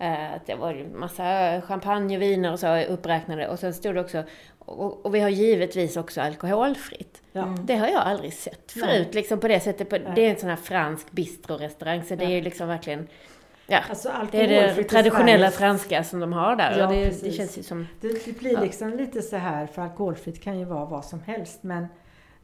Eh, 0.00 0.34
Att 0.34 0.46
det 0.46 0.54
var 0.54 0.98
massa 0.98 1.60
champagne 1.60 2.16
och 2.16 2.22
viner 2.22 2.52
och 2.52 2.58
så 2.58 2.82
uppräknade. 2.82 3.48
Och 3.48 3.58
sen 3.58 3.74
stod 3.74 3.94
det 3.94 4.00
också, 4.00 4.24
och, 4.58 5.06
och 5.06 5.14
vi 5.14 5.20
har 5.20 5.28
givetvis 5.28 5.96
också 5.96 6.20
alkoholfritt. 6.20 7.22
Ja. 7.32 7.42
Mm. 7.42 7.66
Det 7.66 7.76
har 7.76 7.88
jag 7.88 8.02
aldrig 8.02 8.32
sett 8.32 8.72
Nej. 8.76 8.86
förut, 8.88 9.14
liksom 9.14 9.40
på 9.40 9.48
det 9.48 9.60
sättet. 9.60 9.88
På, 9.88 9.98
det 9.98 10.26
är 10.26 10.30
en 10.30 10.36
sån 10.38 10.48
här 10.48 10.56
fransk 10.56 11.10
bistrorestaurang, 11.10 12.02
så 12.04 12.14
det 12.14 12.24
är 12.24 12.30
ju 12.30 12.40
liksom 12.40 12.68
verkligen... 12.68 13.06
Ja, 13.66 13.80
Alltså, 13.88 14.12
det 14.32 14.56
är 14.56 14.74
det 14.76 14.84
traditionella 14.84 15.50
franska 15.50 16.04
som 16.04 16.20
de 16.20 16.32
har 16.32 16.56
där. 16.56 16.78
Ja, 16.78 16.86
och 16.86 16.92
det, 16.92 17.22
det 17.22 17.32
känns 17.32 17.58
ju 17.58 17.62
som... 17.62 17.86
Det, 18.00 18.24
det 18.24 18.38
blir 18.38 18.52
Ja. 18.52 18.60
liksom 18.60 18.96
lite 18.96 19.22
så 19.22 19.36
här, 19.36 19.66
för 19.66 19.82
alkoholfritt 19.82 20.42
kan 20.42 20.58
ju 20.58 20.64
vara 20.64 20.84
vad 20.84 21.04
som 21.04 21.20
helst 21.20 21.62
men 21.62 21.86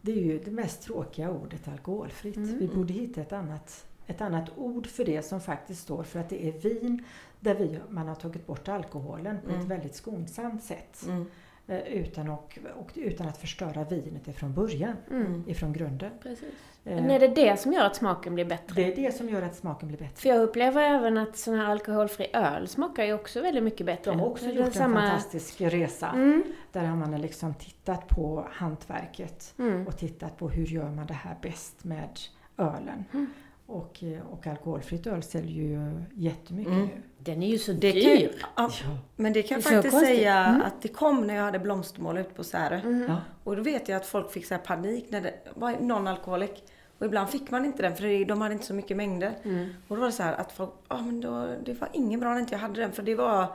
det 0.01 0.13
är 0.13 0.23
ju 0.23 0.39
det 0.39 0.51
mest 0.51 0.83
tråkiga 0.83 1.31
ordet 1.31 1.69
alkoholfritt. 1.69 2.37
Mm. 2.37 2.59
Vi 2.59 2.69
borde 2.69 2.93
hitta 2.93 3.21
ett 3.21 3.33
annat, 3.33 3.87
ett 4.07 4.21
annat 4.21 4.51
ord 4.57 4.87
för 4.87 5.05
det 5.05 5.23
som 5.23 5.41
faktiskt 5.41 5.83
står 5.83 6.03
för 6.03 6.21
att 6.21 6.29
det 6.29 6.49
är 6.49 6.53
vin 6.53 7.05
där 7.47 7.55
vi, 7.55 7.81
man 7.89 8.09
har 8.09 8.15
tagit 8.15 8.47
bort 8.47 8.69
alkoholen 8.69 9.39
på 9.41 9.49
ett 9.51 9.55
Mm. 9.57 9.69
väldigt 9.69 9.95
skonsamt 9.95 10.63
sätt. 10.63 11.03
Mm. 11.07 11.27
eh, 11.67 11.79
Utan, 11.81 12.29
och, 12.29 12.59
och, 12.79 12.91
utan 12.95 13.29
att 13.29 13.39
förstöra 13.39 13.85
vinet 13.85 14.29
ifrån 14.29 14.55
början, 14.55 14.97
Mm. 15.11 15.45
ifrån 15.47 15.73
grunden. 15.73 16.11
Precis. 16.23 16.49
Eh, 16.85 16.95
Men 16.97 17.11
är 17.11 17.21
det 17.21 17.29
det 17.29 17.61
som 17.61 17.73
gör 17.73 17.85
att 17.85 17.97
smaken 17.97 18.35
blir 18.35 18.45
bättre? 18.45 18.83
Det 18.83 18.93
är 18.93 18.97
det 18.97 19.13
som 19.13 19.29
gör 19.29 19.43
att 19.43 19.57
smaken 19.57 19.89
blir 19.89 19.99
bättre. 19.99 20.17
För 20.17 20.29
jag 20.29 20.43
upplever 20.43 20.83
även 20.83 21.19
att 21.19 21.37
sån 21.37 21.55
här 21.55 21.67
alkoholfri 21.67 22.27
öl 22.33 22.69
smakar 22.69 23.05
ju 23.05 23.13
också 23.15 23.41
väldigt 23.43 23.65
mycket 23.65 23.87
bättre. 23.87 24.11
De 24.11 24.21
har 24.21 24.27
också 24.27 24.47
gjort 24.47 24.67
en 24.67 24.73
samma- 24.73 25.01
fantastisk 25.01 25.61
resa. 25.61 26.09
Mm. 26.15 26.43
Där 26.73 26.85
har 26.85 26.97
man 26.97 27.21
liksom 27.21 27.55
tittat 27.55 28.09
på 28.09 28.47
hantverket 28.51 29.55
Mm. 29.59 29.87
och 29.87 29.97
tittat 29.97 30.37
på 30.39 30.49
hur 30.49 30.67
gör 30.67 30.91
man 30.91 31.07
det 31.07 31.15
här 31.15 31.37
bäst 31.43 31.85
med 31.85 32.19
ölen. 32.59 33.05
Mm. 33.13 33.27
Och, 33.67 34.05
eh, 34.05 34.27
och 34.33 34.47
alkoholfritt 34.47 35.07
öl 35.07 35.23
säljer 35.23 35.65
ju 35.65 36.03
jättemycket 36.15 36.73
Mm. 36.73 36.87
nu. 36.87 37.03
Den 37.19 37.43
är 37.43 37.49
ju 37.49 37.59
så 37.59 37.73
Det 37.73 37.93
kan, 37.93 38.01
dyr. 38.01 38.31
ja, 38.57 38.71
men 39.17 39.33
det 39.33 39.43
kan 39.43 39.55
jag 39.55 39.59
Det 39.59 39.69
så 39.69 39.75
faktiskt 39.75 39.93
konstigt. 39.95 40.17
säga 40.17 40.45
Mm. 40.47 40.63
att 40.63 40.83
det 40.83 40.89
kom 40.89 41.27
när 41.27 41.35
jag 41.35 41.43
hade 41.45 41.59
blomstermål 41.59 42.19
ute 42.19 42.31
på 42.35 42.45
Särö. 42.45 42.81
Mm. 42.81 43.03
Ja. 43.09 43.17
Och 43.45 43.57
då 43.57 43.63
vet 43.63 43.89
jag 43.89 43.97
att 43.97 44.07
folk 44.07 44.31
fick 44.33 44.47
så 44.47 44.55
här 44.55 44.61
panik 44.63 45.07
när 45.11 45.21
det 45.21 45.35
var 45.55 45.73
någon 45.81 46.07
alkoholik. 46.07 46.65
Och 46.99 47.07
ibland 47.07 47.29
fick 47.31 47.51
man 47.51 47.65
inte 47.65 47.83
den 47.83 47.97
för 47.97 48.25
de 48.25 48.41
hade 48.41 48.53
inte 48.55 48.67
så 48.67 48.75
mycket 48.75 48.97
mängder. 48.97 49.33
Mm. 49.43 49.69
Och 49.89 49.97
då 49.97 50.01
var 50.01 50.07
det 50.07 50.13
så 50.13 50.23
här 50.23 50.33
att 50.33 50.53
folk, 50.53 50.71
ja 50.89 50.97
men 51.01 51.21
då, 51.21 51.49
det 51.65 51.81
var 51.81 51.89
ingen 51.93 52.21
bra 52.21 52.33
när 52.33 52.41
inte 52.41 52.55
jag 52.55 52.61
hade 52.61 52.81
den. 52.81 52.93
För 52.93 53.03
det 53.03 53.15
var, 53.15 53.47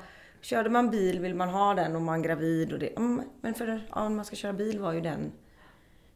körde 0.41 0.69
man 0.69 0.89
bil 0.89 1.19
vill 1.19 1.35
man 1.35 1.49
ha 1.49 1.73
den 1.73 1.95
och 1.95 2.01
man 2.01 2.19
är 2.19 2.23
gravid 2.23 2.73
och 2.73 2.79
det. 2.79 2.97
Mm, 2.97 3.21
Men 3.41 3.53
för 3.53 3.81
ja, 3.89 4.05
om 4.05 4.15
man 4.15 4.25
ska 4.25 4.35
köra 4.35 4.53
bil 4.53 4.79
var 4.79 4.93
ju 4.93 5.01
den, 5.01 5.31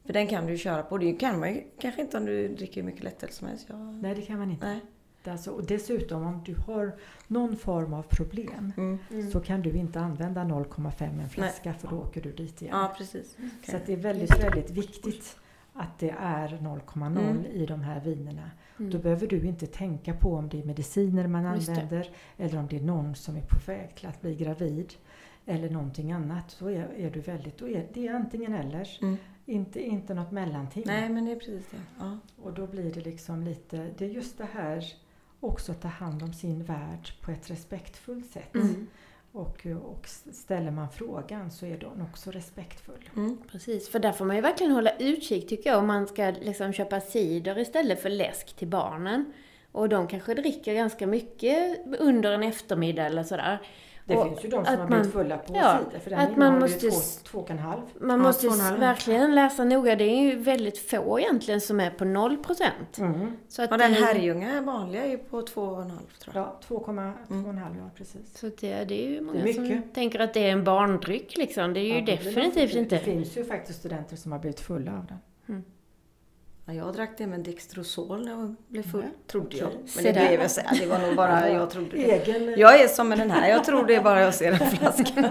för 0.06 0.14
den 0.14 0.28
kan 0.28 0.46
du 0.46 0.58
köra 0.58 0.84
på. 0.84 0.98
Det 0.98 1.14
kan 1.14 1.40
man 1.40 1.54
ju 1.54 1.64
kanske 1.80 2.02
inte 2.02 2.18
om 2.18 2.26
du 2.26 2.48
dricker 2.48 2.76
hur 2.76 2.84
mycket 2.84 3.04
lättöl 3.04 3.30
som 3.30 3.48
helst. 3.48 3.66
Ja, 3.70 3.76
Nej, 3.78 4.16
det 4.16 4.22
kan 4.22 4.38
man 4.40 4.52
inte. 4.52 4.68
nej. 4.68 4.80
Det 5.24 5.32
Alltså, 5.32 5.52
och 5.52 5.66
dessutom 5.66 6.24
om 6.26 6.42
du 6.46 6.56
har 6.56 6.96
någon 7.28 7.58
form 7.58 7.94
av 7.94 8.04
problem 8.04 8.72
Mm. 8.78 8.98
Mm. 9.12 9.32
så 9.32 9.40
kan 9.40 9.62
du 9.62 9.72
inte 9.72 10.00
använda 10.00 10.44
0,5 10.44 11.22
en 11.22 11.30
flaska 11.30 11.74
för 11.74 11.88
då 11.88 11.96
åker 11.96 12.22
du 12.22 12.32
dit 12.32 12.62
igen. 12.62 12.78
Ja, 12.78 12.94
precis. 12.98 13.38
Så 13.70 13.76
att 13.78 13.86
det 13.86 13.94
är 13.94 13.98
väldigt, 13.98 14.44
väldigt 14.44 14.70
viktigt 14.72 15.38
att 15.74 16.00
det 16.00 16.16
är 16.20 16.48
0,0 16.48 17.18
Mm. 17.20 17.46
i 17.46 17.66
de 17.66 17.82
här 17.82 18.00
vinerna. 18.00 18.52
Mm. 18.80 18.92
Då 18.92 18.98
behöver 18.98 19.28
du 19.28 19.42
inte 19.46 19.66
tänka 19.68 20.14
på 20.14 20.36
om 20.36 20.50
det 20.50 20.60
är 20.60 20.64
mediciner 20.64 21.28
man 21.28 21.56
Just 21.56 21.68
det. 21.68 21.72
använder 21.74 22.10
eller 22.38 22.58
om 22.60 22.68
det 22.68 22.76
är 22.78 22.82
någon 22.82 23.16
som 23.16 23.36
är 23.36 23.42
på 23.42 23.58
väg 23.66 23.96
till 23.96 24.08
att 24.08 24.22
bli 24.22 24.36
gravid 24.36 24.94
eller 25.46 25.70
någonting 25.70 26.12
annat. 26.12 26.56
Då 26.60 26.72
är, 26.72 26.94
är 26.98 27.10
du 27.10 27.20
väldigt, 27.20 27.58
då 27.58 27.68
är 27.68 27.88
det 27.94 28.08
är 28.08 28.14
antingen 28.14 28.54
eller. 28.54 28.98
Mm. 29.02 29.18
Inte, 29.46 29.82
inte 29.82 30.14
något 30.14 30.32
mellanting. 30.32 30.84
Nej, 30.86 31.10
men 31.10 31.26
det 31.26 31.32
är 31.32 31.36
precis 31.36 31.66
det. 31.72 31.78
Ja. 32.00 32.18
Och 32.42 32.54
då 32.54 32.68
blir 32.68 32.94
det 32.94 33.02
liksom 33.02 33.44
lite, 33.44 33.90
det 33.98 34.06
är 34.06 34.10
just 34.10 34.38
det 34.38 34.48
här 34.54 34.86
också 35.40 35.72
att 35.72 35.82
ta 35.82 35.88
hand 35.88 36.24
om 36.24 36.34
sin 36.34 36.64
värld 36.64 37.14
på 37.22 37.32
ett 37.32 37.50
respektfullt 37.50 38.32
sätt. 38.32 38.56
Mm. 38.56 38.88
Och, 39.32 39.66
och 39.66 40.08
ställer 40.32 40.72
man 40.72 40.90
frågan 40.90 41.52
så 41.52 41.66
är 41.66 41.78
den 41.78 42.02
också 42.02 42.32
respektfull. 42.32 43.10
Mm. 43.16 43.38
Precis, 43.52 43.90
för 43.90 44.00
där 44.00 44.12
får 44.12 44.26
man 44.26 44.36
ju 44.36 44.42
verkligen 44.42 44.72
hålla 44.72 44.98
utkik 44.98 45.50
tycker 45.50 45.70
jag 45.70 45.80
om 45.80 45.88
man 45.88 46.08
ska 46.08 46.34
liksom 46.42 46.74
köpa 46.74 47.02
cider 47.02 47.60
istället 47.60 48.02
för 48.02 48.10
läsk 48.10 48.56
till 48.56 48.68
barnen. 48.68 49.34
Och 49.72 49.90
de 49.90 50.08
kanske 50.08 50.34
dricker 50.34 50.74
ganska 50.74 51.08
mycket 51.08 51.86
under 52.00 52.32
en 52.32 52.44
eftermiddag 52.44 53.06
eller 53.06 53.24
sådär. 53.24 53.60
Det 54.08 54.16
Och 54.18 54.28
finns 54.28 54.46
ju 54.46 54.50
de 54.50 54.58
att 54.58 54.66
som 54.68 54.74
har 54.80 54.88
man- 54.88 54.88
blivit 55.00 55.14
fulla 55.14 55.38
på 55.38 55.56
ja, 55.56 55.80
cider. 55.86 56.00
För 56.00 56.10
den 56.10 56.20
att 56.20 56.38
man 56.38 56.60
måste 56.60 56.86
ju 56.86 56.92
två, 56.92 56.98
två 57.24 57.40
och 57.40 57.52
en 57.52 57.60
halv. 57.60 57.82
Man 58.00 58.10
Ja, 58.10 58.18
måste 58.18 58.42
två 58.42 58.48
och 58.48 58.54
en 58.54 58.60
halv. 58.62 58.80
verkligen 58.80 59.36
läsa 59.36 59.64
noga. 59.64 59.96
Det 59.96 60.04
är 60.04 60.22
ju 60.22 60.36
väldigt 60.36 60.78
få 60.78 61.20
egentligen 61.20 61.62
som 61.62 61.80
är 61.80 61.90
på 61.90 62.06
0 62.06 62.38
procent. 62.38 62.98
Mm. 62.98 63.38
Så 63.48 63.62
att 63.64 63.72
Och 63.72 63.78
den 63.78 63.92
det- 63.92 63.98
Herrljunga 63.98 64.62
vanliga 64.62 65.06
är 65.06 65.10
ju 65.10 65.18
på 65.18 65.42
2,5 65.42 65.92
tror 66.20 66.36
jag. 66.36 66.44
Ja, 66.46 66.60
2,5 66.68 67.76
ja 67.78 67.90
precis. 67.96 68.38
Så 68.40 68.46
det, 68.60 68.84
det 68.84 69.06
är 69.06 69.10
ju 69.10 69.22
många 69.22 69.44
Det 69.44 69.50
är 69.50 69.54
som 69.54 69.82
tänker 69.94 70.20
att 70.20 70.34
det 70.34 70.48
är 70.48 70.52
en 70.52 70.64
barndryck 70.64 71.38
liksom. 71.38 71.74
Det 71.74 71.80
är 71.80 71.84
ju 71.84 71.94
Ja, 72.00 72.02
det 72.06 72.12
definitivt 72.16 72.74
man- 72.74 72.84
inte. 72.84 72.96
Det 72.96 73.02
finns 73.02 73.38
ju 73.38 73.46
faktiskt 73.46 73.80
studenter 73.80 74.16
som 74.16 74.32
har 74.32 74.40
blivit 74.40 74.60
fulla 74.60 74.92
av 74.92 75.06
den. 75.06 75.18
Ja, 76.68 76.74
jag 76.74 76.94
drack 76.94 77.10
det 77.18 77.28
med 77.28 77.40
Dextrosol 77.40 78.26
när 78.26 78.32
jag 78.32 78.56
blev 78.68 78.84
full, 78.84 79.02
Ja, 79.04 79.10
trodde 79.28 79.58
jag. 79.58 79.70
Men 79.96 80.04
det 80.04 80.12
blev 80.14 80.32
jag 80.32 80.50
här, 80.64 80.80
det 80.80 80.86
var 80.86 81.00
nog 81.00 81.16
bara 81.16 81.50
jag 81.50 81.70
trodde 81.70 81.98
det. 81.98 82.12
Egen 82.12 82.60
Jag 82.60 82.82
är 82.82 82.88
som 82.88 83.10
med 83.10 83.18
den 83.18 83.32
här, 83.32 83.50
jag 83.50 83.64
tror 83.64 83.86
det 83.86 83.96
är 83.96 84.02
bara 84.04 84.22
jag 84.22 84.34
ser 84.34 84.52
en 84.52 84.70
flaska. 84.70 85.14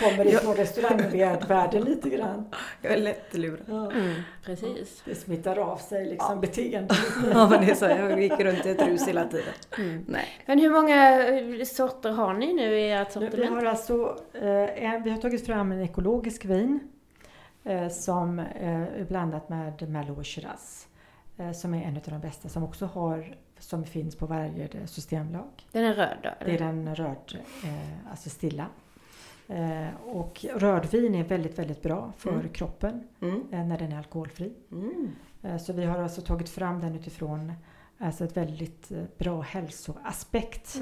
kommer 0.00 0.26
ifrån 0.26 0.54
restaurangvärlden 0.54 1.82
lite 1.82 2.08
grann. 2.10 2.44
Jag 2.82 2.92
är 2.92 2.96
lättlurad. 2.96 3.60
Ja. 3.68 3.92
Mm, 3.92 4.14
precis. 4.44 5.02
Det 5.04 5.14
smittar 5.14 5.58
av 5.58 5.76
sig 5.76 6.06
liksom 6.06 6.40
beteende. 6.40 6.94
Ja 7.32 7.48
men 7.48 7.66
det 7.66 7.70
är 7.70 7.74
så, 7.74 7.84
jag 7.84 8.22
gick 8.22 8.40
runt 8.40 8.66
i 8.66 8.70
ett 8.70 8.86
rus 8.86 9.08
hela 9.08 9.24
tiden. 9.24 9.54
Mm. 9.78 10.04
Nej. 10.08 10.28
Men 10.46 10.58
hur 10.58 10.70
många 10.70 11.28
eh, 11.28 11.64
sorter 11.64 12.10
har 12.10 12.34
ni 12.34 12.52
nu 12.52 12.78
i 12.78 12.90
ert 12.92 13.14
Nu, 13.14 13.20
vi, 13.20 13.30
sortiment? 13.30 13.54
har 13.54 13.64
alltså, 13.64 14.18
eh, 14.34 14.84
en, 14.84 15.02
vi 15.02 15.10
har 15.10 15.18
tagit 15.18 15.46
fram 15.46 15.72
en 15.72 15.80
ekologisk 15.82 16.44
vin 16.44 16.80
eh, 16.80 16.95
som 17.90 18.38
eh, 18.38 18.82
är 18.82 19.04
blandat 19.08 19.48
med 19.48 19.88
Merlot 19.88 20.18
och 20.18 20.26
Shiraz. 20.26 20.88
Eh, 21.38 21.52
som 21.52 21.74
är 21.74 21.82
en 21.84 21.96
av 21.96 22.02
de 22.04 22.20
bästa 22.20 22.48
som 22.48 22.62
också 22.64 22.86
har, 22.86 23.36
som 23.58 23.84
finns 23.84 24.16
på 24.16 24.26
varje 24.26 24.64
eh, 24.64 24.84
systemlag. 24.86 25.48
Den 25.72 25.84
är 25.84 25.94
röd 25.94 26.16
då? 26.22 26.30
Det 26.38 26.44
är 26.44 26.48
Eller? 26.48 26.58
den 26.58 26.94
röd, 26.94 27.38
eh, 27.64 28.10
alltså 28.10 28.30
stilla. 28.30 28.66
Eh, 29.48 29.88
och 30.04 30.44
rödvin 30.54 31.14
är 31.14 31.24
väldigt, 31.24 31.58
väldigt 31.58 31.82
bra 31.82 32.12
för 32.18 32.32
Mm. 32.32 32.48
kroppen 32.48 33.08
Mm. 33.20 33.42
eh, 33.52 33.64
när 33.66 33.78
den 33.78 33.92
är 33.92 33.98
alkoholfri. 33.98 34.52
Mm. 34.72 35.10
Eh, 35.42 35.56
Så 35.56 35.72
vi 35.72 35.84
har 35.84 35.98
alltså 35.98 36.20
tagit 36.20 36.48
fram 36.48 36.80
den 36.80 36.94
utifrån 36.94 37.52
alltså 37.98 38.24
ett 38.24 38.36
väldigt 38.36 38.90
eh, 38.90 39.02
bra 39.18 39.40
hälsoaspekt. 39.40 40.80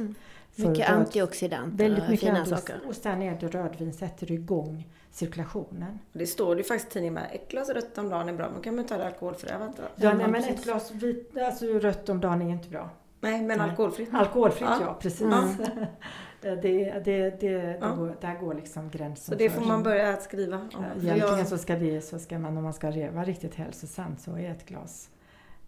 För 0.56 0.68
Mycket 0.68 0.88
röd- 0.88 0.96
antioxidanter 0.98 1.76
Väldigt 1.78 2.04
och 2.04 2.10
mycket 2.10 2.26
fina 2.28 2.46
saker. 2.46 2.80
Och 2.88 2.94
sen 2.94 3.22
är 3.22 3.38
det 3.40 3.48
rödvin 3.48 3.92
sätter 3.92 4.32
igång 4.32 4.88
cirkulationen. 5.10 5.98
Det 6.12 6.26
står 6.26 6.54
det 6.54 6.60
ju 6.60 6.64
faktiskt 6.68 6.90
i 6.90 6.92
tidningen 6.92 7.14
med, 7.14 7.28
ett 7.32 7.48
glas 7.50 7.68
rött 7.68 7.98
om 7.98 8.08
dagen 8.08 8.28
är 8.28 8.32
bra, 8.32 8.50
men 8.52 8.62
kan 8.62 8.76
man 8.76 8.86
ta 8.86 8.96
det 8.96 9.06
alkoholfria 9.06 9.58
vatten? 9.58 9.84
Ja, 9.96 10.08
nej, 10.14 10.26
men 10.28 10.32
precis. 10.42 10.58
ett 10.58 10.64
glas 10.64 10.90
vit, 10.90 11.36
alltså 11.38 11.66
rött 11.66 12.08
om 12.08 12.20
dagen 12.20 12.42
är 12.42 12.50
inte 12.50 12.68
bra. 12.68 12.90
Nej, 13.20 13.42
men 13.42 13.58
Nej. 13.58 13.70
alkoholfritt. 13.70 14.08
Alkoholfritt 14.14 14.68
ja, 14.70 14.78
Ja. 14.80 14.98
precis. 15.00 15.20
Mm. 15.22 15.48
det, 16.40 16.54
det, 16.56 17.02
det, 17.04 17.40
det, 17.40 17.78
Ja. 17.80 17.94
går, 17.94 18.16
där 18.20 18.34
går 18.40 18.54
liksom 18.54 18.90
gränsen. 18.90 19.32
Så 19.34 19.38
det 19.38 19.50
för- 19.50 19.60
får 19.60 19.66
man 19.68 19.82
börja 19.82 20.12
att 20.14 20.22
skriva 20.22 20.56
om. 20.56 20.68
Ja, 20.72 20.78
För 20.78 20.86
Egentligen 21.06 21.38
jag, 21.38 21.48
så 21.48 21.58
ska, 21.58 21.76
vi, 21.76 22.00
så 22.00 22.18
ska 22.18 22.38
man, 22.38 22.56
om 22.56 22.64
man 22.64 22.72
ska 22.74 22.86
vara 22.90 23.24
riktigt 23.24 23.54
hälsosam, 23.54 24.16
så 24.18 24.30
är 24.38 24.50
ett 24.50 24.66
glas 24.66 25.10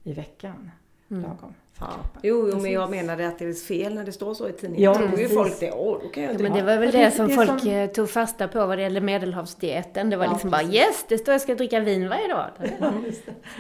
i 0.03 0.13
veckan 0.13 0.71
Mm. 1.11 1.23
lagom 1.23 1.55
ja. 1.81 1.87
Jo, 2.23 2.49
jo, 2.53 2.59
men 2.61 2.73
jag 2.73 2.91
menade 2.91 3.29
att 3.29 3.39
det 3.39 3.45
är 3.45 3.53
fel 3.53 3.95
när 3.95 4.05
det 4.05 4.13
står 4.13 4.35
så 4.35 4.49
i 4.49 4.53
tidningen. 4.53 4.83
Ja, 4.85 4.95
tror 4.95 5.19
ju 5.19 5.29
folk 5.29 5.61
det. 5.61 5.73
Åh, 5.73 5.99
då 6.03 6.09
kan 6.09 6.23
jag 6.23 6.35
Ja, 6.35 6.39
men 6.39 6.53
det 6.53 6.63
var 6.63 6.77
väl 6.77 6.91
det, 6.93 7.05
det- 7.05 7.11
som 7.11 7.29
det 7.29 7.35
folk 7.35 7.61
som- 7.61 7.71
eh, 7.71 7.91
tog 7.91 8.11
fasta 8.11 8.49
på 8.49 8.67
vad 8.67 8.79
det 8.79 8.83
gäller 8.83 9.01
medelhavsdieten. 9.01 10.11
Det 10.11 10.17
var 10.17 10.25
Ja, 10.25 10.33
liksom 10.33 10.51
bara 10.51 10.61
precis. 10.61 10.75
yes, 10.77 11.05
det 11.09 11.19
står 11.19 11.33
jag 11.35 11.41
ska 11.41 11.55
dricka 11.55 11.81
vin 11.81 12.09
varje 12.09 12.29
dag. 12.29 12.51
Ja. 12.81 12.93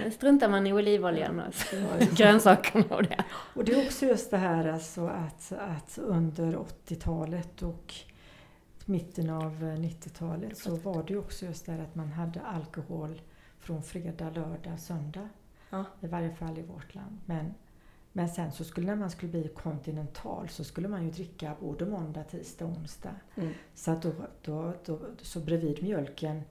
Sen 0.02 0.12
struntar 0.12 0.48
man 0.48 0.66
i 0.66 0.72
olivoljan 0.72 1.40
och 1.40 1.54
grönsakerna 2.16 2.84
och 2.96 3.02
det. 3.02 3.24
Och 3.54 3.64
det 3.64 3.72
är 3.72 3.86
också 3.86 4.06
just 4.06 4.30
det 4.30 4.36
här 4.36 4.68
alltså 4.68 5.06
att, 5.06 5.52
att 5.52 5.98
under 5.98 6.56
80-talet 6.56 7.62
och 7.62 7.94
mitten 8.84 9.30
av 9.30 9.44
eh, 9.64 9.80
90-talet 9.80 10.58
så 10.58 10.76
var 10.76 11.02
det 11.02 11.12
ju 11.12 11.18
också 11.18 11.44
just 11.44 11.66
det 11.66 11.72
här 11.72 11.82
att 11.82 11.94
man 11.94 12.08
hade 12.12 12.40
alkohol 12.40 13.20
från 13.60 13.82
fredag, 13.82 14.30
lördag, 14.34 14.78
söndag. 14.80 15.28
Ja. 15.76 16.06
I 16.06 16.10
varje 16.10 16.34
fall 16.34 16.58
i 16.58 16.62
vårt 16.62 16.94
land. 16.94 17.18
Men, 17.26 17.54
men 18.12 18.28
sen 18.28 18.52
så 18.52 18.64
skulle 18.64 18.86
när 18.86 18.96
man 18.96 19.10
skulle 19.10 19.32
bli 19.32 19.48
kontinental 19.48 20.48
så 20.48 20.64
skulle 20.64 20.88
man 20.88 21.04
ju 21.04 21.10
dricka 21.10 21.56
både 21.60 21.86
måndag, 21.86 22.24
tisdag, 22.24 22.64
onsdag. 22.66 23.14
Mm. 23.34 23.52
Så 23.74 23.90
att 23.90 24.02
då, 24.02 24.12
då, 24.42 24.74
då, 24.84 25.00
så 25.22 25.40
bredvid 25.40 25.82
mjölken 25.82 26.42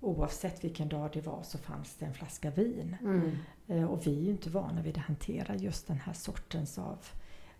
oavsett 0.00 0.64
vilken 0.64 0.88
dag 0.88 1.10
det 1.12 1.20
var 1.20 1.42
så 1.42 1.58
fanns 1.58 1.94
det 1.96 2.06
en 2.06 2.14
flaska 2.14 2.50
vin. 2.50 2.96
Mm. 3.00 3.30
Eh, 3.66 3.84
Och 3.84 4.06
vi 4.06 4.18
är 4.18 4.22
ju 4.22 4.30
inte 4.30 4.50
vana 4.50 4.82
vid 4.82 4.98
att 4.98 5.04
hantera 5.04 5.56
just 5.56 5.86
den 5.86 5.98
här 5.98 6.12
sortens 6.12 6.78
av 6.78 6.98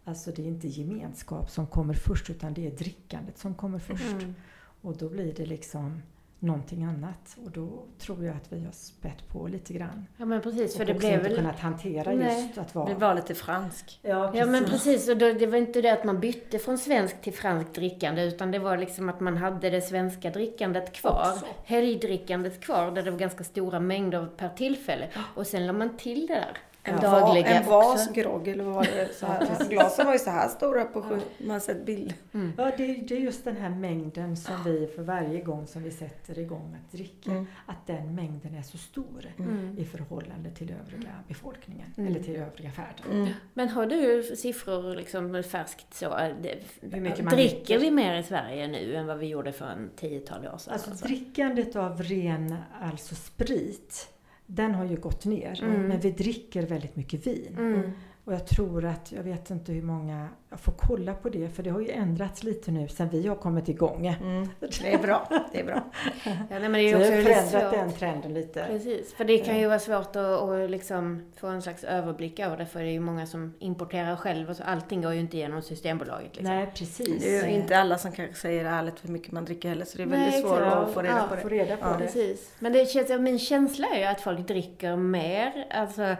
Alltså 0.05 0.33
det 0.33 0.43
är 0.43 0.47
inte 0.47 0.69
gemenskap 0.69 1.51
som 1.51 1.67
kommer 1.67 1.95
först 1.95 2.31
utan 2.31 2.55
det 2.55 2.67
är 2.67 2.71
drickandet 2.71 3.39
som 3.39 3.55
kommer 3.55 3.79
först. 3.79 4.13
Mm. 4.13 4.35
Och 4.81 4.97
då 4.97 5.09
blir 5.09 5.35
det 5.35 5.47
liksom 5.47 6.03
någonting 6.43 6.85
annat. 6.85 7.37
Och 7.45 7.51
då 7.51 7.85
tror 7.99 8.25
jag 8.25 8.37
att 8.37 8.53
vi 8.53 8.65
har 8.65 8.73
spett 8.73 9.29
på 9.29 9.47
lite 9.47 9.73
grann. 9.73 10.07
Ja 10.17 10.25
men 10.25 10.41
precis, 10.41 10.77
för 10.77 10.81
och 10.81 10.87
det 10.87 10.95
blev 10.95 11.13
inte 11.13 11.29
väl... 11.29 11.37
kunnat 11.37 11.61
hantera 11.61 12.13
Nej. 12.13 12.43
just 12.43 12.59
att 12.59 12.75
vara... 12.75 12.89
Det 12.89 12.95
var 12.95 13.15
lite 13.15 13.35
fransk. 13.35 14.01
Ja, 14.03 14.33
Ja 14.35 14.47
men 14.47 14.65
precis, 14.65 15.09
och 15.09 15.17
då, 15.17 15.33
det 15.33 15.47
var 15.47 15.59
inte 15.59 15.81
det 15.81 15.91
att 15.91 16.05
man 16.05 16.21
bytte 16.21 16.59
från 16.59 16.79
svenskt 16.79 17.23
till 17.23 17.33
franskt 17.33 17.75
drickande 17.75 18.23
utan 18.25 18.51
det 18.51 18.59
var 18.59 18.77
liksom 18.77 19.09
att 19.09 19.21
man 19.21 19.37
hade 19.37 19.71
det 19.71 19.81
svenska 19.81 20.31
drickandet 20.31 20.93
kvar, 20.93 21.33
Också. 21.33 21.47
helgdrickandet 21.65 22.61
kvar 22.61 22.91
där 22.91 23.03
det 23.03 23.11
var 23.11 23.19
ganska 23.19 23.45
stora 23.45 23.81
mängder 23.81 24.27
per 24.37 24.49
tillfälle. 24.49 25.09
Och 25.35 25.47
sen 25.47 25.67
la 25.67 25.73
man 25.73 25.97
till 25.97 26.27
det 26.27 26.35
där 26.35 26.59
En, 26.85 26.97
dagliga 27.01 27.21
dagliga 27.27 27.47
en 27.61 27.67
vas 27.71 28.01
också. 28.09 28.21
grogg 28.21 28.49
eller 28.49 28.65
vad 28.65 28.75
var 28.75 28.83
det? 28.85 29.15
Så 29.15 29.27
här. 29.27 29.69
Glasen 29.71 30.07
var 30.07 30.13
ju 30.13 30.19
så 30.19 30.31
här 30.31 30.49
stora 30.49 30.85
på 30.85 31.03
sju. 31.03 31.21
Man 31.39 31.51
har 31.51 31.61
sett 31.61 31.87
bilder. 31.87 32.15
Ja, 32.57 32.71
det, 32.77 32.87
det 32.87 33.15
är 33.17 33.21
just 33.21 33.45
den 33.45 33.57
här 33.57 33.71
mängden 33.71 34.37
som 34.37 34.65
vi 34.65 34.87
för 34.97 35.03
varje 35.03 35.41
gång 35.41 35.67
som 35.67 35.83
vi 35.83 35.91
sätter 35.91 36.39
igång 36.39 36.77
att 36.85 36.93
dricka, 36.93 37.31
Mm. 37.31 37.47
att 37.67 37.87
den 37.87 38.15
mängden 38.15 38.55
är 38.55 38.63
så 38.63 38.79
stor 38.79 39.27
Mm. 39.39 39.79
i 39.79 39.85
förhållande 39.85 40.51
till 40.51 40.75
övriga 40.87 41.11
befolkningen 41.29 41.95
Mm. 41.97 42.11
eller 42.13 42.23
till 42.25 42.37
övriga 42.37 42.71
färden. 42.71 43.11
Mm. 43.13 43.29
Men 43.55 43.69
har 43.69 43.87
du 43.87 44.23
siffror 44.37 44.97
liksom 44.97 45.43
färskt 45.43 45.95
så? 45.95 46.09
det- 46.43 46.59
Hur 46.81 47.01
mycket 47.01 47.25
man 47.25 47.35
dricker 47.35 47.57
dricker. 47.57 47.79
vi 47.79 47.91
mer 47.91 48.17
i 48.19 48.23
Sverige 48.23 48.69
nu 48.69 48.95
än 48.97 49.07
vad 49.07 49.19
vi 49.19 49.27
gjorde 49.27 49.53
för 49.53 49.67
en 49.67 49.91
tiotal 49.97 50.47
år 50.47 50.59
sedan? 50.59 50.73
Alltså 50.73 50.91
alltså? 50.91 51.07
drickandet 51.07 51.77
av 51.77 52.03
ren 52.03 52.55
alltså 52.83 53.15
sprit, 53.15 54.09
den 54.55 54.75
har 54.75 54.85
ju 54.85 54.97
gått 54.97 55.25
ner. 55.25 55.63
Mm. 55.63 55.83
Men 55.83 56.01
vi 56.01 56.11
dricker 56.11 56.67
väldigt 56.67 56.97
mycket 56.97 57.27
vin. 57.27 57.93
Och 58.25 58.33
jag 58.33 58.47
tror 58.47 58.85
att, 58.85 59.13
jag 59.13 59.23
vet 59.23 59.51
inte 59.51 59.73
hur 59.73 59.83
många, 59.83 60.29
jag 60.51 60.61
får 60.61 60.73
kolla 60.73 61.15
på 61.15 61.29
det 61.29 61.49
för 61.49 61.63
det 61.63 61.71
har 61.71 61.81
ju 61.81 61.91
ändrats 61.91 62.43
lite 62.43 62.71
nu 62.71 62.89
sen 62.89 63.09
vi 63.09 63.27
har 63.27 63.37
kommit 63.37 63.69
igång. 63.69 64.07
Mm. 64.07 64.49
Det 64.61 64.93
är 64.95 64.99
bra. 64.99 65.29
Det 65.53 65.61
är 65.61 65.65
bra. 65.65 65.83
Ja, 66.25 66.33
nej, 66.51 66.61
men 66.61 66.73
det 66.73 66.91
är 66.91 66.93
Så 66.93 66.99
också 66.99 67.11
har 67.11 67.17
väldigt 67.23 67.51
förändrat 67.51 67.73
den 67.73 67.93
trenden 67.93 68.35
lite. 68.35 68.65
Precis, 68.67 69.15
för 69.15 69.25
det 69.25 69.39
kan 69.39 69.59
ju 69.59 69.67
vara 69.67 69.79
svårt 69.79 70.17
att, 70.17 70.17
att 70.17 70.71
liksom 70.71 71.23
få 71.37 71.47
en 71.47 71.63
slags 71.63 71.85
överblick 71.85 72.39
över 72.39 72.57
det, 72.57 72.67
för 72.67 72.81
det 72.81 72.87
är 72.87 72.93
ju 72.93 73.01
många 73.01 73.27
som 73.27 73.55
importerar 73.59 74.17
själv 74.17 74.51
och 74.51 74.57
så 74.57 74.63
allting 74.63 75.03
går 75.03 75.13
ju 75.13 75.21
inte 75.21 75.37
igenom 75.37 75.63
Systembolaget. 75.63 76.37
Liksom. 76.37 76.55
Nej, 76.57 76.71
precis. 76.75 77.23
Det 77.25 77.39
är 77.39 77.49
ju 77.49 77.55
inte 77.55 77.79
alla 77.79 77.99
som 77.99 78.13
kanske 78.13 78.35
säger 78.35 78.65
ärligt 78.65 79.05
hur 79.05 79.09
mycket 79.09 79.33
man 79.33 79.45
dricker 79.45 79.69
heller 79.69 79.85
så 79.85 79.97
det 79.97 80.03
är 80.03 80.07
väldigt 80.07 80.31
Nej, 80.33 80.43
svårt 80.43 80.61
att 80.61 80.93
få 80.95 81.03
reda 81.03 81.17
Ja, 81.31 81.37
på 81.37 81.43
Få 81.43 81.49
det. 81.49 81.55
reda 81.55 81.77
på 81.77 81.87
Ja, 81.89 81.93
det. 81.93 82.05
Precis. 82.05 82.55
Men 82.59 82.73
det 82.73 82.87
känns, 82.87 83.21
min 83.21 83.39
känsla 83.39 83.87
är 83.95 83.99
ju 83.99 84.05
att 84.05 84.21
folk 84.21 84.47
dricker 84.49 84.97
mer, 84.97 85.67
alltså 85.71 86.17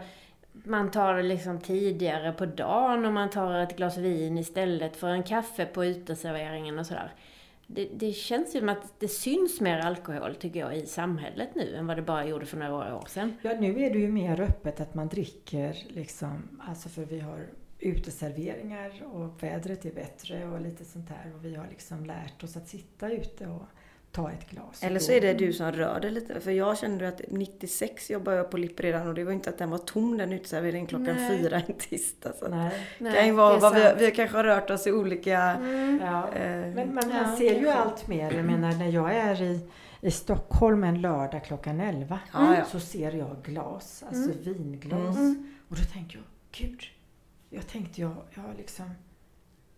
man 0.63 0.91
tar 0.91 1.13
det 1.13 1.23
liksom 1.23 1.59
tidigare 1.59 2.31
på 2.31 2.45
dagen 2.45 3.05
och 3.05 3.13
man 3.13 3.29
tar 3.29 3.59
ett 3.59 3.77
glas 3.77 3.97
vin 3.97 4.37
istället 4.37 4.95
för 4.95 5.07
en 5.07 5.23
kaffe 5.23 5.65
på 5.65 5.85
uteserveringen 5.85 6.79
och 6.79 6.85
sådär. 6.85 7.13
Det, 7.67 7.89
det 7.93 8.11
känns 8.11 8.55
ju 8.55 8.59
som 8.59 8.69
att 8.69 8.99
det 8.99 9.07
syns 9.07 9.61
mer 9.61 9.79
alkohol, 9.79 10.35
tycker 10.35 10.59
jag, 10.59 10.77
i 10.77 10.85
samhället 10.85 11.49
nu 11.55 11.75
än 11.75 11.87
vad 11.87 11.97
det 11.97 12.01
bara 12.01 12.25
gjorde 12.25 12.45
för 12.45 12.57
några 12.57 12.95
år 12.95 13.05
sedan. 13.07 13.37
Ja, 13.41 13.53
nu 13.59 13.83
är 13.83 13.93
det 13.93 13.99
ju 13.99 14.07
mer 14.07 14.41
öppet 14.41 14.79
att 14.79 14.93
man 14.93 15.07
dricker 15.07 15.77
liksom, 15.87 16.59
alltså 16.67 16.89
för 16.89 17.05
vi 17.05 17.19
har 17.19 17.47
uteserveringar 17.79 19.03
och 19.13 19.43
vädret 19.43 19.85
är 19.85 19.91
bättre 19.91 20.45
och 20.45 20.61
lite 20.61 20.85
sånt 20.85 21.07
där 21.07 21.35
och 21.35 21.45
vi 21.45 21.55
har 21.55 21.67
liksom 21.69 22.05
lärt 22.05 22.43
oss 22.43 22.57
att 22.57 22.67
sitta 22.67 23.11
ute 23.11 23.47
och 23.47 23.65
ta 24.13 24.31
ett 24.31 24.49
glas. 24.49 24.83
Eller 24.83 24.99
så 24.99 25.11
är 25.11 25.21
det 25.21 25.33
du 25.33 25.53
som 25.53 25.71
rör 25.71 25.99
dig 25.99 26.11
lite. 26.11 26.39
För 26.39 26.51
jag 26.51 26.77
kände 26.77 27.07
att 27.07 27.21
96 27.27 28.09
jobbade 28.09 28.37
jag 28.37 28.51
på 28.51 28.57
Lipp 28.57 28.79
redan 28.79 29.07
och 29.07 29.13
det 29.13 29.23
var 29.23 29.31
inte 29.31 29.49
att 29.49 29.57
den 29.57 29.69
var 29.69 29.77
tom 29.77 30.17
den 30.17 30.33
uteserveringen 30.33 30.87
klockan 30.87 31.15
Nej. 31.15 31.37
fyra 31.37 31.61
en 31.67 31.73
tisdag. 31.73 32.33
Så. 32.39 32.47
Nej. 32.47 32.87
Det 32.99 33.11
kan 33.11 33.25
ju 33.25 33.31
vara 33.31 33.53
det 33.53 33.59
vad 33.59 33.73
vi, 33.75 33.93
vi 34.05 34.11
kanske 34.11 34.37
har 34.37 34.43
rört 34.43 34.69
oss 34.69 34.87
i 34.87 34.91
olika... 34.91 35.39
Mm. 35.41 35.99
Ja. 36.03 36.29
Eh, 36.33 36.73
Men 36.73 36.95
man, 36.95 37.09
Ja, 37.09 37.35
ser 37.37 37.59
ju 37.59 37.69
allt 37.69 38.07
mer. 38.07 38.31
Jag 38.31 38.45
menar 38.45 38.71
när 38.73 38.87
jag 38.89 39.13
är 39.15 39.41
i, 39.41 39.69
i 40.01 40.11
Stockholm 40.11 40.83
en 40.83 41.01
lördag 41.01 41.43
klockan 41.45 41.79
11 41.79 42.19
Ja, 42.33 42.55
ja. 42.57 42.65
så 42.65 42.79
ser 42.79 43.11
jag 43.11 43.35
glas, 43.43 44.03
alltså 44.07 44.31
Mm. 44.31 44.37
vinglas. 44.43 45.17
Mm. 45.17 45.53
Och 45.69 45.75
då 45.75 45.83
tänker 45.93 46.17
jag, 46.17 46.25
gud, 46.51 46.81
jag 47.49 47.67
tänkte 47.67 48.01
jag, 48.01 48.15
jag 48.33 48.45
liksom 48.57 48.85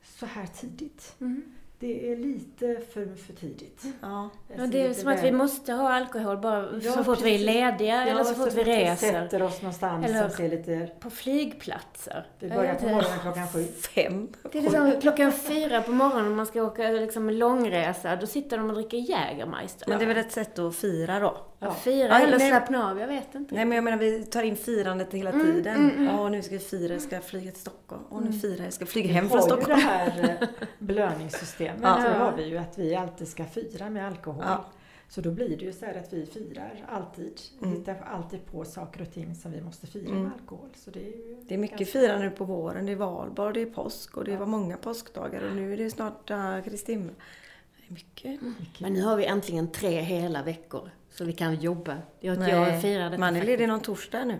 så 0.04 0.26
här 0.26 0.46
tidigt. 0.46 1.16
Mm. 1.22 1.55
Det 1.80 2.12
är 2.12 2.16
lite 2.18 2.78
för, 2.94 3.16
för 3.16 3.34
tidigt. 3.34 3.84
Ja. 4.02 4.30
Ja, 4.58 4.66
det 4.68 4.82
är 4.82 4.94
som 4.94 5.08
att 5.10 5.18
vi 5.20 5.22
väl- 5.22 5.34
måste 5.34 5.74
ha 5.74 5.94
alkohol 5.94 6.38
bara 6.38 6.68
Ja, 6.82 6.92
så 6.92 7.04
fort 7.04 7.22
vi 7.22 7.30
är 7.36 7.38
precis. 7.38 7.46
lediga 7.46 8.02
eller 8.08 8.24
så 8.24 8.32
Ja, 8.42 8.46
fort 8.46 8.54
vi 8.54 8.64
reser. 8.64 9.12
sätter 9.12 9.42
oss 9.44 9.62
någonstans 9.62 10.06
Eller- 10.06 10.22
som 10.22 10.38
ser 10.38 10.50
lite... 10.50 10.90
På 11.00 11.10
flygplatser. 11.10 12.26
Vi 12.40 12.50
börjar 12.50 12.76
på 12.76 12.86
morgonen 12.86 13.20
klockan 13.22 13.48
sju. 13.48 13.64
Fem. 13.96 14.28
Det 14.52 14.58
är 14.58 14.62
liksom 14.62 14.92
klockan 15.02 15.32
fyra 15.32 15.82
på 15.82 15.92
morgonen 15.92 16.28
om 16.28 16.36
man 16.36 16.46
ska 16.46 16.64
åka 16.64 16.84
liksom 16.90 17.30
långresa. 17.30 18.16
Då 18.16 18.28
sitter 18.28 18.58
de 18.58 18.70
och 18.70 18.76
dricker 18.76 18.98
Jägermeister. 18.98 19.90
Men 19.90 19.98
det 20.00 20.06
är 20.06 20.08
väl 20.08 20.18
ett 20.18 20.32
sätt 20.32 20.60
att 20.60 20.76
fira 20.76 21.20
då? 21.20 21.38
Ja, 21.60 21.76
Fyra 21.84 22.08
Ja, 22.08 22.20
eller 22.20 22.38
nej. 22.38 22.50
slappna 22.50 22.90
av, 22.92 23.00
jag 23.00 23.08
vet 23.08 23.36
inte. 23.36 23.56
Nej 23.56 23.66
men 23.66 23.76
jag 23.76 23.84
menar 23.84 23.98
vi 23.98 24.24
tar 24.26 24.44
in 24.44 24.56
firandet 24.56 25.14
hela 25.14 25.30
Mm, 25.30 25.46
tiden. 25.46 25.76
mm, 25.76 25.98
mm. 26.08 26.20
Åh 26.20 26.30
nu 26.30 26.42
ska 26.42 26.54
vi 26.56 26.60
fira, 26.60 26.94
jag 26.94 27.02
ska 27.02 27.22
flyga 27.22 27.52
till 27.52 27.62
Stockholm. 27.62 28.02
Åh 28.10 28.22
nu 28.22 28.32
firar 28.34 28.56
jag, 28.58 28.66
jag 28.66 28.74
ska 28.74 28.86
flyga 28.86 29.08
Vi 29.08 29.14
hem 29.14 29.30
från 29.30 29.40
har 29.40 29.48
ju 29.48 29.52
Stockholm. 29.54 29.80
det 29.80 29.86
här 29.86 30.38
eh, 30.42 30.48
belöningssystemet. 30.80 31.80
Ja. 31.84 31.96
Så 32.02 32.10
har 32.10 32.34
vi 32.38 32.44
ju 32.48 32.58
att 32.58 32.78
vi 32.78 32.96
alltid 32.96 33.28
ska 33.28 33.46
fira 33.46 33.90
med 33.90 34.08
alkohol. 34.08 34.44
Ja. 34.48 34.66
Så 35.10 35.22
då 35.22 35.32
blir 35.32 35.58
det 35.58 35.66
ju 35.66 35.74
så 35.74 35.86
här 35.86 35.94
att 36.00 36.14
vi 36.14 36.26
firar 36.26 36.86
alltid. 36.90 37.42
Mm. 37.64 37.76
Hittar 37.76 37.96
alltid 38.14 38.46
på 38.46 38.66
saker 38.66 39.02
och 39.02 39.12
ting 39.14 39.36
som 39.36 39.52
vi 39.52 39.62
måste 39.62 39.88
fira 39.88 40.10
Mm. 40.10 40.24
med 40.24 40.32
alkohol. 40.42 40.70
Så 40.76 40.92
det 40.92 41.00
är 41.00 41.04
ju 41.04 41.38
Det 41.48 41.54
är 41.54 41.58
mycket 41.58 41.78
ganska- 41.80 42.00
firande 42.00 42.30
på 42.30 42.46
våren. 42.46 42.86
Det 42.86 42.92
är 42.92 42.96
valborg, 42.96 43.54
det 43.54 43.62
är 43.62 43.66
påsk 43.74 44.18
och 44.18 44.24
det 44.26 44.32
Ja. 44.32 44.38
var 44.40 44.46
många 44.46 44.78
påskdagar 44.78 45.42
och 45.50 45.56
nu 45.56 45.74
är 45.74 45.78
det 45.78 45.90
snart 45.92 46.32
uh, 46.32 46.62
Kristi. 46.64 46.96
Det 46.96 47.94
mycket. 47.94 48.42
mycket. 48.42 48.80
Men 48.80 48.94
nu 48.94 49.02
har 49.02 49.16
vi 49.18 49.26
äntligen 49.26 49.72
tre 49.72 50.02
hela 50.02 50.44
veckor. 50.44 50.90
Så 51.18 51.26
vi 51.26 51.34
kan 51.34 51.56
jobba. 51.56 51.98
Jag, 52.20 52.32
jag 52.34 52.40
Nej, 52.40 52.82
firar 52.82 53.04
detta 53.10 53.20
man 53.20 53.36
är 53.36 53.44
ledig 53.44 53.68
någon 53.68 53.80
torsdag 53.80 54.26
nu. 54.26 54.40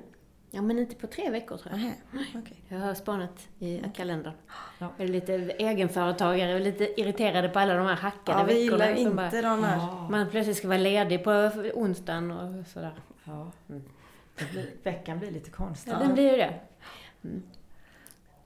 Ja, 0.52 0.62
men 0.62 0.80
inte 0.80 0.96
på 0.96 1.08
tre 1.08 1.30
veckor 1.30 1.58
tror 1.58 1.74
jag. 1.76 1.82
Nähä, 1.82 1.96
okej. 2.44 2.58
Jag 2.68 2.80
har 2.80 2.94
spanat 2.94 3.48
i 3.60 3.82
kalendern. 3.96 4.34
Ja. 4.80 4.88
Jag 4.98 5.08
är 5.08 5.12
lite 5.12 5.34
egenföretagare 5.36 6.54
och 6.54 6.60
lite 6.62 7.02
irriterade 7.02 7.50
på 7.50 7.60
alla 7.60 7.74
de 7.74 7.88
här 7.88 7.96
hackade 7.96 8.40
Ja, 8.40 8.44
vi 8.46 8.64
veckorna. 8.64 8.86
gillar 8.90 9.04
som 9.10 9.16
bara- 9.16 9.26
inte 9.26 9.42
de 9.42 9.64
här. 9.64 9.78
Ja. 9.78 10.08
Man 10.12 10.30
plötsligt 10.30 10.58
ska 10.58 10.68
vara 10.68 10.78
ledig 10.78 11.24
på 11.24 11.32
onsdagen 11.74 12.32
och 12.32 12.68
sådär. 12.68 12.94
Ja. 13.24 13.52
Mm. 13.70 13.84
Blir, 14.52 14.70
veckan 14.84 15.20
blir 15.20 15.32
lite 15.32 15.50
konstig. 15.50 15.92
Ja, 15.92 15.98
den 16.00 16.14
blir 16.14 16.32
ju 16.32 16.38
det. 16.38 16.54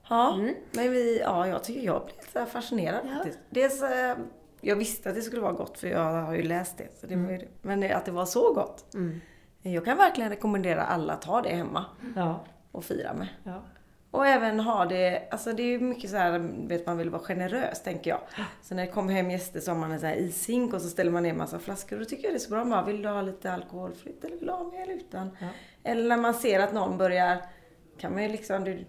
Ja, 0.08 0.34
Mm. 0.34 0.54
men 0.72 0.90
vi, 0.92 1.18
ja, 1.20 1.46
jag 1.48 1.64
tycker 1.64 1.80
jag 1.80 2.04
blir 2.04 2.14
lite 2.16 2.46
fascinerad 2.46 3.00
Ja. 3.08 3.14
faktiskt. 3.14 3.38
Dels, 3.50 3.82
eh, 3.82 4.16
jag 4.60 4.76
visste 4.76 5.08
att 5.08 5.14
det 5.14 5.22
skulle 5.22 5.42
vara 5.42 5.52
gott 5.52 5.78
för 5.78 5.88
jag 5.88 6.12
har 6.22 6.34
ju 6.34 6.42
läst 6.42 6.78
det. 6.78 6.88
Så 7.00 7.06
det 7.06 7.14
Mm. 7.14 7.30
ju, 7.40 7.48
men 7.62 7.92
att 7.96 8.04
det 8.04 8.12
var 8.12 8.26
så 8.26 8.52
gott. 8.52 8.94
Mm. 8.94 9.20
Jag 9.62 9.84
kan 9.84 9.96
verkligen 9.96 10.30
rekommendera 10.30 10.82
alla 10.82 11.12
att 11.12 11.22
ta 11.22 11.42
det 11.42 11.48
hemma 11.48 11.84
Ja, 12.16 12.44
och 12.72 12.84
fira 12.84 13.12
med. 13.14 13.28
ja. 13.44 13.62
Och 14.12 14.26
även 14.26 14.60
ha 14.60 14.84
det, 14.84 15.28
alltså 15.30 15.52
det 15.52 15.62
är 15.62 15.66
ju 15.66 15.80
mycket 15.80 16.10
så 16.10 16.16
här, 16.16 16.38
vet 16.68 16.86
man 16.86 16.98
vill 16.98 17.10
vara 17.10 17.22
generös 17.22 17.82
tänker 17.82 18.10
jag. 18.10 18.20
Så 18.62 18.74
när 18.74 18.86
det 18.86 18.92
kommer 18.92 19.12
hem 19.12 19.30
gäster 19.30 19.60
så 19.60 19.70
har 19.70 19.78
man 19.78 19.92
en 19.92 20.00
sån 20.00 20.08
här 20.08 20.16
ishink 20.16 20.74
och 20.74 20.82
så 20.82 20.88
ställer 20.88 21.10
man 21.10 21.22
ner 21.22 21.34
massa 21.34 21.58
flaskor. 21.58 21.96
Och 21.96 22.02
då 22.02 22.08
tycker 22.08 22.24
jag 22.24 22.32
det 22.32 22.36
är 22.36 22.38
så 22.38 22.50
bra. 22.50 22.64
Man 22.64 22.86
vill 22.86 23.02
du 23.02 23.08
ha 23.08 23.22
lite 23.22 23.52
alkoholfritt 23.52 24.24
eller 24.24 24.36
vill 24.36 24.46
du 24.46 24.52
ha 24.52 24.64
med 24.64 24.82
eller 24.82 24.92
utan? 24.94 25.36
Ja. 25.40 25.46
Eller 25.84 26.08
när 26.08 26.16
man 26.16 26.34
ser 26.34 26.60
att 26.60 26.72
någon 26.72 26.98
börjar, 26.98 27.42
kan 27.98 28.12
man 28.12 28.22
ju 28.22 28.28
liksom, 28.28 28.64
det, 28.64 28.84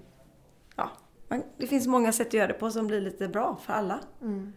ja. 0.75 0.89
Man, 1.27 1.43
det 1.57 1.67
finns 1.67 1.87
många 1.87 2.11
sätt 2.11 2.27
att 2.27 2.33
göra 2.33 2.47
det 2.47 2.53
på 2.53 2.71
som 2.71 2.87
blir 2.87 3.01
lite 3.01 3.27
bra 3.27 3.57
för 3.61 3.73
alla. 3.73 3.99
Mm. 4.21 4.53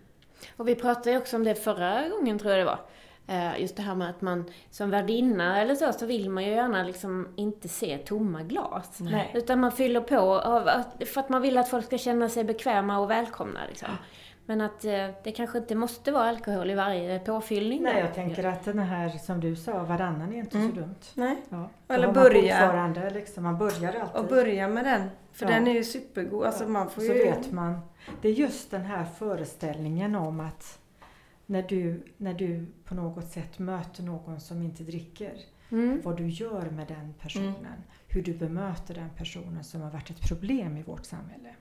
Och 0.56 0.68
vi 0.68 0.74
pratade 0.74 1.10
ju 1.10 1.16
också 1.16 1.36
om 1.36 1.44
det 1.44 1.54
förra 1.54 2.08
gången 2.08 2.38
tror 2.38 2.52
jag 2.52 2.60
det 2.60 2.64
var. 2.64 2.78
Eh, 3.26 3.60
Just 3.60 3.76
det 3.76 3.82
här 3.82 3.94
med 3.94 4.10
att 4.10 4.20
man 4.20 4.44
som 4.70 4.90
värdinna 4.90 5.60
eller 5.60 5.74
så, 5.74 5.92
så 5.92 6.06
vill 6.06 6.30
man 6.30 6.44
ju 6.44 6.50
gärna 6.50 6.82
liksom 6.82 7.28
inte 7.36 7.68
se 7.68 7.98
tomma 7.98 8.42
glas. 8.42 8.96
Nej. 9.00 9.30
Utan 9.34 9.60
man 9.60 9.72
fyller 9.72 10.00
på 10.00 10.18
av, 10.40 10.68
att- 10.68 11.02
för 11.08 11.20
att 11.20 11.28
man 11.28 11.42
vill 11.42 11.58
att 11.58 11.68
folk 11.68 11.86
ska 11.86 11.98
känna 11.98 12.28
sig 12.28 12.44
bekväma 12.44 12.98
och 12.98 13.10
välkomna. 13.10 13.60
Liksom. 13.68 13.88
Men 14.46 14.60
att 14.60 14.84
eh, 14.84 15.08
det 15.24 15.32
kanske 15.36 15.58
inte 15.58 15.74
måste 15.74 16.12
vara 16.12 16.24
alkohol 16.28 16.70
i 16.70 16.74
varje 16.74 17.18
påfyllning. 17.18 17.82
Nej, 17.82 18.00
jag 18.00 18.14
tänker 18.14 18.44
att 18.44 18.64
den 18.64 18.78
här 18.78 19.08
som 19.08 19.40
du 19.40 19.56
sa, 19.56 19.82
varannan 19.84 20.32
är 20.32 20.38
inte 20.38 20.58
Mm. 20.58 20.70
så 20.70 20.80
dumt. 20.80 20.94
Nej. 21.14 21.36
Ja. 21.48 21.68
Eller 21.88 22.06
man 22.06 22.14
börja. 22.14 22.40
fortfarande 22.42 23.10
Liksom, 23.10 23.42
man 23.44 23.58
börjar 23.58 23.94
alltid. 24.00 24.20
Och 24.20 24.26
börja 24.28 24.68
med 24.68 24.84
den. 24.84 25.08
För 25.32 25.46
Ja. 25.46 25.52
den 25.52 25.66
är 25.66 25.72
ju 25.72 25.84
supergod. 25.84 26.46
Alltså 26.46 26.68
man 26.68 26.90
får 26.90 27.02
så 27.02 27.12
ju... 27.12 27.24
vet 27.24 27.52
man. 27.52 27.80
Det 28.22 28.28
är 28.28 28.32
just 28.32 28.70
den 28.70 28.82
här 28.82 29.04
föreställningen 29.04 30.14
om 30.14 30.40
att 30.40 30.78
när 31.46 31.62
du, 31.62 32.02
när 32.16 32.34
du 32.34 32.66
på 32.84 32.94
något 32.94 33.28
sätt 33.28 33.58
möter 33.58 34.02
någon 34.02 34.40
som 34.40 34.62
inte 34.62 34.82
dricker, 34.82 35.32
Mm. 35.70 36.00
vad 36.04 36.16
du 36.16 36.28
gör 36.28 36.70
med 36.70 36.86
den 36.88 37.14
personen, 37.20 37.82
hur 38.08 38.22
du 38.22 38.34
bemöter 38.34 38.94
den 38.94 39.10
personen 39.16 39.64
som 39.64 39.80
har 39.80 39.90
varit 39.90 40.10
ett 40.10 40.28
problem 40.28 40.76
i 40.76 40.82
vårt 40.82 41.04
samhälle. 41.04 41.54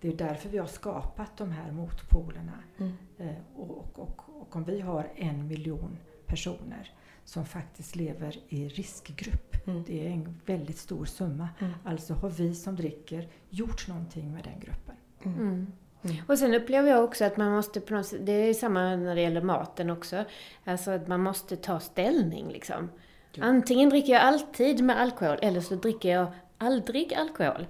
Det 0.00 0.08
är 0.08 0.16
därför 0.16 0.48
vi 0.48 0.58
har 0.58 0.66
skapat 0.66 1.36
de 1.36 1.50
här 1.50 1.72
motpolerna. 1.72 2.62
Mm. 2.78 2.92
Eh, 3.18 3.34
och, 3.56 3.70
och, 3.70 3.98
och, 3.98 4.22
och 4.40 4.56
om 4.56 4.64
vi 4.64 4.80
har 4.80 5.08
en 5.16 5.46
miljon 5.48 5.98
personer 6.26 6.90
som 7.24 7.44
faktiskt 7.44 7.96
lever 7.96 8.36
i 8.48 8.68
riskgrupp, 8.68 9.46
Mm. 9.66 9.84
det 9.86 10.06
är 10.06 10.10
en 10.10 10.40
väldigt 10.46 10.78
stor 10.78 11.04
summa. 11.04 11.48
Mm. 11.58 11.72
Alltså 11.84 12.14
har 12.14 12.30
vi 12.30 12.54
som 12.54 12.76
dricker 12.76 13.28
gjort 13.50 13.88
någonting 13.88 14.32
med 14.32 14.44
den 14.44 14.60
gruppen. 14.60 14.94
Mm. 15.22 15.66
Mm. 16.02 16.16
Och 16.28 16.38
sen 16.38 16.54
upplever 16.54 16.90
jag 16.90 17.04
också 17.04 17.24
att 17.24 17.36
man 17.36 17.52
måste 17.52 17.80
på 17.80 17.94
något 17.94 18.06
sätt, 18.06 18.26
det 18.26 18.32
är 18.32 18.54
samma 18.54 18.96
när 18.96 19.14
det 19.14 19.20
gäller 19.20 19.42
maten 19.42 19.90
också, 19.90 20.24
alltså 20.64 20.90
att 20.90 21.08
man 21.08 21.22
måste 21.22 21.56
ta 21.56 21.80
ställning 21.80 22.48
liksom. 22.48 22.90
Ja. 23.32 23.44
Antingen 23.44 23.88
dricker 23.88 24.12
jag 24.12 24.22
alltid 24.22 24.84
med 24.84 25.00
alkohol 25.00 25.38
eller 25.42 25.60
så 25.60 25.74
dricker 25.74 26.08
jag 26.08 26.26
aldrig 26.58 27.14
alkohol. 27.14 27.66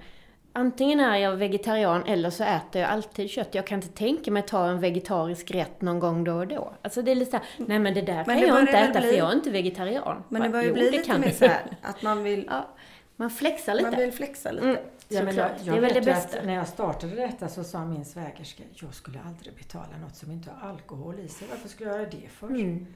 Antingen 0.53 1.01
är 1.01 1.17
jag 1.17 1.37
vegetarian 1.37 2.05
eller 2.07 2.31
så 2.31 2.45
äter 2.45 2.81
jag 2.83 2.91
alltid 2.91 3.31
kött. 3.31 3.55
Jag 3.55 3.67
kan 3.67 3.77
inte 3.83 3.89
tänka 3.99 4.31
mig 4.31 4.41
att 4.41 4.47
ta 4.49 4.67
en 4.69 4.81
vegetarisk 4.81 5.51
rätt 5.51 5.81
någon 5.81 5.99
gång 5.99 6.25
då 6.25 6.33
och 6.35 6.47
då. 6.49 6.73
Alltså 6.83 7.03
det 7.03 7.11
är 7.11 7.15
lite 7.15 7.31
såhär, 7.31 7.47
nej 7.57 7.79
men 7.79 7.95
det 7.95 8.01
där 8.03 8.15
Men 8.15 8.25
kan 8.25 8.37
det 8.41 8.47
jag 8.47 8.61
inte 8.61 8.73
äta 8.73 9.01
bli- 9.01 9.09
för 9.11 9.17
jag 9.19 9.31
är 9.31 9.35
inte 9.35 9.51
vegetarian. 9.51 10.23
Men 10.29 10.43
det 10.43 10.49
börjar 10.49 10.67
Jo, 10.67 10.73
bli 10.75 10.85
det 10.85 10.91
lite 10.91 11.05
kan 11.05 11.21
mer 11.21 11.29
du. 11.29 11.35
så 11.35 11.47
här 11.47 11.63
att 11.83 12.03
man 12.03 12.23
vill, 12.23 12.45
Ja, 12.51 12.69
man 13.17 13.31
flexar 13.31 13.75
lite. 13.75 13.91
man 13.91 14.01
vill 14.01 14.13
flexa 14.13 14.51
lite. 14.51 14.65
Mm. 14.69 14.77
Ja, 15.09 15.23
men 15.23 15.37
jag, 15.37 15.51
jag 15.65 15.75
det 15.75 15.77
är 15.79 15.81
väl 15.81 15.95
det 15.95 16.01
bästa. 16.01 16.43
När 16.45 16.55
jag 16.55 16.69
startade 16.69 17.15
detta 17.17 17.49
så 17.49 17.65
sa 17.65 17.85
min 17.85 18.05
svägerska, 18.05 18.63
jag 18.75 18.95
skulle 18.95 19.19
aldrig 19.27 19.55
betala 19.55 19.97
något 20.03 20.17
som 20.17 20.31
inte 20.31 20.51
har 20.51 20.69
alkohol 20.71 21.19
i 21.19 21.29
sig. 21.29 21.49
Varför 21.51 21.69
skulle 21.69 21.91
jag 21.91 21.99
göra 21.99 22.11
det 22.11 22.29
för? 22.31 22.47
Mm. 22.47 22.87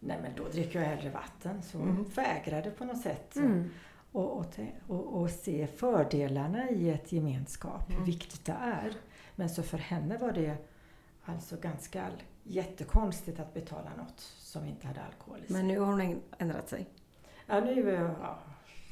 Nej 0.00 0.18
men 0.22 0.30
då 0.36 0.48
dricker 0.52 0.80
jag 0.80 0.86
hellre 0.88 1.10
vatten. 1.10 1.62
Så 1.62 1.78
Mm. 1.78 2.04
vägrade 2.14 2.70
på 2.70 2.84
något 2.84 3.00
sätt. 3.00 3.36
Mm. 3.36 3.70
Och, 4.12 4.36
och, 4.38 4.46
och, 4.88 5.20
och 5.20 5.30
se 5.30 5.66
fördelarna 5.66 6.70
i 6.70 6.90
ett 6.90 7.12
gemenskap, 7.12 7.88
hur 7.88 7.94
Mm. 7.94 8.04
viktigt 8.06 8.44
det 8.44 8.56
är. 8.60 8.92
Men 9.36 9.50
så 9.50 9.62
för 9.62 9.78
henne 9.78 10.18
var 10.18 10.32
det 10.32 10.54
alltså 11.24 11.56
ganska 11.56 12.06
jättekonstigt 12.42 13.40
att 13.40 13.54
betala 13.54 13.90
något 13.98 14.20
som 14.38 14.64
inte 14.66 14.86
hade 14.86 15.00
alkohol 15.00 15.38
i 15.44 15.46
sig. 15.46 15.56
Men 15.56 15.68
nu 15.68 15.78
har 15.78 15.86
hon 15.86 16.20
ändrat 16.38 16.68
sig. 16.68 16.86
Ja, 17.46 17.60
nu 17.60 17.90
är 17.90 18.00
jag 18.00 18.10
ja, 18.22 18.38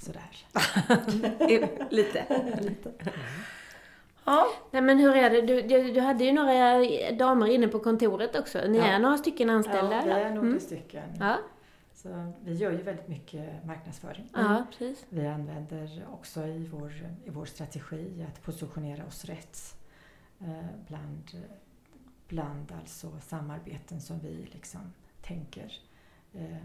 sådär. 0.00 0.46
lite. 1.90 2.42
Lite. 2.60 2.92
Ja. 4.24 4.46
Nej 4.70 4.82
men 4.82 4.98
hur 4.98 5.16
är 5.16 5.30
det? 5.30 5.40
Du, 5.42 5.62
du, 5.62 5.92
du 5.92 6.00
hade 6.00 6.24
ju 6.24 6.32
några 6.32 6.78
damer 7.12 7.46
inne 7.46 7.68
på 7.68 7.78
kontoret 7.78 8.36
också. 8.38 8.58
Ni 8.68 8.78
Ja. 8.78 8.84
är 8.84 8.98
några 8.98 9.18
stycken 9.18 9.50
anställda 9.50 9.96
Ja, 9.96 10.02
vi 10.04 10.10
eller? 10.10 10.20
är 10.20 10.30
några 10.30 10.46
Mm. 10.48 10.60
stycken. 10.60 11.02
Ja, 11.20 11.36
Så 12.02 12.32
vi 12.44 12.54
gör 12.54 12.72
ju 12.72 12.82
väldigt 12.82 13.08
mycket 13.08 13.64
marknadsföring. 13.64 14.28
ja, 14.34 14.66
precis. 14.70 15.06
Vi 15.08 15.26
använder 15.26 16.06
också 16.12 16.46
i 16.46 16.66
vår, 16.66 16.92
i 17.24 17.30
vår 17.30 17.44
strategi 17.44 18.26
att 18.28 18.42
positionera 18.42 19.06
oss 19.06 19.24
rätt 19.24 19.76
eh, 20.40 20.66
bland, 20.88 21.30
bland 22.28 22.72
alltså 22.72 23.20
samarbeten 23.20 24.00
som 24.00 24.18
vi 24.18 24.48
liksom 24.52 24.80
tänker 25.22 25.72
eh, 26.32 26.56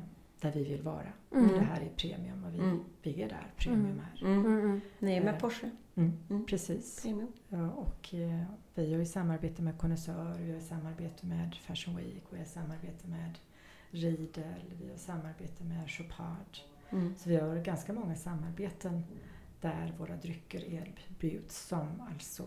där 0.42 0.52
vi 0.52 0.64
vill 0.64 0.82
vara. 0.82 1.14
Mm. 1.32 1.48
Det 1.48 1.60
här 1.60 1.82
är 1.82 1.90
premium 1.90 2.44
och 2.44 2.54
vi, 2.54 2.60
Mm. 2.60 2.84
vi 3.02 3.22
är 3.22 3.30
där, 3.30 3.54
premium 3.58 4.02
är. 4.14 4.26
Mm. 4.26 4.46
Mm, 4.46 4.60
mm. 4.60 4.82
Ni 5.00 5.16
är 5.18 5.24
med 5.24 5.34
Eh. 5.34 5.40
Porsche. 5.40 5.70
Mm, 5.96 6.14
Mm. 6.30 6.46
Precis. 6.46 7.02
Premium. 7.02 7.32
Ja, 7.50 7.70
och 7.72 8.08
vi 8.76 8.92
har 8.94 9.00
ju 9.00 9.06
samarbete 9.06 9.62
med 9.62 9.78
Connoisseur, 9.78 10.36
vi 10.40 10.54
har 10.54 10.60
samarbete 10.60 11.26
med 11.26 11.56
Fashion 11.56 11.96
Week, 11.96 12.24
vi 12.30 12.38
har 12.38 12.46
samarbete 12.46 13.08
med 13.08 13.38
Riedel, 13.92 14.74
vi 14.82 14.90
har 14.90 14.98
samarbete 14.98 15.64
med 15.64 15.90
Chopard. 15.90 16.58
Mm. 16.90 17.16
Så 17.18 17.30
vi 17.30 17.36
har 17.36 17.56
ganska 17.56 17.94
många 17.94 18.16
samarbeten 18.16 19.04
där 19.62 19.94
våra 19.98 20.16
drycker 20.16 20.64
erbjuds 20.74 21.68
som 21.68 22.02
alltså 22.12 22.44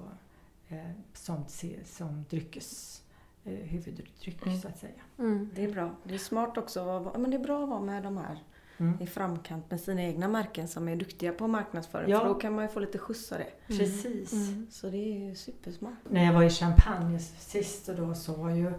eh, 0.68 0.90
som, 1.12 1.44
som 1.84 2.24
dryckes 2.30 3.02
eh, 3.44 3.52
huvuddryck 3.52 4.46
Mm. 4.46 4.60
så 4.60 4.68
att 4.68 4.78
säga. 4.78 5.02
Mm. 5.18 5.50
Det 5.54 5.64
är 5.64 5.72
bra. 5.72 5.94
Det 6.04 6.14
är 6.14 6.18
smart 6.18 6.58
också. 6.58 7.12
Men 7.18 7.30
det 7.30 7.36
är 7.36 7.42
bra 7.44 7.62
att 7.62 7.68
vara 7.68 7.80
med 7.80 8.02
de 8.02 8.16
här 8.16 8.38
Mm. 8.80 9.02
i 9.02 9.06
framkant 9.06 9.70
med 9.70 9.80
sina 9.80 10.02
egna 10.02 10.28
märken 10.28 10.68
som 10.68 10.88
är 10.88 10.96
duktiga 10.96 11.32
på 11.32 11.48
marknadsföring. 11.48 12.10
Ja. 12.10 12.20
För 12.20 12.28
då 12.28 12.34
kan 12.34 12.54
man 12.54 12.64
ju 12.64 12.68
få 12.68 12.80
lite 12.80 12.98
skjuts 12.98 13.32
av 13.32 13.38
det. 13.38 13.50
Precis. 13.66 14.32
Mm. 14.32 14.66
Så 14.70 14.90
det 14.90 14.96
är 14.96 15.28
ju 15.28 15.34
supersmart. 15.34 15.92
När 16.10 16.24
jag 16.24 16.32
var 16.32 16.42
i 16.42 16.50
Champagne 16.50 17.18
sist 17.20 17.88
och 17.88 17.96
då 17.96 18.14
så 18.14 18.34
var 18.34 18.50
ju 18.50 18.72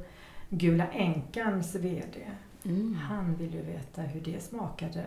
Gula 0.50 0.88
Änkans 0.88 1.76
VD, 1.76 2.32
han 2.96 3.36
ville 3.36 3.58
ju 3.58 3.64
veta 3.64 4.02
hur 4.02 4.22
det 4.22 4.44
smakade 4.44 5.06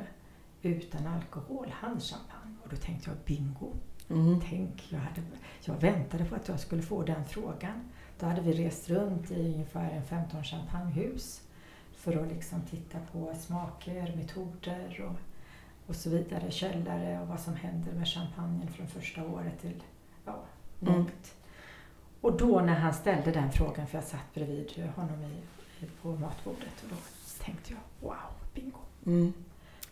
utan 0.62 1.06
alkohol, 1.06 1.72
hans 1.80 2.10
champagne. 2.10 2.56
Och 2.64 2.68
då 2.70 2.76
tänkte 2.76 3.10
jag 3.10 3.18
bingo. 3.24 3.72
Mm. 4.10 4.40
Tänk, 4.50 4.86
jag, 4.92 4.98
hade, 4.98 5.22
jag 5.64 5.74
väntade 5.74 6.24
på 6.24 6.34
att 6.34 6.48
jag 6.48 6.60
skulle 6.60 6.82
få 6.82 7.02
den 7.02 7.24
frågan. 7.24 7.90
Då 8.18 8.26
hade 8.26 8.40
vi 8.40 8.52
rest 8.52 8.90
runt 8.90 9.30
i 9.30 9.52
ungefär 9.54 9.90
en 9.90 10.04
15 10.04 10.44
champagnehus 10.44 11.42
för 11.96 12.22
att 12.22 12.28
liksom 12.28 12.60
titta 12.70 12.98
på 13.12 13.34
smaker, 13.40 14.16
metoder 14.16 15.00
och, 15.10 15.16
och 15.88 15.96
så 15.96 16.10
vidare, 16.10 16.50
källare 16.50 17.20
och 17.20 17.28
vad 17.28 17.40
som 17.40 17.54
händer 17.54 17.92
med 17.92 18.08
champagnen 18.08 18.68
från 18.68 18.86
första 18.86 19.26
året 19.26 19.60
till 19.60 19.82
ja, 20.24 20.44
Mm. 20.82 20.94
långt. 20.94 21.34
Och 22.20 22.36
då 22.36 22.60
när 22.60 22.74
han 22.74 22.94
ställde 22.94 23.30
den 23.30 23.52
frågan, 23.52 23.86
för 23.86 23.98
jag 23.98 24.04
satt 24.04 24.34
bredvid 24.34 24.90
honom 24.96 25.22
i, 25.24 25.42
på 26.02 26.08
matbordet, 26.08 26.82
och 26.82 26.88
då 26.90 26.96
tänkte 27.44 27.72
jag 27.72 28.08
wow, 28.08 28.16
bingo. 28.54 28.78
Mm. 29.06 29.32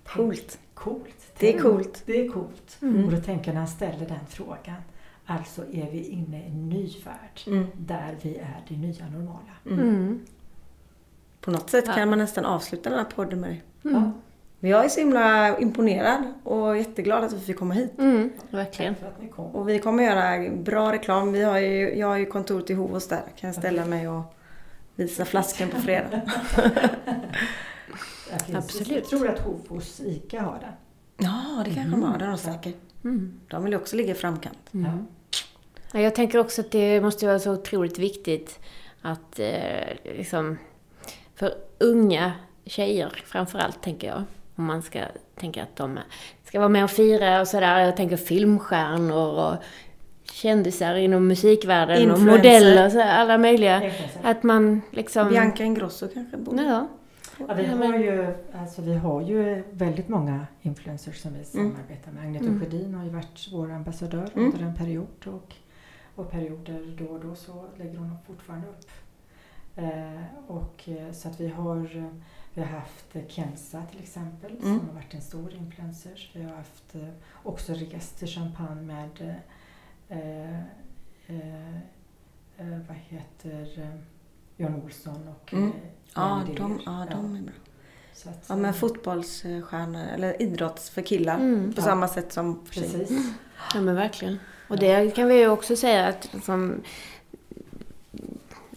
Coolt. 0.06 0.58
Coolt. 0.74 1.32
Det 1.38 1.54
är 1.54 1.58
coolt. 1.62 2.02
Det 2.06 2.20
är 2.20 2.28
coolt. 2.28 2.78
Mm. 2.82 3.04
Och 3.04 3.10
då 3.10 3.20
tänker 3.20 3.46
jag 3.46 3.54
när 3.54 3.60
han 3.60 3.68
ställer 3.68 4.06
den 4.06 4.26
frågan, 4.28 4.76
alltså 5.26 5.62
är 5.62 5.90
vi 5.90 6.04
inne 6.08 6.42
i 6.42 6.46
en 6.46 6.68
ny 6.68 6.86
värld 7.04 7.40
Mm. 7.46 7.66
där 7.76 8.16
vi 8.22 8.36
är 8.36 8.62
det 8.68 8.76
nya 8.76 9.08
normala. 9.08 9.52
Mm. 9.66 9.78
Mm. 9.80 10.20
På 11.40 11.50
något 11.50 11.70
sätt 11.70 11.84
Ja. 11.86 11.92
kan 11.92 12.08
man 12.10 12.18
nästan 12.18 12.44
avsluta 12.44 12.90
den 12.90 12.98
här 12.98 13.06
podden 13.14 13.40
med 13.40 13.50
det. 13.82 13.88
Mm. 13.88 14.10
Men 14.60 14.70
jag 14.70 14.84
är 14.84 14.88
så 14.88 15.00
himla 15.00 15.58
imponerad 15.58 16.22
och 16.44 16.78
jätteglad 16.78 17.24
att 17.24 17.32
vi 17.32 17.40
fick 17.40 17.58
komma 17.58 17.74
hit. 17.74 17.92
Mm. 17.98 18.30
Verkligen. 18.50 18.94
Tack 18.94 19.02
för 19.02 19.08
att 19.10 19.22
ni 19.22 19.28
kom. 19.28 19.46
Och 19.54 19.68
vi 19.68 19.78
kommer 19.78 20.02
göra 20.02 20.50
bra 20.56 20.92
reklam. 20.92 21.32
Vi 21.32 21.42
har 21.42 21.58
ju, 21.58 21.94
jag 21.98 22.06
har 22.06 22.16
ju 22.16 22.26
kontoret 22.26 22.70
i 22.70 22.74
Hovås 22.74 23.08
där. 23.08 23.22
Kan 23.36 23.48
jag 23.48 23.54
ställa 23.54 23.84
mig 23.84 24.08
och 24.08 24.22
visa 25.00 25.24
flaskan 25.24 25.68
på 25.68 25.76
fredag. 25.76 26.20
Det 28.46 28.56
Absolut. 28.56 28.90
Jag 28.90 29.04
tror 29.04 29.28
att 29.28 29.38
Hovås 29.38 30.00
ICA 30.00 30.42
har 30.42 30.58
den. 30.60 30.72
Ja, 31.16 31.62
det 31.64 31.74
kanske 31.74 31.90
de 31.90 32.02
har. 32.02 32.18
Det 32.18 32.24
har 32.24 32.32
de 32.32 32.38
säkert. 32.38 32.76
Mm. 33.04 33.40
De 33.48 33.64
vill 33.64 33.72
ju 33.72 33.78
också 33.78 33.96
ligga 33.96 34.10
i 34.10 34.14
framkant. 34.14 34.74
Mm. 34.74 35.06
Ja, 35.92 36.00
jag 36.00 36.14
tänker 36.14 36.38
också 36.38 36.60
att 36.60 36.70
det 36.70 37.00
måste 37.00 37.26
vara 37.26 37.38
så 37.38 37.52
otroligt 37.52 37.98
viktigt 37.98 38.58
att 39.02 39.38
eh, 39.38 39.96
liksom, 40.04 40.58
för 41.34 41.54
unga 41.78 42.32
tjejer 42.64 43.22
framförallt 43.26 43.82
tänker 43.82 44.08
jag, 44.08 44.24
om 44.54 44.64
man 44.64 44.82
ska 44.82 45.00
tänka 45.36 45.62
att 45.62 45.76
de 45.76 45.98
ska 46.44 46.58
vara 46.58 46.68
med 46.68 46.84
och 46.84 46.90
fira 46.90 47.40
och 47.40 47.48
sådär. 47.48 47.80
Jag 47.80 47.96
tänker 47.96 48.16
filmstjärnor 48.16 49.28
och 49.28 49.56
kändisar 50.32 50.94
inom 50.94 51.26
musikvärlden 51.28 51.96
och 52.10 52.18
Influencer. 52.18 52.36
modeller, 52.36 52.90
så 52.90 52.98
här, 52.98 53.20
alla 53.20 53.38
möjliga. 53.38 53.90
Att 54.22 54.42
man 54.42 54.80
liksom... 54.90 55.28
Bianca 55.28 55.64
Ingrosso 55.64 56.08
kanske 56.14 56.36
bor 56.36 56.60
Ja. 56.60 56.88
Ja, 57.48 57.54
vi, 57.54 57.66
har 57.66 57.98
ju, 57.98 58.34
alltså, 58.54 58.82
vi 58.82 58.94
har 58.94 59.22
ju 59.22 59.62
väldigt 59.72 60.08
många 60.08 60.46
influencers 60.62 61.16
som 61.22 61.34
vi 61.34 61.44
samarbetar 61.44 62.12
med. 62.12 62.24
Agneta 62.24 62.44
Mm. 62.44 62.60
Sjödin 62.60 62.94
har 62.94 63.04
ju 63.04 63.10
varit 63.10 63.48
vår 63.52 63.72
ambassadör 63.72 64.28
Mm. 64.34 64.44
under 64.52 64.64
en 64.66 64.74
period 64.74 65.26
och, 65.26 65.54
och 66.14 66.30
perioder 66.30 66.96
då 66.98 67.04
och 67.04 67.20
då 67.20 67.34
så 67.34 67.64
lägger 67.76 67.98
hon 67.98 68.16
fortfarande 68.26 68.66
upp. 68.68 68.90
Eh, 69.76 70.22
och, 70.46 70.88
eh, 70.88 71.12
så 71.12 71.28
att 71.28 71.40
vi 71.40 71.48
har, 71.48 71.96
eh, 71.96 72.04
vi 72.54 72.60
har 72.62 72.68
haft 72.68 73.16
Kenza 73.28 73.82
till 73.90 74.00
exempel 74.00 74.50
Mm. 74.50 74.62
som 74.62 74.88
har 74.88 74.94
varit 74.94 75.14
en 75.14 75.20
stor 75.20 75.54
influencer. 75.54 76.30
Vi 76.34 76.42
har 76.42 76.56
haft 76.56 76.94
eh, 76.94 77.08
också 77.42 77.72
rest 77.72 78.28
Champagne 78.28 78.82
med 78.82 79.34
eh, 80.10 80.58
eh, 81.26 81.74
eh, 82.58 82.78
vad 82.88 82.96
heter 83.08 83.82
eh, 83.82 84.00
Jan 84.56 84.74
Olsson 84.84 85.28
och 85.28 85.52
Mm. 85.52 85.72
Ja, 86.14 86.42
de, 86.56 86.80
ja, 86.86 87.06
de 87.10 87.36
är 87.36 87.40
bra. 87.42 87.52
Så 88.12 88.28
att, 88.28 88.44
Ja, 88.48 88.56
men 88.56 88.74
fotbollsstjärnor, 88.74 90.02
eller 90.14 90.42
idrotts 90.42 90.90
för 90.90 91.02
killar. 91.02 91.34
Mm. 91.38 91.72
På 91.72 91.80
Ja. 91.80 91.84
samma 91.84 92.08
sätt 92.08 92.32
som 92.32 92.66
för. 92.66 92.80
Precis. 92.80 93.10
Ja 93.74 93.80
men 93.80 93.94
verkligen. 93.94 94.38
Och 94.68 94.78
det 94.78 95.14
kan 95.14 95.28
vi 95.28 95.38
ju 95.38 95.48
också 95.48 95.76
säga 95.76 96.06
att 96.06 96.28
liksom, 96.34 96.82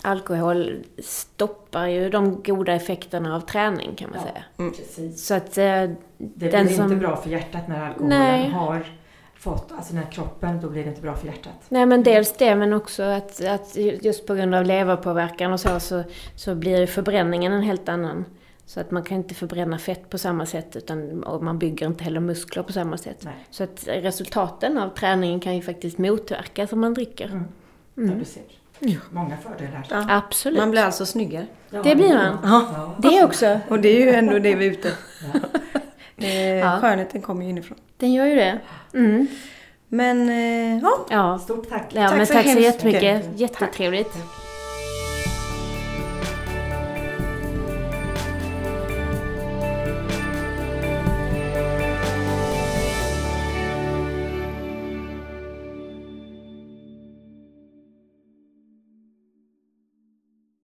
alkohol 0.01 0.83
stoppar 0.99 1.87
ju 1.87 2.09
de 2.09 2.43
goda 2.43 2.73
effekterna 2.73 3.35
av 3.35 3.39
träning 3.41 3.95
kan 3.95 4.09
man 4.09 4.19
Ja. 4.19 4.31
säga. 4.31 4.69
Precis. 4.71 5.25
Så 5.25 5.33
att 5.33 5.57
eh, 5.57 5.63
Det 6.17 6.49
Den 6.49 6.65
blir 6.65 6.75
som- 6.75 6.83
inte 6.83 6.95
bra 6.95 7.15
för 7.15 7.29
hjärtat 7.29 7.67
när 7.67 7.87
alkoholen 7.87 8.19
Nej. 8.19 8.49
har 8.49 8.85
fått, 9.43 9.71
alltså 9.71 9.95
när 9.95 10.11
kroppen, 10.11 10.61
då 10.61 10.69
blir 10.69 10.83
det 10.83 10.89
inte 10.89 11.01
bra 11.01 11.15
för 11.15 11.27
hjärtat. 11.27 11.53
Nej 11.69 11.85
men 11.85 12.03
dels 12.03 12.33
det 12.37 12.55
men 12.55 12.73
också 12.73 13.03
att, 13.03 13.45
att 13.45 13.75
just 14.01 14.27
på 14.27 14.35
grund 14.35 14.55
av 14.55 14.65
leverpåverkan 14.65 15.53
och 15.53 15.59
så, 15.59 15.79
så 15.79 16.03
så 16.35 16.55
blir 16.55 16.87
förbränningen 16.87 17.53
en 17.53 17.63
helt 17.63 17.89
annan. 17.89 18.25
Så 18.65 18.79
att 18.79 18.91
man 18.91 19.03
kan 19.03 19.17
inte 19.17 19.33
förbränna 19.35 19.77
fett 19.77 20.09
på 20.09 20.17
samma 20.17 20.45
sätt 20.45 20.75
utan, 20.75 21.23
och 21.23 21.43
man 21.43 21.59
bygger 21.59 21.87
inte 21.87 22.03
heller 22.03 22.19
muskler 22.19 22.63
på 22.63 22.73
samma 22.73 22.97
sätt. 22.97 23.17
Nej. 23.21 23.33
Så 23.49 23.63
att 23.63 23.87
resultaten 23.87 24.77
av 24.77 24.89
träningen 24.89 25.39
kan 25.39 25.55
ju 25.55 25.61
faktiskt 25.61 25.97
motverkas 25.97 26.73
om 26.73 26.79
man 26.79 26.93
dricker. 26.93 27.25
Mm. 27.25 27.45
Mm. 27.97 28.09
Ja, 28.09 28.15
du 28.19 28.25
ser. 28.25 28.43
Många 29.09 29.37
fördelar. 29.37 29.87
Ja. 29.89 30.05
Absolut. 30.09 30.59
Man 30.59 30.71
blir 30.71 30.81
alltså 30.81 31.05
snyggare. 31.05 31.47
Ja, 31.69 31.83
Det 31.83 31.95
blir 31.95 32.13
man. 32.13 32.37
Ja. 32.43 32.95
Det 32.97 33.23
också. 33.23 33.59
Och 33.69 33.79
det 33.79 33.89
är 33.89 34.05
ju 34.05 34.09
ändå 34.13 34.39
det 34.39 34.55
vi 34.55 34.67
är 34.67 34.71
ute 34.71 34.91
Ja. 35.33 35.39
eh, 36.25 36.39
Ja. 36.57 36.77
Skönheten 36.81 37.21
kommer 37.21 37.43
ju 37.43 37.49
inifrån. 37.49 37.77
Den 37.97 38.13
gör 38.13 38.25
ju 38.25 38.35
det. 38.35 38.59
Mm. 38.93 39.27
Men 39.87 40.29
eh, 40.29 40.79
ja, 40.83 41.05
Ja. 41.09 41.39
Stort 41.39 41.69
tack. 41.69 41.85
ja 41.93 42.07
Tack 42.07 42.17
men 42.17 42.27
så 42.27 42.33
tack 42.33 42.53
så 42.53 42.59
jättemycket. 42.59 43.25
mycket. 43.25 43.39
Jättetrevligt. 43.39 44.13
Tack. 44.13 44.42